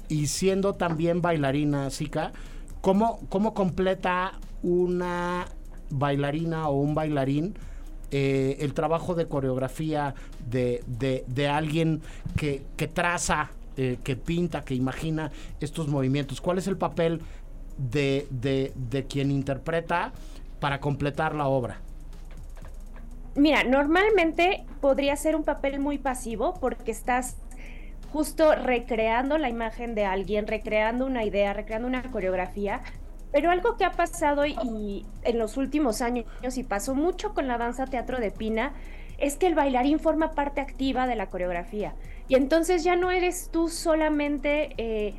y 0.08 0.26
siendo 0.26 0.74
también 0.74 1.22
bailarina, 1.22 1.90
Zika, 1.90 2.32
¿cómo, 2.80 3.20
¿cómo 3.28 3.54
completa 3.54 4.38
una 4.62 5.46
bailarina 5.90 6.68
o 6.68 6.80
un 6.80 6.94
bailarín 6.94 7.54
eh, 8.10 8.58
el 8.60 8.74
trabajo 8.74 9.14
de 9.14 9.26
coreografía 9.26 10.14
de, 10.50 10.84
de, 10.86 11.48
alguien 11.48 12.02
que, 12.36 12.62
que 12.76 12.88
traza 12.88 13.50
eh, 13.78 13.96
que 14.04 14.16
pinta, 14.16 14.64
que 14.64 14.74
imagina 14.74 15.32
estos 15.60 15.88
movimientos? 15.88 16.40
¿Cuál 16.40 16.58
es 16.58 16.66
el 16.66 16.76
papel 16.76 17.20
de, 17.90 18.26
de, 18.74 19.06
quien 19.06 19.30
interpreta 19.30 20.12
para 20.60 20.80
completar 20.80 21.34
la 21.34 21.48
obra? 21.48 21.80
Mira, 23.34 23.64
normalmente 23.64 24.64
podría 24.80 25.16
ser 25.16 25.36
un 25.36 25.44
papel 25.44 25.80
muy 25.80 25.98
pasivo 25.98 26.54
porque 26.60 26.90
estás 26.90 27.36
justo 28.12 28.54
recreando 28.54 29.38
la 29.38 29.48
imagen 29.48 29.94
de 29.94 30.04
alguien, 30.04 30.46
recreando 30.46 31.06
una 31.06 31.24
idea, 31.24 31.52
recreando 31.52 31.88
una 31.88 32.02
coreografía. 32.10 32.80
Pero 33.32 33.50
algo 33.50 33.78
que 33.78 33.86
ha 33.86 33.92
pasado 33.92 34.44
y 34.44 35.06
en 35.22 35.38
los 35.38 35.56
últimos 35.56 36.02
años 36.02 36.26
y 36.56 36.64
pasó 36.64 36.94
mucho 36.94 37.32
con 37.32 37.48
la 37.48 37.56
danza 37.56 37.86
teatro 37.86 38.20
de 38.20 38.30
Pina 38.30 38.74
es 39.16 39.36
que 39.36 39.46
el 39.46 39.54
bailarín 39.54 40.00
forma 40.00 40.32
parte 40.32 40.60
activa 40.60 41.06
de 41.06 41.16
la 41.16 41.30
coreografía. 41.30 41.94
Y 42.28 42.34
entonces 42.34 42.84
ya 42.84 42.96
no 42.96 43.10
eres 43.10 43.48
tú 43.50 43.68
solamente 43.68 44.74
eh, 44.76 45.14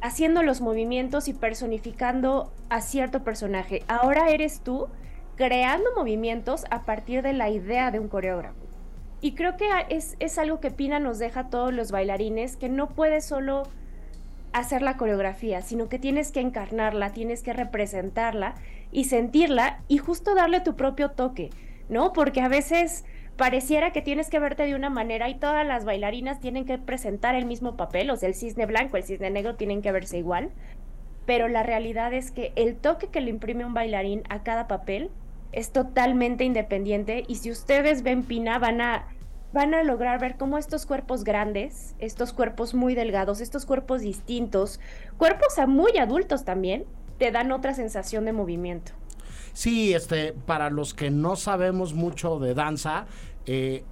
haciendo 0.00 0.42
los 0.42 0.60
movimientos 0.60 1.28
y 1.28 1.32
personificando 1.32 2.52
a 2.68 2.80
cierto 2.80 3.24
personaje. 3.24 3.82
Ahora 3.88 4.30
eres 4.30 4.60
tú 4.60 4.88
creando 5.36 5.90
movimientos 5.96 6.64
a 6.70 6.82
partir 6.82 7.22
de 7.22 7.32
la 7.32 7.50
idea 7.50 7.90
de 7.90 8.00
un 8.00 8.08
coreógrafo. 8.08 8.66
Y 9.20 9.34
creo 9.34 9.56
que 9.56 9.68
es, 9.88 10.16
es 10.18 10.38
algo 10.38 10.60
que 10.60 10.70
Pina 10.70 10.98
nos 10.98 11.18
deja 11.18 11.40
a 11.40 11.48
todos 11.48 11.72
los 11.72 11.90
bailarines, 11.90 12.56
que 12.56 12.68
no 12.68 12.88
puedes 12.88 13.24
solo 13.24 13.64
hacer 14.52 14.82
la 14.82 14.96
coreografía, 14.96 15.62
sino 15.62 15.88
que 15.88 15.98
tienes 15.98 16.32
que 16.32 16.40
encarnarla, 16.40 17.12
tienes 17.12 17.42
que 17.42 17.52
representarla 17.52 18.54
y 18.92 19.04
sentirla 19.04 19.80
y 19.88 19.98
justo 19.98 20.34
darle 20.34 20.60
tu 20.60 20.76
propio 20.76 21.10
toque, 21.10 21.50
¿no? 21.88 22.12
Porque 22.12 22.40
a 22.40 22.48
veces 22.48 23.04
pareciera 23.36 23.92
que 23.92 24.02
tienes 24.02 24.30
que 24.30 24.38
verte 24.38 24.64
de 24.64 24.74
una 24.74 24.90
manera 24.90 25.28
y 25.28 25.34
todas 25.34 25.66
las 25.66 25.84
bailarinas 25.84 26.40
tienen 26.40 26.64
que 26.64 26.78
presentar 26.78 27.34
el 27.34 27.44
mismo 27.44 27.76
papel, 27.76 28.10
o 28.10 28.16
sea, 28.16 28.28
el 28.28 28.34
cisne 28.34 28.66
blanco, 28.66 28.96
el 28.96 29.04
cisne 29.04 29.30
negro 29.30 29.56
tienen 29.56 29.82
que 29.82 29.92
verse 29.92 30.18
igual, 30.18 30.50
pero 31.26 31.48
la 31.48 31.62
realidad 31.62 32.12
es 32.14 32.30
que 32.30 32.52
el 32.56 32.76
toque 32.76 33.08
que 33.08 33.20
le 33.20 33.30
imprime 33.30 33.64
un 33.64 33.74
bailarín 33.74 34.22
a 34.28 34.42
cada 34.42 34.68
papel 34.68 35.10
es 35.52 35.72
totalmente 35.72 36.44
independiente 36.44 37.24
y 37.26 37.36
si 37.36 37.50
ustedes 37.50 38.02
ven 38.02 38.22
Pina 38.22 38.58
van 38.58 38.80
a 38.80 39.08
van 39.52 39.72
a 39.72 39.82
lograr 39.82 40.20
ver 40.20 40.36
cómo 40.36 40.58
estos 40.58 40.84
cuerpos 40.84 41.24
grandes, 41.24 41.94
estos 41.98 42.34
cuerpos 42.34 42.74
muy 42.74 42.94
delgados, 42.94 43.40
estos 43.40 43.64
cuerpos 43.64 44.02
distintos, 44.02 44.80
cuerpos 45.16 45.58
a 45.58 45.66
muy 45.66 45.96
adultos 45.96 46.44
también, 46.44 46.84
te 47.16 47.30
dan 47.30 47.52
otra 47.52 47.72
sensación 47.72 48.26
de 48.26 48.32
movimiento. 48.32 48.92
Sí, 49.56 49.94
este, 49.94 50.34
para 50.34 50.68
los 50.68 50.92
que 50.92 51.10
no 51.10 51.34
sabemos 51.34 51.94
mucho 51.94 52.38
de 52.38 52.52
danza, 52.52 53.06
eh, 53.46 53.84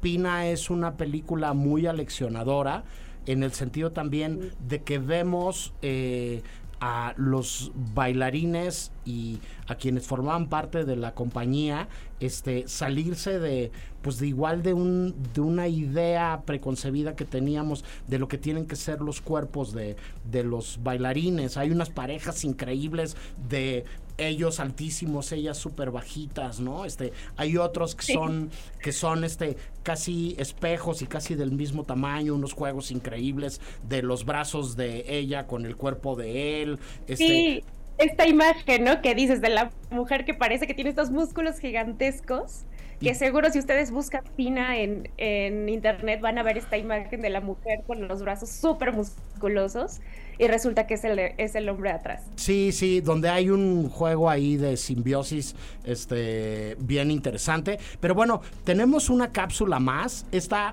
Pina 0.00 0.46
es 0.46 0.70
una 0.70 0.96
película 0.96 1.52
muy 1.52 1.88
aleccionadora 1.88 2.84
en 3.26 3.42
el 3.42 3.50
sentido 3.50 3.90
también 3.90 4.52
de 4.68 4.84
que 4.84 5.00
vemos 5.00 5.74
eh, 5.82 6.42
a 6.80 7.14
los 7.16 7.72
bailarines 7.92 8.92
y 9.04 9.40
a 9.66 9.74
quienes 9.74 10.06
formaban 10.06 10.48
parte 10.48 10.84
de 10.84 10.94
la 10.94 11.12
compañía 11.12 11.88
este 12.20 12.68
salirse 12.68 13.38
de 13.38 13.72
pues 14.02 14.18
de 14.18 14.28
igual 14.28 14.62
de 14.62 14.72
un 14.72 15.14
de 15.34 15.40
una 15.40 15.68
idea 15.68 16.42
preconcebida 16.46 17.16
que 17.16 17.24
teníamos 17.24 17.84
de 18.06 18.18
lo 18.18 18.28
que 18.28 18.38
tienen 18.38 18.66
que 18.66 18.76
ser 18.76 19.00
los 19.00 19.20
cuerpos 19.20 19.72
de, 19.72 19.96
de 20.30 20.44
los 20.44 20.80
bailarines. 20.82 21.56
Hay 21.56 21.70
unas 21.70 21.90
parejas 21.90 22.44
increíbles 22.44 23.16
de 23.48 23.84
ellos 24.28 24.60
altísimos, 24.60 25.32
ellas 25.32 25.58
súper 25.58 25.90
bajitas, 25.90 26.60
¿no? 26.60 26.84
Este, 26.84 27.12
hay 27.36 27.56
otros 27.56 27.94
que 27.94 28.12
son, 28.12 28.50
que 28.82 28.92
son 28.92 29.24
este, 29.24 29.56
casi 29.82 30.36
espejos 30.38 31.02
y 31.02 31.06
casi 31.06 31.34
del 31.34 31.52
mismo 31.52 31.84
tamaño, 31.84 32.34
unos 32.34 32.52
juegos 32.52 32.90
increíbles 32.90 33.60
de 33.88 34.02
los 34.02 34.24
brazos 34.24 34.76
de 34.76 35.04
ella 35.08 35.46
con 35.46 35.66
el 35.66 35.76
cuerpo 35.76 36.16
de 36.16 36.62
él. 36.62 36.78
Este, 37.06 37.26
sí, 37.26 37.64
esta 37.98 38.26
imagen, 38.26 38.84
¿no? 38.84 39.02
Que 39.02 39.14
dices 39.14 39.40
de 39.40 39.50
la 39.50 39.70
mujer 39.90 40.24
que 40.24 40.34
parece 40.34 40.66
que 40.66 40.74
tiene 40.74 40.90
estos 40.90 41.10
músculos 41.10 41.58
gigantescos 41.58 42.64
que 43.00 43.14
seguro 43.14 43.48
si 43.50 43.58
ustedes 43.58 43.90
buscan 43.90 44.22
Pina 44.36 44.78
en, 44.78 45.08
en, 45.16 45.70
internet 45.70 46.20
van 46.20 46.36
a 46.36 46.42
ver 46.42 46.58
esta 46.58 46.76
imagen 46.76 47.22
de 47.22 47.30
la 47.30 47.40
mujer 47.40 47.80
con 47.86 48.06
los 48.06 48.22
brazos 48.22 48.50
súper 48.50 48.92
musculosos 48.92 49.30
musculosos 49.40 50.00
y 50.40 50.48
resulta 50.48 50.86
que 50.86 50.94
es 50.94 51.04
el, 51.04 51.18
es 51.18 51.54
el 51.54 51.68
hombre 51.68 51.90
atrás. 51.90 52.22
Sí, 52.36 52.72
sí, 52.72 53.02
donde 53.02 53.28
hay 53.28 53.50
un 53.50 53.90
juego 53.90 54.30
ahí 54.30 54.56
de 54.56 54.78
simbiosis 54.78 55.54
este, 55.84 56.78
bien 56.80 57.10
interesante. 57.10 57.78
Pero 58.00 58.14
bueno, 58.14 58.40
tenemos 58.64 59.10
una 59.10 59.32
cápsula 59.32 59.78
más. 59.80 60.24
Esta 60.32 60.72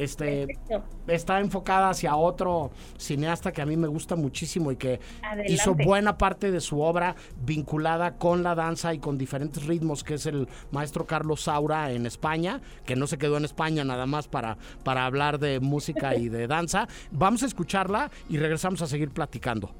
este, 0.00 0.58
está 1.06 1.40
enfocada 1.40 1.90
hacia 1.90 2.16
otro 2.16 2.70
cineasta 2.98 3.52
que 3.52 3.62
a 3.62 3.66
mí 3.66 3.76
me 3.76 3.88
gusta 3.88 4.16
muchísimo 4.16 4.72
y 4.72 4.76
que 4.76 5.00
hizo 5.46 5.74
buena 5.74 6.16
parte 6.16 6.50
de 6.50 6.60
su 6.60 6.80
obra 6.80 7.14
vinculada 7.44 8.16
con 8.16 8.42
la 8.42 8.54
danza 8.54 8.94
y 8.94 8.98
con 8.98 9.18
diferentes 9.18 9.66
ritmos, 9.66 10.02
que 10.02 10.14
es 10.14 10.26
el 10.26 10.48
maestro 10.70 11.06
Carlos 11.06 11.42
Saura 11.42 11.92
en 11.92 12.06
España, 12.06 12.60
que 12.84 12.96
no 12.96 13.06
se 13.06 13.18
quedó 13.18 13.36
en 13.36 13.44
España 13.44 13.84
nada 13.84 14.06
más 14.06 14.28
para, 14.28 14.56
para 14.84 15.04
hablar 15.04 15.38
de 15.38 15.60
música 15.60 16.14
y 16.16 16.28
de 16.28 16.46
danza. 16.46 16.88
Vamos 17.10 17.42
a 17.42 17.46
escucharla 17.46 18.10
y 18.28 18.38
regresamos 18.38 18.82
a 18.82 18.86
seguir 18.86 19.10
platicando. 19.10 19.74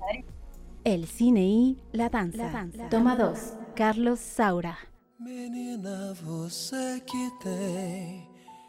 El 0.85 1.07
cine 1.07 1.43
y 1.43 1.79
la 1.93 2.09
danza. 2.09 2.69
Toma 2.91 3.17
2. 3.17 3.55
Carlos 3.75 4.21
Saura. 4.21 4.79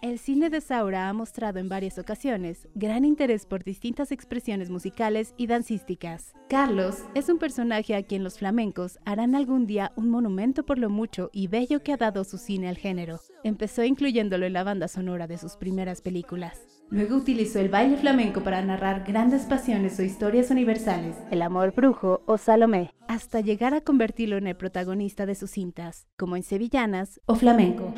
El 0.01 0.17
cine 0.17 0.49
de 0.49 0.61
Saura 0.61 1.09
ha 1.09 1.13
mostrado 1.13 1.59
en 1.59 1.69
varias 1.69 1.99
ocasiones 1.99 2.67
gran 2.73 3.05
interés 3.05 3.45
por 3.45 3.63
distintas 3.63 4.11
expresiones 4.11 4.71
musicales 4.71 5.35
y 5.37 5.45
dancísticas. 5.45 6.33
Carlos 6.49 7.03
es 7.13 7.29
un 7.29 7.37
personaje 7.37 7.93
a 7.93 8.01
quien 8.01 8.23
los 8.23 8.39
flamencos 8.39 8.97
harán 9.05 9.35
algún 9.35 9.67
día 9.67 9.91
un 9.95 10.09
monumento 10.09 10.65
por 10.65 10.79
lo 10.79 10.89
mucho 10.89 11.29
y 11.31 11.45
bello 11.45 11.83
que 11.83 11.93
ha 11.93 11.97
dado 11.97 12.23
su 12.23 12.39
cine 12.39 12.67
al 12.67 12.77
género. 12.77 13.19
Empezó 13.43 13.83
incluyéndolo 13.83 14.47
en 14.47 14.53
la 14.53 14.63
banda 14.63 14.87
sonora 14.87 15.27
de 15.27 15.37
sus 15.37 15.55
primeras 15.55 16.01
películas. 16.01 16.65
Luego 16.89 17.15
utilizó 17.15 17.59
el 17.59 17.69
baile 17.69 17.95
flamenco 17.95 18.41
para 18.41 18.63
narrar 18.63 19.03
grandes 19.05 19.43
pasiones 19.43 19.99
o 19.99 20.03
historias 20.03 20.49
universales, 20.49 21.15
el 21.29 21.43
amor 21.43 21.75
brujo 21.75 22.23
o 22.25 22.39
Salomé, 22.39 22.95
hasta 23.07 23.39
llegar 23.39 23.75
a 23.75 23.81
convertirlo 23.81 24.37
en 24.37 24.47
el 24.47 24.57
protagonista 24.57 25.27
de 25.27 25.35
sus 25.35 25.51
cintas, 25.51 26.07
como 26.17 26.37
en 26.37 26.41
Sevillanas 26.41 27.21
o 27.27 27.35
Flamenco. 27.35 27.93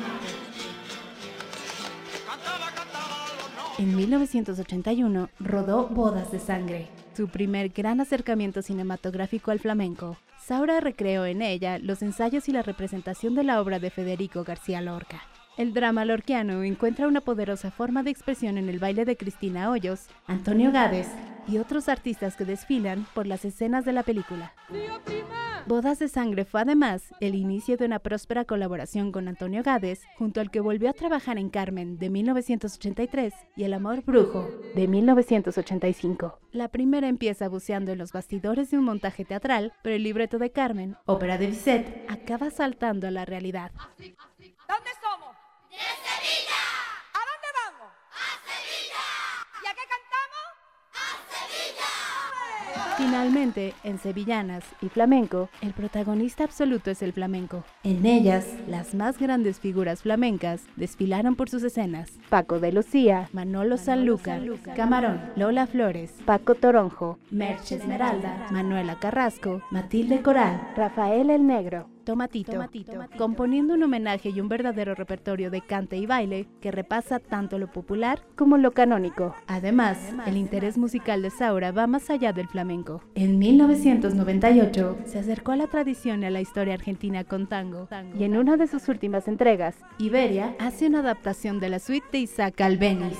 En 3.76 3.96
1981 3.96 5.30
rodó 5.40 5.88
Bodas 5.88 6.30
de 6.30 6.38
Sangre, 6.38 6.86
su 7.16 7.26
primer 7.26 7.70
gran 7.70 8.00
acercamiento 8.00 8.62
cinematográfico 8.62 9.50
al 9.50 9.58
flamenco. 9.58 10.16
Saura 10.40 10.78
recreó 10.78 11.26
en 11.26 11.42
ella 11.42 11.80
los 11.80 12.00
ensayos 12.02 12.48
y 12.48 12.52
la 12.52 12.62
representación 12.62 13.34
de 13.34 13.42
la 13.42 13.60
obra 13.60 13.80
de 13.80 13.90
Federico 13.90 14.44
García 14.44 14.80
Lorca. 14.80 15.22
El 15.56 15.72
drama 15.72 16.04
lorquiano 16.04 16.64
encuentra 16.64 17.06
una 17.06 17.20
poderosa 17.20 17.70
forma 17.70 18.02
de 18.02 18.10
expresión 18.10 18.58
en 18.58 18.68
el 18.68 18.80
baile 18.80 19.04
de 19.04 19.16
Cristina 19.16 19.70
Hoyos, 19.70 20.08
Antonio 20.26 20.72
Gades 20.72 21.08
y 21.46 21.58
otros 21.58 21.88
artistas 21.88 22.34
que 22.34 22.44
desfilan 22.44 23.06
por 23.14 23.28
las 23.28 23.44
escenas 23.44 23.84
de 23.84 23.92
la 23.92 24.02
película. 24.02 24.52
Bodas 25.66 26.00
de 26.00 26.08
Sangre 26.08 26.44
fue 26.44 26.60
además 26.60 27.14
el 27.20 27.36
inicio 27.36 27.76
de 27.76 27.84
una 27.86 28.00
próspera 28.00 28.44
colaboración 28.44 29.12
con 29.12 29.28
Antonio 29.28 29.62
Gades, 29.62 30.02
junto 30.18 30.40
al 30.40 30.50
que 30.50 30.58
volvió 30.60 30.90
a 30.90 30.92
trabajar 30.92 31.38
en 31.38 31.50
Carmen 31.50 31.98
de 31.98 32.10
1983 32.10 33.32
y 33.56 33.62
El 33.62 33.74
Amor 33.74 34.02
Brujo 34.02 34.50
de 34.74 34.88
1985. 34.88 36.40
La 36.50 36.68
primera 36.68 37.06
empieza 37.06 37.48
buceando 37.48 37.92
en 37.92 37.98
los 37.98 38.12
bastidores 38.12 38.72
de 38.72 38.78
un 38.78 38.84
montaje 38.84 39.24
teatral, 39.24 39.72
pero 39.82 39.94
el 39.94 40.02
libreto 40.02 40.38
de 40.38 40.50
Carmen, 40.50 40.96
ópera 41.06 41.38
de 41.38 41.46
Bizet, 41.46 42.04
acaba 42.10 42.50
saltando 42.50 43.06
a 43.06 43.12
la 43.12 43.24
realidad. 43.24 43.70
¿Dónde 43.96 44.90
somos? 45.00 45.34
¡De 45.70 45.78
Sevilla! 45.78 46.62
¿A 47.14 47.20
dónde 47.30 47.48
vamos? 47.58 47.90
¡A 48.12 48.28
Sevilla! 48.44 49.04
¿Y 49.62 49.66
a 49.66 49.72
qué 49.74 49.84
cantamos? 49.94 50.46
¡A 50.92 51.04
Sevilla! 51.32 52.83
Finalmente, 52.96 53.74
en 53.82 53.98
Sevillanas 53.98 54.62
y 54.80 54.88
Flamenco, 54.88 55.48
el 55.60 55.72
protagonista 55.72 56.44
absoluto 56.44 56.92
es 56.92 57.02
el 57.02 57.12
flamenco. 57.12 57.64
En 57.82 58.06
ellas, 58.06 58.46
las 58.68 58.94
más 58.94 59.18
grandes 59.18 59.58
figuras 59.58 60.02
flamencas 60.02 60.62
desfilaron 60.76 61.34
por 61.34 61.50
sus 61.50 61.64
escenas. 61.64 62.12
Paco 62.28 62.60
de 62.60 62.70
Lucía, 62.70 63.28
Manolo 63.32 63.78
Sanlúcar, 63.78 64.42
Camarón, 64.76 65.20
Lola 65.34 65.66
Flores, 65.66 66.14
Paco 66.24 66.54
Toronjo, 66.54 67.18
Merche 67.30 67.76
Esmeralda, 67.76 68.46
Manuela 68.52 68.96
Carrasco, 69.00 69.60
Matilde 69.72 70.22
Coral, 70.22 70.60
Rafael 70.76 71.30
el 71.30 71.46
Negro, 71.46 71.88
Tomatito, 72.04 72.52
componiendo 73.16 73.74
un 73.74 73.82
homenaje 73.82 74.30
y 74.30 74.40
un 74.40 74.48
verdadero 74.48 74.94
repertorio 74.94 75.50
de 75.50 75.62
cante 75.62 75.96
y 75.96 76.06
baile 76.06 76.46
que 76.60 76.70
repasa 76.70 77.18
tanto 77.18 77.58
lo 77.58 77.70
popular 77.70 78.22
como 78.36 78.56
lo 78.58 78.72
canónico. 78.72 79.34
Además, 79.46 79.98
el 80.26 80.36
interés 80.36 80.78
musical 80.78 81.22
de 81.22 81.30
Saura 81.30 81.72
va 81.72 81.86
más 81.86 82.10
allá 82.10 82.32
del 82.32 82.48
flamenco. 82.48 83.02
En 83.14 83.38
1998 83.38 84.98
se 85.06 85.18
acercó 85.18 85.52
a 85.52 85.56
la 85.56 85.66
tradición 85.66 86.22
y 86.22 86.26
a 86.26 86.30
la 86.30 86.40
historia 86.40 86.74
argentina 86.74 87.24
con 87.24 87.46
tango, 87.46 87.88
y 88.18 88.24
en 88.24 88.36
una 88.36 88.56
de 88.56 88.66
sus 88.66 88.88
últimas 88.88 89.26
entregas, 89.26 89.76
Iberia 89.98 90.54
hace 90.58 90.86
una 90.86 91.00
adaptación 91.00 91.60
de 91.60 91.68
la 91.70 91.78
suite 91.78 92.06
de 92.12 92.18
Isaac 92.18 92.60
Albeniz. 92.60 93.18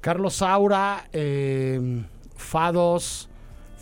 Carlos 0.00 0.34
Saura, 0.34 1.04
eh, 1.12 2.02
Fados, 2.34 3.28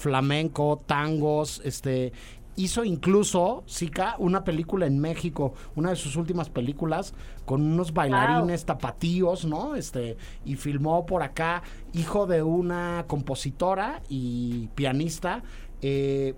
flamenco, 0.00 0.80
tangos, 0.86 1.60
este 1.62 2.12
hizo 2.56 2.84
incluso 2.84 3.64
Zika 3.68 4.16
una 4.18 4.44
película 4.44 4.86
en 4.86 4.98
México, 4.98 5.54
una 5.76 5.90
de 5.90 5.96
sus 5.96 6.16
últimas 6.16 6.50
películas 6.50 7.14
con 7.44 7.62
unos 7.62 7.92
bailarines 7.92 8.64
tapatíos, 8.64 9.44
¿no? 9.44 9.74
Este 9.76 10.16
y 10.44 10.56
filmó 10.56 11.06
por 11.06 11.22
acá 11.22 11.62
hijo 11.92 12.26
de 12.26 12.42
una 12.42 13.04
compositora 13.06 14.02
y 14.08 14.68
pianista 14.74 15.42
eh, 15.82 16.34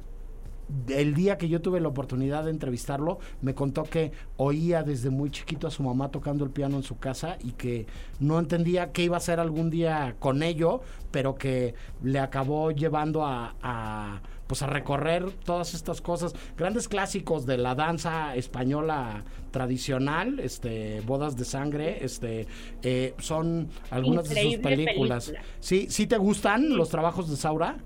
el 0.88 1.14
día 1.14 1.38
que 1.38 1.48
yo 1.48 1.60
tuve 1.60 1.80
la 1.80 1.88
oportunidad 1.88 2.44
de 2.44 2.50
entrevistarlo, 2.50 3.18
me 3.40 3.54
contó 3.54 3.84
que 3.84 4.12
oía 4.36 4.82
desde 4.82 5.10
muy 5.10 5.30
chiquito 5.30 5.66
a 5.66 5.70
su 5.70 5.82
mamá 5.82 6.10
tocando 6.10 6.44
el 6.44 6.50
piano 6.50 6.76
en 6.76 6.82
su 6.82 6.98
casa 6.98 7.36
y 7.42 7.52
que 7.52 7.86
no 8.20 8.38
entendía 8.38 8.92
qué 8.92 9.04
iba 9.04 9.16
a 9.16 9.18
hacer 9.18 9.40
algún 9.40 9.70
día 9.70 10.16
con 10.18 10.42
ello, 10.42 10.80
pero 11.10 11.34
que 11.34 11.74
le 12.02 12.18
acabó 12.18 12.70
llevando 12.70 13.24
a, 13.24 14.20
pues 14.46 14.62
a 14.62 14.66
recorrer 14.66 15.30
todas 15.44 15.74
estas 15.74 16.00
cosas, 16.00 16.34
grandes 16.56 16.88
clásicos 16.88 17.46
de 17.46 17.58
la 17.58 17.74
danza 17.74 18.34
española 18.34 19.24
tradicional, 19.50 20.40
este, 20.40 21.00
bodas 21.02 21.36
de 21.36 21.44
sangre, 21.44 22.04
este, 22.04 22.46
eh, 22.82 23.14
son 23.18 23.68
algunas 23.90 24.28
de 24.28 24.42
sus 24.42 24.56
películas. 24.56 25.32
¿Sí, 25.60 25.86
¿Sí 25.90 26.06
te 26.06 26.16
gustan 26.16 26.76
los 26.76 26.88
trabajos 26.88 27.28
de 27.28 27.36
Saura? 27.36 27.78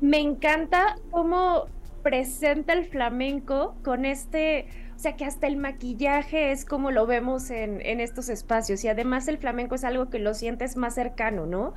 Me 0.00 0.18
encanta 0.18 0.96
cómo 1.10 1.66
presenta 2.02 2.72
el 2.72 2.86
flamenco 2.86 3.74
con 3.82 4.04
este, 4.04 4.66
o 4.96 4.98
sea 4.98 5.16
que 5.16 5.24
hasta 5.24 5.46
el 5.46 5.56
maquillaje 5.56 6.52
es 6.52 6.64
como 6.64 6.90
lo 6.90 7.06
vemos 7.06 7.50
en, 7.50 7.80
estos 8.00 8.28
espacios 8.28 8.84
y 8.84 8.88
además 8.88 9.28
el 9.28 9.38
flamenco 9.38 9.74
es 9.74 9.84
algo 9.84 10.08
que 10.08 10.18
lo 10.18 10.34
sientes 10.34 10.76
más 10.76 10.94
cercano, 10.94 11.46
¿no? 11.46 11.74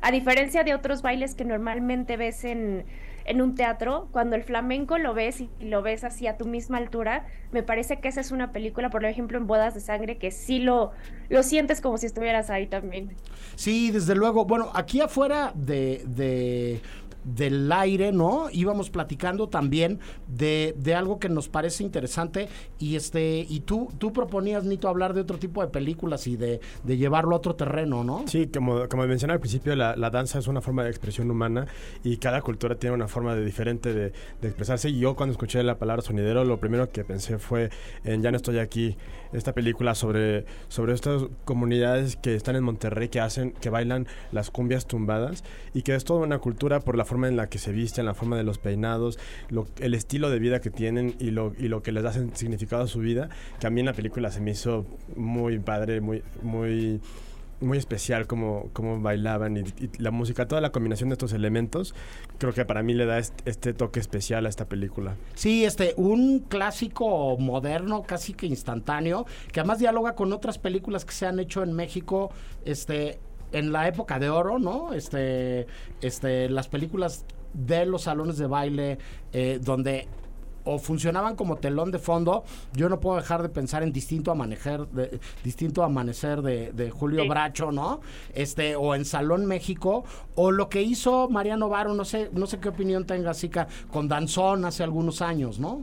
A 0.00 0.10
diferencia 0.10 0.64
de 0.64 0.74
otros 0.74 1.02
bailes 1.02 1.34
que 1.34 1.44
normalmente 1.44 2.16
ves 2.16 2.44
en, 2.44 2.84
en 3.24 3.40
un 3.40 3.54
teatro, 3.54 4.08
cuando 4.12 4.36
el 4.36 4.42
flamenco 4.42 4.98
lo 4.98 5.14
ves 5.14 5.40
y 5.40 5.50
lo 5.60 5.82
ves 5.82 6.04
así 6.04 6.26
a 6.26 6.36
tu 6.36 6.44
misma 6.44 6.78
altura, 6.78 7.26
me 7.52 7.62
parece 7.62 8.00
que 8.00 8.08
esa 8.08 8.20
es 8.20 8.30
una 8.30 8.52
película, 8.52 8.90
por 8.90 9.04
ejemplo, 9.04 9.38
en 9.38 9.46
Bodas 9.46 9.74
de 9.74 9.80
Sangre, 9.80 10.18
que 10.18 10.30
sí 10.30 10.58
lo, 10.58 10.92
lo 11.30 11.42
sientes 11.42 11.80
como 11.80 11.96
si 11.96 12.06
estuvieras 12.06 12.50
ahí 12.50 12.66
también. 12.66 13.16
Sí, 13.56 13.90
desde 13.90 14.14
luego. 14.14 14.44
Bueno, 14.44 14.70
aquí 14.74 15.00
afuera 15.00 15.52
de, 15.54 16.02
de 16.06 16.80
del 17.24 17.70
aire, 17.72 18.12
¿no? 18.12 18.48
Íbamos 18.52 18.90
platicando 18.90 19.48
también 19.48 19.98
de, 20.28 20.74
de, 20.78 20.94
algo 20.94 21.18
que 21.18 21.28
nos 21.28 21.48
parece 21.48 21.82
interesante 21.82 22.48
y 22.78 22.96
este 22.96 23.46
y 23.48 23.60
tú 23.60 23.88
tú 23.98 24.12
proponías 24.12 24.64
Nito 24.64 24.88
hablar 24.88 25.14
de 25.14 25.20
otro 25.20 25.38
tipo 25.38 25.62
de 25.62 25.68
películas 25.68 26.26
y 26.26 26.36
de, 26.36 26.60
de 26.82 26.96
llevarlo 26.96 27.34
a 27.34 27.38
otro 27.38 27.54
terreno, 27.54 28.04
¿no? 28.04 28.24
Sí, 28.26 28.46
como, 28.46 28.88
como 28.88 29.06
mencioné 29.06 29.34
al 29.34 29.40
principio, 29.40 29.74
la, 29.74 29.96
la, 29.96 30.10
danza 30.10 30.38
es 30.38 30.46
una 30.46 30.60
forma 30.60 30.84
de 30.84 30.90
expresión 30.90 31.30
humana 31.30 31.66
y 32.02 32.18
cada 32.18 32.42
cultura 32.42 32.76
tiene 32.76 32.94
una 32.94 33.08
forma 33.08 33.34
de 33.34 33.44
diferente 33.44 33.92
de, 33.92 34.12
de, 34.40 34.48
expresarse. 34.48 34.90
Y 34.90 35.00
yo 35.00 35.16
cuando 35.16 35.32
escuché 35.32 35.62
la 35.62 35.78
palabra 35.78 36.02
sonidero, 36.02 36.44
lo 36.44 36.58
primero 36.58 36.90
que 36.90 37.04
pensé 37.04 37.38
fue 37.38 37.70
en 38.04 38.22
Ya 38.22 38.30
no 38.30 38.36
estoy 38.36 38.58
aquí, 38.58 38.96
esta 39.32 39.52
película 39.52 39.94
sobre, 39.94 40.46
sobre 40.68 40.94
estas 40.94 41.24
comunidades 41.44 42.16
que 42.16 42.34
están 42.34 42.56
en 42.56 42.64
Monterrey, 42.64 43.08
que 43.08 43.20
hacen, 43.20 43.52
que 43.52 43.70
bailan 43.70 44.06
las 44.32 44.50
cumbias 44.50 44.86
tumbadas 44.86 45.44
y 45.72 45.82
que 45.82 45.94
es 45.94 46.04
toda 46.04 46.20
una 46.20 46.38
cultura 46.38 46.80
por 46.80 46.96
la 46.96 47.04
forma 47.04 47.13
en 47.22 47.36
la 47.36 47.48
que 47.48 47.58
se 47.58 47.72
visten, 47.72 48.06
la 48.06 48.14
forma 48.14 48.36
de 48.36 48.44
los 48.44 48.58
peinados, 48.58 49.18
el 49.80 49.94
estilo 49.94 50.30
de 50.30 50.38
vida 50.38 50.60
que 50.60 50.70
tienen 50.70 51.14
y 51.18 51.30
lo, 51.30 51.52
y 51.58 51.68
lo 51.68 51.82
que 51.82 51.92
les 51.92 52.02
da 52.02 52.12
significado 52.34 52.82
a 52.82 52.86
su 52.86 53.00
vida, 53.00 53.28
que 53.60 53.66
a 53.66 53.70
mí 53.70 53.80
en 53.80 53.86
la 53.86 53.92
película 53.92 54.30
se 54.30 54.40
me 54.40 54.52
hizo 54.52 54.86
muy 55.16 55.58
padre, 55.58 56.00
muy, 56.00 56.22
muy 56.42 57.00
muy 57.60 57.78
especial 57.78 58.26
como, 58.26 58.68
como 58.72 59.00
bailaban 59.00 59.56
y, 59.56 59.60
y 59.60 59.90
la 59.98 60.10
música, 60.10 60.46
toda 60.46 60.60
la 60.60 60.70
combinación 60.70 61.08
de 61.08 61.14
estos 61.14 61.32
elementos, 61.32 61.94
creo 62.38 62.52
que 62.52 62.64
para 62.64 62.82
mí 62.82 62.94
le 62.94 63.06
da 63.06 63.18
este, 63.18 63.48
este 63.50 63.72
toque 63.72 64.00
especial 64.00 64.46
a 64.46 64.48
esta 64.48 64.66
película. 64.66 65.16
Sí, 65.34 65.64
este, 65.64 65.94
un 65.96 66.40
clásico 66.40 67.36
moderno, 67.38 68.02
casi 68.02 68.34
que 68.34 68.46
instantáneo, 68.46 69.26
que 69.52 69.60
además 69.60 69.78
dialoga 69.78 70.14
con 70.14 70.32
otras 70.32 70.58
películas 70.58 71.04
que 71.04 71.12
se 71.12 71.26
han 71.26 71.38
hecho 71.40 71.62
en 71.62 71.72
México, 71.72 72.30
este, 72.64 73.18
en 73.54 73.72
la 73.72 73.88
época 73.88 74.18
de 74.18 74.30
oro, 74.30 74.58
¿no? 74.58 74.92
Este, 74.92 75.66
este, 76.00 76.48
las 76.50 76.68
películas 76.68 77.24
de 77.52 77.86
los 77.86 78.02
salones 78.02 78.36
de 78.36 78.46
baile, 78.46 78.98
eh, 79.32 79.60
donde 79.62 80.08
o 80.64 80.78
funcionaban 80.78 81.36
como 81.36 81.56
telón 81.56 81.90
de 81.90 81.98
fondo, 81.98 82.42
yo 82.72 82.88
no 82.88 82.98
puedo 82.98 83.16
dejar 83.16 83.42
de 83.42 83.50
pensar 83.50 83.82
en 83.82 83.92
distinto 83.92 84.30
amanecer, 84.30 84.86
de, 84.88 85.20
distinto 85.44 85.84
amanecer 85.84 86.42
de, 86.42 86.72
de 86.72 86.90
Julio 86.90 87.22
Sí. 87.22 87.28
Bracho, 87.28 87.70
¿no? 87.70 88.00
Este, 88.32 88.74
o 88.74 88.94
en 88.94 89.04
Salón 89.04 89.46
México, 89.46 90.04
o 90.34 90.50
lo 90.50 90.68
que 90.68 90.82
hizo 90.82 91.28
Mariano 91.28 91.68
Varo, 91.68 91.94
no 91.94 92.04
sé, 92.04 92.30
no 92.32 92.46
sé 92.46 92.58
qué 92.60 92.70
opinión 92.70 93.04
tenga 93.04 93.34
Zika, 93.34 93.68
con 93.92 94.08
Danzón 94.08 94.64
hace 94.64 94.82
algunos 94.82 95.20
años, 95.20 95.58
¿no? 95.58 95.82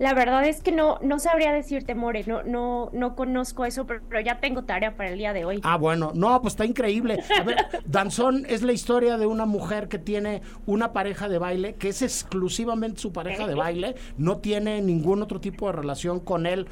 La 0.00 0.14
verdad 0.14 0.46
es 0.46 0.62
que 0.62 0.72
no, 0.72 0.98
no 1.02 1.18
sabría 1.18 1.52
decirte, 1.52 1.94
More, 1.94 2.24
no, 2.24 2.42
no, 2.42 2.88
no 2.94 3.14
conozco 3.14 3.66
eso, 3.66 3.86
pero, 3.86 4.00
pero 4.08 4.22
ya 4.22 4.40
tengo 4.40 4.64
tarea 4.64 4.96
para 4.96 5.10
el 5.10 5.18
día 5.18 5.34
de 5.34 5.44
hoy. 5.44 5.60
Ah, 5.62 5.76
bueno, 5.76 6.10
no, 6.14 6.40
pues 6.40 6.54
está 6.54 6.64
increíble. 6.64 7.22
A 7.38 7.42
ver, 7.42 7.58
Danzón 7.84 8.46
es 8.48 8.62
la 8.62 8.72
historia 8.72 9.18
de 9.18 9.26
una 9.26 9.44
mujer 9.44 9.88
que 9.88 9.98
tiene 9.98 10.40
una 10.64 10.94
pareja 10.94 11.28
de 11.28 11.36
baile, 11.36 11.74
que 11.74 11.90
es 11.90 12.00
exclusivamente 12.00 12.98
su 12.98 13.12
pareja 13.12 13.46
de 13.46 13.54
baile, 13.54 13.94
no 14.16 14.38
tiene 14.38 14.80
ningún 14.80 15.22
otro 15.22 15.38
tipo 15.38 15.66
de 15.66 15.72
relación 15.72 16.18
con 16.18 16.46
él. 16.46 16.66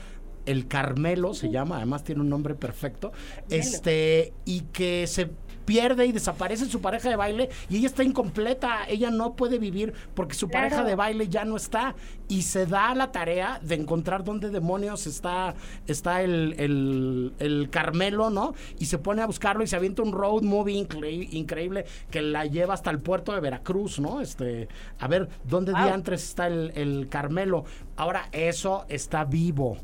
El 0.47 0.67
Carmelo 0.67 1.35
se 1.35 1.51
llama, 1.51 1.77
además 1.77 2.05
tiene 2.05 2.23
un 2.23 2.31
nombre 2.31 2.55
perfecto. 2.55 3.13
Este, 3.51 4.33
y 4.47 4.63
que 4.73 5.07
se 5.07 5.29
pierde 5.69 6.07
y 6.07 6.13
desaparece 6.13 6.65
su 6.65 6.81
pareja 6.81 7.11
de 7.11 7.17
baile 7.17 7.51
y 7.69 7.77
ella 7.77 7.89
está 7.89 8.03
incompleta, 8.03 8.87
ella 8.89 9.11
no 9.11 9.35
puede 9.35 9.59
vivir 9.59 9.93
porque 10.15 10.33
su 10.35 10.49
Claro. 10.49 10.65
pareja 10.71 10.83
de 10.89 10.95
baile 10.95 11.29
ya 11.29 11.45
no 11.45 11.57
está 11.57 11.95
y 12.27 12.41
se 12.41 12.65
da 12.65 12.95
la 12.95 13.13
tarea 13.13 13.61
de 13.63 13.75
encontrar 13.75 14.25
dónde 14.25 14.49
demonios 14.49 15.07
está, 15.07 15.55
está 15.87 16.23
el, 16.23 16.55
el- 16.57 17.35
el 17.39 17.69
Carmelo, 17.69 18.31
¿no? 18.31 18.55
Y 18.79 18.87
se 18.87 18.97
pone 18.97 19.21
a 19.21 19.27
buscarlo 19.27 19.63
y 19.63 19.67
se 19.67 19.77
avienta 19.77 20.01
un 20.01 20.13
road 20.13 20.41
movie 20.43 20.83
incre- 20.83 21.29
increíble 21.33 21.85
que 22.11 22.23
la 22.23 22.47
lleva 22.47 22.73
hasta 22.73 22.91
el 22.91 23.01
puerto 23.01 23.33
de 23.35 23.41
Veracruz, 23.41 24.01
¿no? 24.01 24.23
Este, 24.23 24.69
a 24.99 25.07
ver, 25.07 25.29
¿dónde 25.45 25.73
Wow. 25.73 25.85
diantres 25.85 26.25
está 26.25 26.47
el, 26.47 26.73
el 26.77 27.09
Carmelo? 27.11 27.67
Ahora, 27.97 28.31
eso 28.33 28.87
está 28.89 29.25
vivo. 29.27 29.77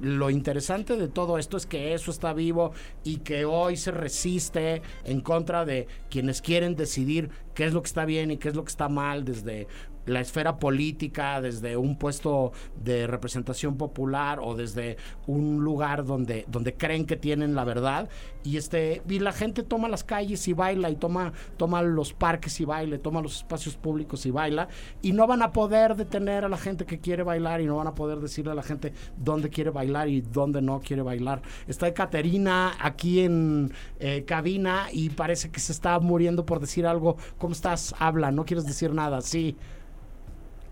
Lo 0.00 0.30
interesante 0.30 0.96
de 0.96 1.08
todo 1.08 1.38
esto 1.38 1.56
es 1.56 1.66
que 1.66 1.94
eso 1.94 2.10
está 2.10 2.32
vivo 2.32 2.72
y 3.04 3.18
que 3.18 3.44
hoy 3.44 3.76
se 3.76 3.90
resiste 3.90 4.82
en 5.04 5.20
contra 5.20 5.64
de 5.64 5.86
quienes 6.10 6.42
quieren 6.42 6.74
decidir 6.74 7.30
qué 7.54 7.64
es 7.64 7.72
lo 7.72 7.82
que 7.82 7.88
está 7.88 8.04
bien 8.04 8.30
y 8.30 8.36
qué 8.36 8.48
es 8.48 8.54
lo 8.54 8.64
que 8.64 8.70
está 8.70 8.88
mal 8.88 9.24
desde 9.24 9.66
la 10.06 10.20
esfera 10.20 10.58
política, 10.58 11.40
desde 11.40 11.76
un 11.76 11.96
puesto 11.96 12.52
de 12.82 13.06
representación 13.06 13.76
popular 13.76 14.40
o 14.42 14.54
desde 14.54 14.96
un 15.26 15.62
lugar 15.62 16.04
donde, 16.04 16.44
donde 16.48 16.74
creen 16.74 17.06
que 17.06 17.16
tienen 17.16 17.54
la 17.54 17.64
verdad. 17.64 18.08
Y 18.42 18.58
este, 18.58 19.02
y 19.08 19.18
la 19.20 19.32
gente 19.32 19.62
toma 19.62 19.88
las 19.88 20.04
calles 20.04 20.46
y 20.48 20.52
baila, 20.52 20.90
y 20.90 20.96
toma, 20.96 21.32
toma 21.56 21.80
los 21.82 22.12
parques 22.12 22.60
y 22.60 22.64
baila, 22.64 22.98
toma 22.98 23.22
los 23.22 23.38
espacios 23.38 23.76
públicos 23.76 24.26
y 24.26 24.30
baila, 24.30 24.68
y 25.00 25.12
no 25.12 25.26
van 25.26 25.42
a 25.42 25.52
poder 25.52 25.96
detener 25.96 26.44
a 26.44 26.48
la 26.48 26.58
gente 26.58 26.84
que 26.84 26.98
quiere 26.98 27.22
bailar, 27.22 27.60
y 27.60 27.66
no 27.66 27.76
van 27.76 27.86
a 27.86 27.94
poder 27.94 28.18
decirle 28.18 28.52
a 28.52 28.54
la 28.54 28.62
gente 28.62 28.92
dónde 29.16 29.48
quiere 29.48 29.70
bailar 29.70 30.08
y 30.08 30.20
dónde 30.20 30.60
no 30.60 30.80
quiere 30.80 31.02
bailar. 31.02 31.40
Está 31.66 31.92
Caterina 31.94 32.74
aquí 32.80 33.20
en 33.20 33.72
eh, 33.98 34.24
cabina 34.26 34.88
y 34.92 35.10
parece 35.10 35.50
que 35.50 35.60
se 35.60 35.72
está 35.72 35.98
muriendo 36.00 36.44
por 36.44 36.60
decir 36.60 36.86
algo. 36.86 37.16
¿Cómo 37.38 37.52
estás? 37.52 37.94
Habla, 37.98 38.30
no 38.30 38.44
quieres 38.44 38.66
decir 38.66 38.92
nada, 38.92 39.20
sí. 39.20 39.56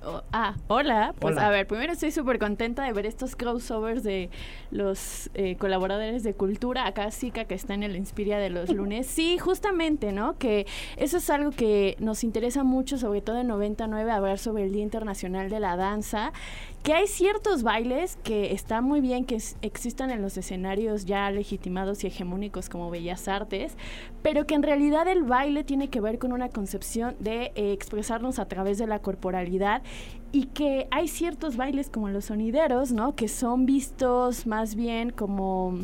Oh, 0.04 0.22
ah, 0.32 0.54
hola. 0.66 1.14
Pues 1.18 1.36
Hola. 1.36 1.46
a 1.46 1.50
ver, 1.50 1.66
primero 1.66 1.92
estoy 1.92 2.10
súper 2.10 2.38
contenta 2.38 2.84
de 2.84 2.92
ver 2.92 3.06
estos 3.06 3.36
crossovers 3.36 4.02
de 4.02 4.30
los 4.70 5.30
eh, 5.34 5.56
colaboradores 5.56 6.22
de 6.24 6.34
cultura. 6.34 6.86
Acá 6.86 7.10
Zika, 7.10 7.44
que 7.44 7.54
está 7.54 7.74
en 7.74 7.84
el 7.84 7.96
Inspiria 7.96 8.38
de 8.38 8.50
los 8.50 8.70
lunes. 8.70 9.06
Sí, 9.06 9.38
justamente, 9.38 10.12
¿no? 10.12 10.38
Que 10.38 10.66
eso 10.96 11.18
es 11.18 11.30
algo 11.30 11.50
que 11.50 11.96
nos 12.00 12.24
interesa 12.24 12.64
mucho, 12.64 12.98
sobre 12.98 13.20
todo 13.20 13.38
en 13.38 13.46
99, 13.46 14.10
hablar 14.10 14.38
sobre 14.38 14.64
el 14.64 14.72
Día 14.72 14.82
Internacional 14.82 15.50
de 15.50 15.60
la 15.60 15.76
Danza. 15.76 16.32
Que 16.82 16.94
hay 16.94 17.06
ciertos 17.06 17.62
bailes 17.62 18.16
que 18.24 18.52
está 18.52 18.80
muy 18.80 19.00
bien 19.00 19.24
que 19.24 19.38
existan 19.62 20.10
en 20.10 20.20
los 20.20 20.36
escenarios 20.36 21.04
ya 21.04 21.30
legitimados 21.30 22.02
y 22.02 22.08
hegemónicos 22.08 22.68
como 22.68 22.90
Bellas 22.90 23.28
Artes, 23.28 23.76
pero 24.22 24.48
que 24.48 24.54
en 24.56 24.64
realidad 24.64 25.06
el 25.06 25.22
baile 25.22 25.62
tiene 25.62 25.90
que 25.90 26.00
ver 26.00 26.18
con 26.18 26.32
una 26.32 26.48
concepción 26.48 27.14
de 27.20 27.52
eh, 27.54 27.72
expresarnos 27.72 28.40
a 28.40 28.46
través 28.46 28.78
de 28.78 28.88
la 28.88 28.98
corporalidad 28.98 29.82
y 30.32 30.46
que 30.46 30.88
hay 30.90 31.06
ciertos 31.06 31.56
bailes 31.56 31.88
como 31.88 32.08
los 32.08 32.24
sonideros, 32.24 32.90
¿no? 32.90 33.14
Que 33.14 33.28
son 33.28 33.64
vistos 33.64 34.46
más 34.48 34.74
bien 34.74 35.10
como 35.10 35.78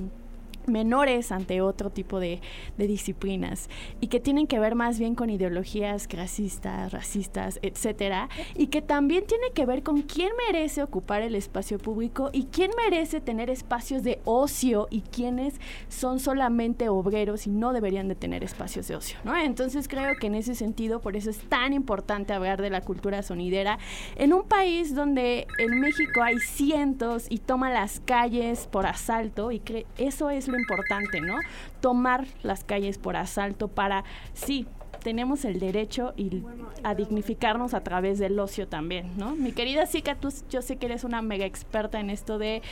menores 0.68 1.32
ante 1.32 1.60
otro 1.60 1.90
tipo 1.90 2.20
de, 2.20 2.40
de 2.76 2.86
disciplinas 2.86 3.68
y 4.00 4.08
que 4.08 4.20
tienen 4.20 4.46
que 4.46 4.58
ver 4.58 4.74
más 4.74 4.98
bien 4.98 5.14
con 5.14 5.30
ideologías 5.30 6.06
clasistas, 6.08 6.92
racistas, 6.92 7.58
etcétera, 7.62 8.28
y 8.56 8.66
que 8.68 8.82
también 8.82 9.24
tiene 9.26 9.50
que 9.54 9.64
ver 9.66 9.82
con 9.82 10.02
quién 10.02 10.30
merece 10.46 10.82
ocupar 10.82 11.22
el 11.22 11.34
espacio 11.34 11.78
público 11.78 12.30
y 12.32 12.44
quién 12.44 12.70
merece 12.76 13.20
tener 13.20 13.48
espacios 13.50 14.02
de 14.02 14.20
ocio 14.24 14.88
y 14.90 15.00
quiénes 15.02 15.54
son 15.88 16.20
solamente 16.20 16.88
obreros 16.88 17.46
y 17.46 17.50
no 17.50 17.72
deberían 17.72 18.08
de 18.08 18.14
tener 18.14 18.44
espacios 18.44 18.88
de 18.88 18.96
ocio, 18.96 19.18
¿no? 19.24 19.36
Entonces 19.36 19.88
creo 19.88 20.14
que 20.20 20.26
en 20.26 20.34
ese 20.34 20.54
sentido 20.54 21.00
por 21.00 21.16
eso 21.16 21.30
es 21.30 21.38
tan 21.48 21.72
importante 21.72 22.32
hablar 22.32 22.60
de 22.60 22.70
la 22.70 22.80
cultura 22.82 23.22
sonidera 23.22 23.78
en 24.16 24.32
un 24.32 24.42
país 24.46 24.94
donde 24.94 25.46
en 25.58 25.80
México 25.80 26.22
hay 26.22 26.38
cientos 26.38 27.26
y 27.30 27.38
toma 27.38 27.70
las 27.70 28.00
calles 28.00 28.66
por 28.66 28.84
asalto 28.86 29.50
y 29.52 29.60
cre- 29.60 29.86
eso 29.96 30.28
es 30.28 30.48
lo 30.48 30.57
importante, 30.58 31.20
¿no? 31.20 31.38
Tomar 31.80 32.26
las 32.42 32.64
calles 32.64 32.98
por 32.98 33.16
asalto 33.16 33.68
para, 33.68 34.04
sí, 34.34 34.66
tenemos 35.02 35.44
el 35.44 35.60
derecho 35.60 36.12
y 36.16 36.42
a 36.82 36.94
dignificarnos 36.94 37.74
a 37.74 37.82
través 37.82 38.18
del 38.18 38.38
ocio 38.38 38.68
también, 38.68 39.16
¿no? 39.16 39.34
Mi 39.34 39.52
querida 39.52 39.86
Zika, 39.86 40.16
tú 40.16 40.32
yo 40.50 40.60
sé 40.62 40.76
que 40.76 40.86
eres 40.86 41.04
una 41.04 41.22
mega 41.22 41.46
experta 41.46 42.00
en 42.00 42.10
esto 42.10 42.38
de, 42.38 42.62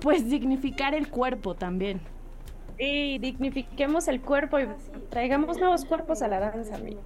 pues, 0.00 0.28
dignificar 0.28 0.94
el 0.94 1.08
cuerpo 1.08 1.54
también. 1.54 2.00
Sí, 2.78 3.18
dignifiquemos 3.18 4.06
el 4.08 4.20
cuerpo 4.20 4.60
y 4.60 4.66
traigamos 5.08 5.58
nuevos 5.58 5.84
cuerpos 5.84 6.22
a 6.22 6.28
la 6.28 6.40
danza, 6.40 6.74
amiga. 6.76 7.00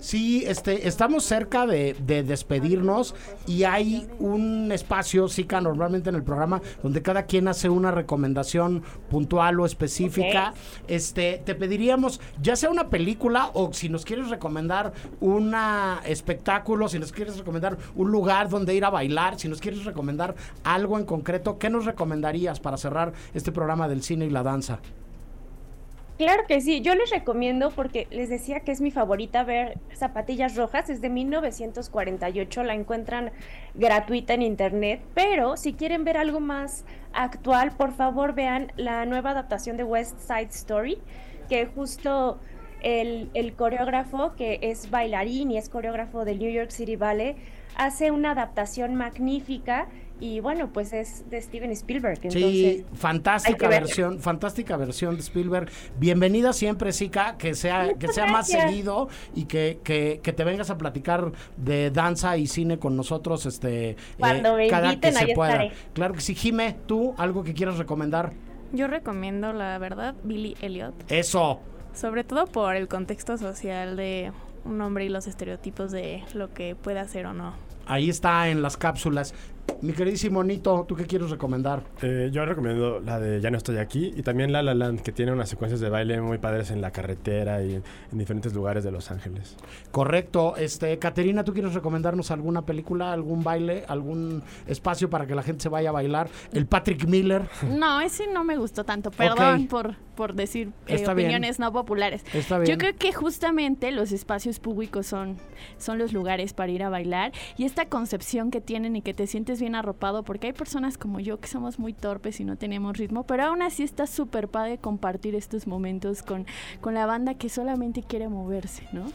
Sí, 0.00 0.44
este, 0.46 0.88
estamos 0.88 1.24
cerca 1.24 1.66
de, 1.66 1.94
de 1.94 2.22
despedirnos 2.22 3.14
y 3.46 3.64
hay 3.64 4.08
un 4.18 4.72
espacio, 4.72 5.28
Zika, 5.28 5.60
normalmente 5.60 6.08
en 6.08 6.16
el 6.16 6.22
programa, 6.22 6.62
donde 6.82 7.02
cada 7.02 7.24
quien 7.24 7.48
hace 7.48 7.68
una 7.68 7.90
recomendación 7.90 8.82
puntual 9.10 9.60
o 9.60 9.66
específica. 9.66 10.54
Este, 10.88 11.42
te 11.44 11.54
pediríamos, 11.54 12.20
ya 12.40 12.56
sea 12.56 12.70
una 12.70 12.88
película 12.88 13.50
o 13.54 13.72
si 13.72 13.88
nos 13.88 14.04
quieres 14.04 14.30
recomendar 14.30 14.92
un 15.20 15.54
espectáculo, 16.06 16.88
si 16.88 16.98
nos 16.98 17.12
quieres 17.12 17.36
recomendar 17.36 17.76
un 17.94 18.10
lugar 18.10 18.48
donde 18.48 18.74
ir 18.74 18.84
a 18.84 18.90
bailar, 18.90 19.38
si 19.38 19.48
nos 19.48 19.60
quieres 19.60 19.84
recomendar 19.84 20.34
algo 20.64 20.98
en 20.98 21.04
concreto, 21.04 21.58
¿qué 21.58 21.70
nos 21.70 21.84
recomendarías 21.84 22.60
para 22.60 22.76
cerrar 22.76 23.12
este 23.34 23.52
programa 23.52 23.88
del 23.88 24.02
cine 24.02 24.26
y 24.26 24.30
la 24.30 24.42
danza? 24.42 24.80
Claro 26.20 26.44
que 26.46 26.60
sí, 26.60 26.82
yo 26.82 26.94
les 26.94 27.08
recomiendo 27.08 27.70
porque 27.70 28.06
les 28.10 28.28
decía 28.28 28.60
que 28.60 28.72
es 28.72 28.82
mi 28.82 28.90
favorita 28.90 29.42
ver 29.42 29.78
Zapatillas 29.94 30.54
Rojas, 30.54 30.90
es 30.90 31.00
de 31.00 31.08
1948, 31.08 32.62
la 32.62 32.74
encuentran 32.74 33.32
gratuita 33.72 34.34
en 34.34 34.42
internet, 34.42 35.00
pero 35.14 35.56
si 35.56 35.72
quieren 35.72 36.04
ver 36.04 36.18
algo 36.18 36.38
más 36.38 36.84
actual, 37.14 37.72
por 37.74 37.94
favor 37.94 38.34
vean 38.34 38.70
la 38.76 39.06
nueva 39.06 39.30
adaptación 39.30 39.78
de 39.78 39.84
West 39.84 40.18
Side 40.18 40.50
Story, 40.50 40.98
que 41.48 41.64
justo 41.64 42.38
el, 42.82 43.30
el 43.32 43.54
coreógrafo, 43.54 44.34
que 44.36 44.58
es 44.60 44.90
bailarín 44.90 45.50
y 45.52 45.56
es 45.56 45.70
coreógrafo 45.70 46.26
del 46.26 46.38
New 46.38 46.52
York 46.52 46.68
City 46.68 46.96
Ballet, 46.96 47.36
hace 47.76 48.10
una 48.10 48.32
adaptación 48.32 48.94
magnífica 48.94 49.88
y 50.20 50.40
bueno, 50.40 50.70
pues 50.72 50.92
es 50.92 51.28
de 51.30 51.40
Steven 51.40 51.70
Spielberg. 51.72 52.18
Entonces, 52.22 52.40
Sí, 52.42 52.84
fantástica 52.94 53.68
versión, 53.68 54.20
fantástica 54.20 54.76
versión 54.76 55.14
de 55.16 55.22
Spielberg. 55.22 55.70
Bienvenida 55.98 56.52
siempre, 56.52 56.92
Zika, 56.92 57.36
que 57.38 57.54
sea, 57.54 57.94
que 57.94 58.08
sea 58.08 58.26
más 58.26 58.48
seguido 58.48 59.08
y 59.34 59.46
que, 59.46 59.78
que, 59.82 60.20
que 60.22 60.32
te 60.32 60.44
vengas 60.44 60.70
a 60.70 60.76
platicar 60.78 61.32
de 61.56 61.90
danza 61.90 62.36
y 62.36 62.46
cine 62.46 62.78
con 62.78 62.96
nosotros, 62.96 63.46
este, 63.46 63.96
Cuando 64.18 64.56
me 64.56 64.68
cada 64.68 64.88
inviten, 64.92 65.12
que 65.12 65.18
se 65.18 65.24
ahí 65.24 65.34
pueda. 65.34 65.50
estaré. 65.64 65.72
Claro 65.94 66.14
que 66.14 66.20
sí, 66.20 66.34
Jime, 66.34 66.76
tú, 66.86 67.14
algo 67.16 67.42
que 67.42 67.54
quieras 67.54 67.78
recomendar. 67.78 68.32
Yo 68.72 68.86
recomiendo, 68.86 69.52
la 69.52 69.78
verdad, 69.78 70.14
Billy 70.22 70.56
Elliot. 70.60 70.94
Eso. 71.10 71.60
Sobre 71.94 72.22
todo 72.24 72.46
por 72.46 72.76
el 72.76 72.86
contexto 72.88 73.36
social 73.38 73.96
de 73.96 74.32
un 74.64 74.80
hombre 74.80 75.06
y 75.06 75.08
los 75.08 75.26
estereotipos 75.26 75.90
de 75.90 76.22
lo 76.34 76.52
que 76.52 76.76
puede 76.76 77.00
hacer 77.00 77.26
o 77.26 77.32
no. 77.32 77.54
Ahí 77.86 78.08
está 78.08 78.48
en 78.48 78.62
las 78.62 78.76
cápsulas. 78.76 79.34
Mi 79.82 79.94
queridísimo 79.94 80.44
Nito, 80.44 80.84
¿tú 80.86 80.94
qué 80.94 81.06
quieres 81.06 81.30
recomendar? 81.30 81.82
Eh, 82.02 82.28
yo 82.30 82.44
recomiendo 82.44 83.00
la 83.00 83.18
de 83.18 83.40
Ya 83.40 83.50
no 83.50 83.56
estoy 83.56 83.78
aquí 83.78 84.12
y 84.14 84.22
también 84.22 84.52
La 84.52 84.62
La 84.62 84.74
Land, 84.74 85.00
que 85.00 85.10
tiene 85.10 85.32
unas 85.32 85.48
secuencias 85.48 85.80
de 85.80 85.88
baile 85.88 86.20
muy 86.20 86.36
padres 86.36 86.70
en 86.70 86.82
la 86.82 86.90
carretera 86.90 87.62
y 87.62 87.76
en, 87.76 87.84
en 88.12 88.18
diferentes 88.18 88.52
lugares 88.52 88.84
de 88.84 88.90
Los 88.90 89.10
Ángeles. 89.10 89.56
Correcto. 89.90 90.54
Este, 90.56 90.98
Caterina, 90.98 91.44
¿tú 91.44 91.54
quieres 91.54 91.72
recomendarnos 91.72 92.30
alguna 92.30 92.66
película, 92.66 93.10
algún 93.10 93.42
baile, 93.42 93.84
algún 93.88 94.42
espacio 94.66 95.08
para 95.08 95.26
que 95.26 95.34
la 95.34 95.42
gente 95.42 95.62
se 95.62 95.70
vaya 95.70 95.88
a 95.88 95.92
bailar? 95.92 96.28
El 96.52 96.66
Patrick 96.66 97.06
Miller. 97.06 97.48
No, 97.70 98.02
ese 98.02 98.26
no 98.30 98.44
me 98.44 98.58
gustó 98.58 98.84
tanto. 98.84 99.10
Perdón 99.10 99.66
por, 99.66 99.96
por 100.14 100.34
decir 100.34 100.72
eh, 100.88 100.96
bien. 100.96 101.08
opiniones 101.08 101.58
no 101.58 101.72
populares. 101.72 102.22
Está 102.34 102.58
bien. 102.58 102.70
Yo 102.70 102.76
creo 102.76 102.94
que 102.96 103.14
justamente 103.14 103.92
los 103.92 104.12
espacios 104.12 104.60
públicos 104.60 105.06
son, 105.06 105.38
son 105.78 105.96
los 105.96 106.12
lugares 106.12 106.52
para 106.52 106.70
ir 106.70 106.82
a 106.82 106.90
bailar 106.90 107.32
y 107.56 107.64
esta 107.64 107.86
concepción 107.86 108.50
que 108.50 108.60
tienen 108.60 108.94
y 108.94 109.00
que 109.00 109.14
te 109.14 109.26
sientes 109.26 109.49
bien 109.58 109.74
arropado, 109.74 110.22
porque 110.22 110.48
hay 110.48 110.52
personas 110.52 110.98
como 110.98 111.18
yo 111.18 111.40
que 111.40 111.48
somos 111.48 111.78
muy 111.78 111.94
torpes 111.94 112.38
y 112.38 112.44
no 112.44 112.56
tenemos 112.56 112.98
ritmo, 112.98 113.24
pero 113.24 113.44
aún 113.44 113.62
así 113.62 113.82
está 113.82 114.06
súper 114.06 114.46
padre 114.46 114.78
compartir 114.78 115.34
estos 115.34 115.66
momentos 115.66 116.22
con, 116.22 116.46
con 116.80 116.94
la 116.94 117.06
banda 117.06 117.34
que 117.34 117.48
solamente 117.48 118.02
quiere 118.02 118.28
moverse, 118.28 118.86
¿no? 118.92 119.06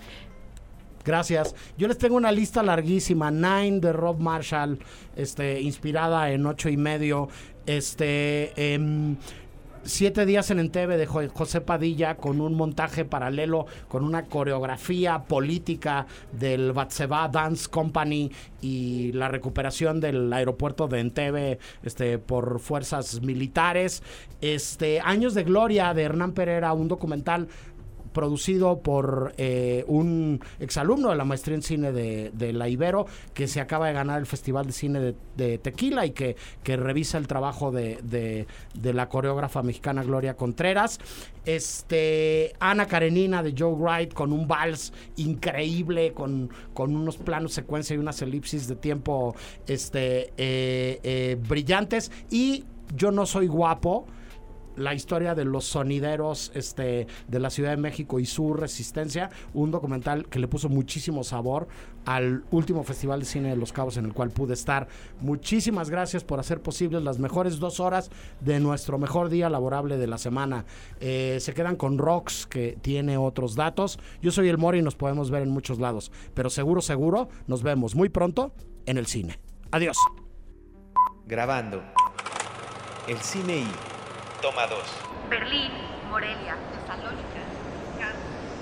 Gracias. 1.05 1.55
Yo 1.77 1.87
les 1.87 1.99
tengo 1.99 2.15
una 2.15 2.31
lista 2.31 2.63
larguísima. 2.63 3.29
Nine 3.29 3.79
de 3.79 3.93
Rob 3.93 4.19
Marshall, 4.19 4.79
este, 5.15 5.61
inspirada 5.61 6.31
en 6.31 6.45
ocho 6.47 6.67
y 6.67 6.77
medio. 6.77 7.29
Este, 7.67 8.73
em, 8.73 9.15
Siete 9.87 10.25
días 10.25 10.49
en 10.49 10.57
Entebbe 10.59 10.97
de 10.97 11.05
Jo- 11.05 11.29
José 11.31 11.61
Padilla 11.61 12.17
con 12.17 12.41
un 12.41 12.55
montaje 12.55 13.05
paralelo, 13.05 13.67
con 13.87 14.03
una 14.03 14.23
coreografía 14.25 15.19
política 15.25 16.07
del 16.31 16.71
Batseba 16.73 17.27
Dance 17.27 17.69
Company 17.69 18.31
y 18.61 19.11
la 19.11 19.27
recuperación 19.27 19.99
del 19.99 20.33
aeropuerto 20.33 20.87
de 20.87 21.01
Entebbe 21.01 21.59
este, 21.83 22.17
por 22.17 22.59
fuerzas 22.59 23.21
militares. 23.21 24.01
Este, 24.41 25.01
Años 25.01 25.35
de 25.35 25.43
Gloria 25.43 25.93
de 25.93 26.01
Hernán 26.01 26.31
Pereira, 26.31 26.73
un 26.73 26.87
documental 26.87 27.47
producido 28.15 28.79
por 28.79 29.33
eh, 29.37 29.83
un 29.87 30.39
exalumno 30.59 31.09
de 31.11 31.15
la 31.15 31.25
maestría 31.25 31.55
en 31.55 31.61
cine 31.61 31.91
de, 31.91 32.31
la 32.53 32.67
Ibero, 32.67 33.05
que 33.35 33.47
se 33.47 33.61
acaba 33.61 33.85
de 33.87 33.93
ganar 33.93 34.17
el 34.19 34.25
Festival 34.25 34.65
de 34.65 34.71
Cine 34.71 35.13
de, 35.35 35.57
Tequila 35.59 36.05
y 36.07 36.11
que, 36.11 36.35
que 36.63 36.77
revisa 36.77 37.19
el 37.19 37.27
trabajo 37.27 37.71
de, 37.71 37.99
de- 38.01 38.47
de 38.73 38.93
la 38.93 39.07
coreógrafa 39.09 39.61
mexicana 39.61 40.03
Gloria 40.03 40.35
Contreras. 40.35 40.99
Este, 41.45 42.53
Ana 42.59 42.87
Karenina 42.87 43.43
de 43.43 43.53
Joe 43.57 43.73
Wright 43.75 44.13
con 44.13 44.31
un 44.33 44.47
vals 44.47 44.93
increíble, 45.17 46.13
con, 46.13 46.49
con 46.73 46.95
unos 46.95 47.17
planos 47.17 47.53
secuencia 47.53 47.95
y 47.95 47.99
unas 47.99 48.21
elipsis 48.21 48.67
de 48.67 48.75
tiempo 48.75 49.35
este, 49.67 50.31
eh, 50.37 50.99
eh, 51.03 51.37
brillantes. 51.47 52.11
Y 52.31 52.63
Yo 52.95 53.11
no 53.11 53.25
soy 53.25 53.47
guapo 53.47 54.05
la 54.77 54.93
historia 54.93 55.35
de 55.35 55.45
los 55.45 55.65
sonideros 55.65 56.51
este, 56.55 57.07
de 57.27 57.39
la 57.39 57.49
Ciudad 57.49 57.71
de 57.71 57.77
México 57.77 58.19
y 58.19 58.25
su 58.25 58.53
resistencia, 58.53 59.29
un 59.53 59.71
documental 59.71 60.27
que 60.27 60.39
le 60.39 60.47
puso 60.47 60.69
muchísimo 60.69 61.23
sabor 61.23 61.67
al 62.05 62.43
último 62.51 62.83
Festival 62.83 63.19
de 63.19 63.25
Cine 63.25 63.49
de 63.49 63.55
Los 63.55 63.73
Cabos 63.73 63.97
en 63.97 64.05
el 64.05 64.13
cual 64.13 64.29
pude 64.29 64.53
estar. 64.53 64.87
Muchísimas 65.21 65.89
gracias 65.89 66.23
por 66.23 66.39
hacer 66.39 66.61
posibles 66.61 67.03
las 67.03 67.19
mejores 67.19 67.59
dos 67.59 67.79
horas 67.79 68.11
de 68.41 68.59
nuestro 68.59 68.97
mejor 68.97 69.29
día 69.29 69.49
laborable 69.49 69.97
de 69.97 70.07
la 70.07 70.17
semana. 70.17 70.65
Eh, 70.99 71.37
se 71.39 71.53
quedan 71.53 71.75
con 71.75 71.97
Rox, 71.97 72.45
que 72.45 72.77
tiene 72.81 73.17
otros 73.17 73.55
datos. 73.55 73.99
Yo 74.21 74.31
soy 74.31 74.49
el 74.49 74.57
Mori 74.57 74.79
y 74.79 74.81
nos 74.81 74.95
podemos 74.95 75.31
ver 75.31 75.43
en 75.43 75.49
muchos 75.49 75.79
lados, 75.79 76.11
pero 76.33 76.49
seguro, 76.49 76.81
seguro, 76.81 77.29
nos 77.47 77.63
vemos 77.63 77.95
muy 77.95 78.09
pronto 78.09 78.53
en 78.85 78.97
el 78.97 79.07
cine. 79.07 79.39
Adiós. 79.71 79.97
Grabando. 81.25 81.81
El 83.07 83.17
cine 83.17 83.57
y. 83.57 83.94
Toma 84.41 84.67
2. 84.67 84.79
Berlín, 85.29 85.71
Morelia, 86.09 86.55
Tesalónica, 86.71 87.41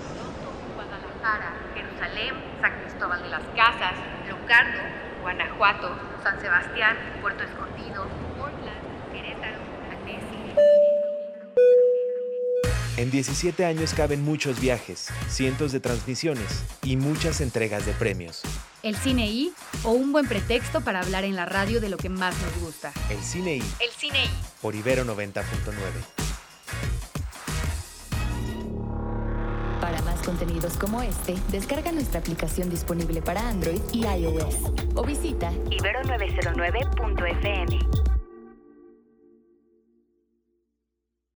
Toronto, 0.08 0.54
Guadalajara, 0.76 1.54
Jerusalén, 1.74 2.34
San 2.62 2.80
Cristóbal 2.82 3.24
de 3.24 3.30
las 3.30 3.44
Casas, 3.56 3.94
Locarno, 4.30 4.82
Guanajuato, 5.22 5.96
San 6.24 6.40
Sebastián, 6.40 6.98
Puerto 7.22 7.44
Escondido, 7.44 8.08
Portland, 8.38 9.12
Querétaro, 9.12 9.60
Annecy. 9.92 10.54
En 12.98 13.12
17 13.12 13.66
años 13.66 13.94
caben 13.94 14.24
muchos 14.24 14.60
viajes, 14.60 15.10
cientos 15.28 15.72
de 15.72 15.80
transmisiones 15.80 16.64
y 16.84 16.98
muchas 16.98 17.42
entregas 17.42 17.86
de 17.86 17.94
premios. 17.94 18.44
El 18.84 18.96
cine 18.98 19.26
I 19.28 19.52
o 19.86 19.92
un 19.92 20.12
buen 20.12 20.28
pretexto 20.28 20.82
para 20.82 21.00
hablar 21.00 21.24
en 21.24 21.38
la 21.38 21.46
radio 21.46 21.80
de 21.80 21.88
lo 21.88 21.96
que 21.96 22.10
más 22.10 22.36
nos 22.42 22.60
gusta. 22.60 22.92
El 23.10 23.24
cine 23.24 23.56
y. 23.56 23.64
El 23.80 23.92
cine 23.92 24.26
I. 24.26 24.30
Por 24.62 24.76
Ibero 24.76 25.06
90.9. 25.06 25.44
Para 29.80 30.02
más 30.02 30.22
contenidos 30.24 30.76
como 30.76 31.02
este, 31.02 31.36
descarga 31.50 31.94
nuestra 31.94 32.20
aplicación 32.20 32.70
disponible 32.70 33.22
para 33.22 33.48
Android 33.48 33.80
y 33.94 34.06
iOS 34.06 34.58
o 34.96 35.06
visita 35.06 35.50
Ibero909.fm. 35.70 38.13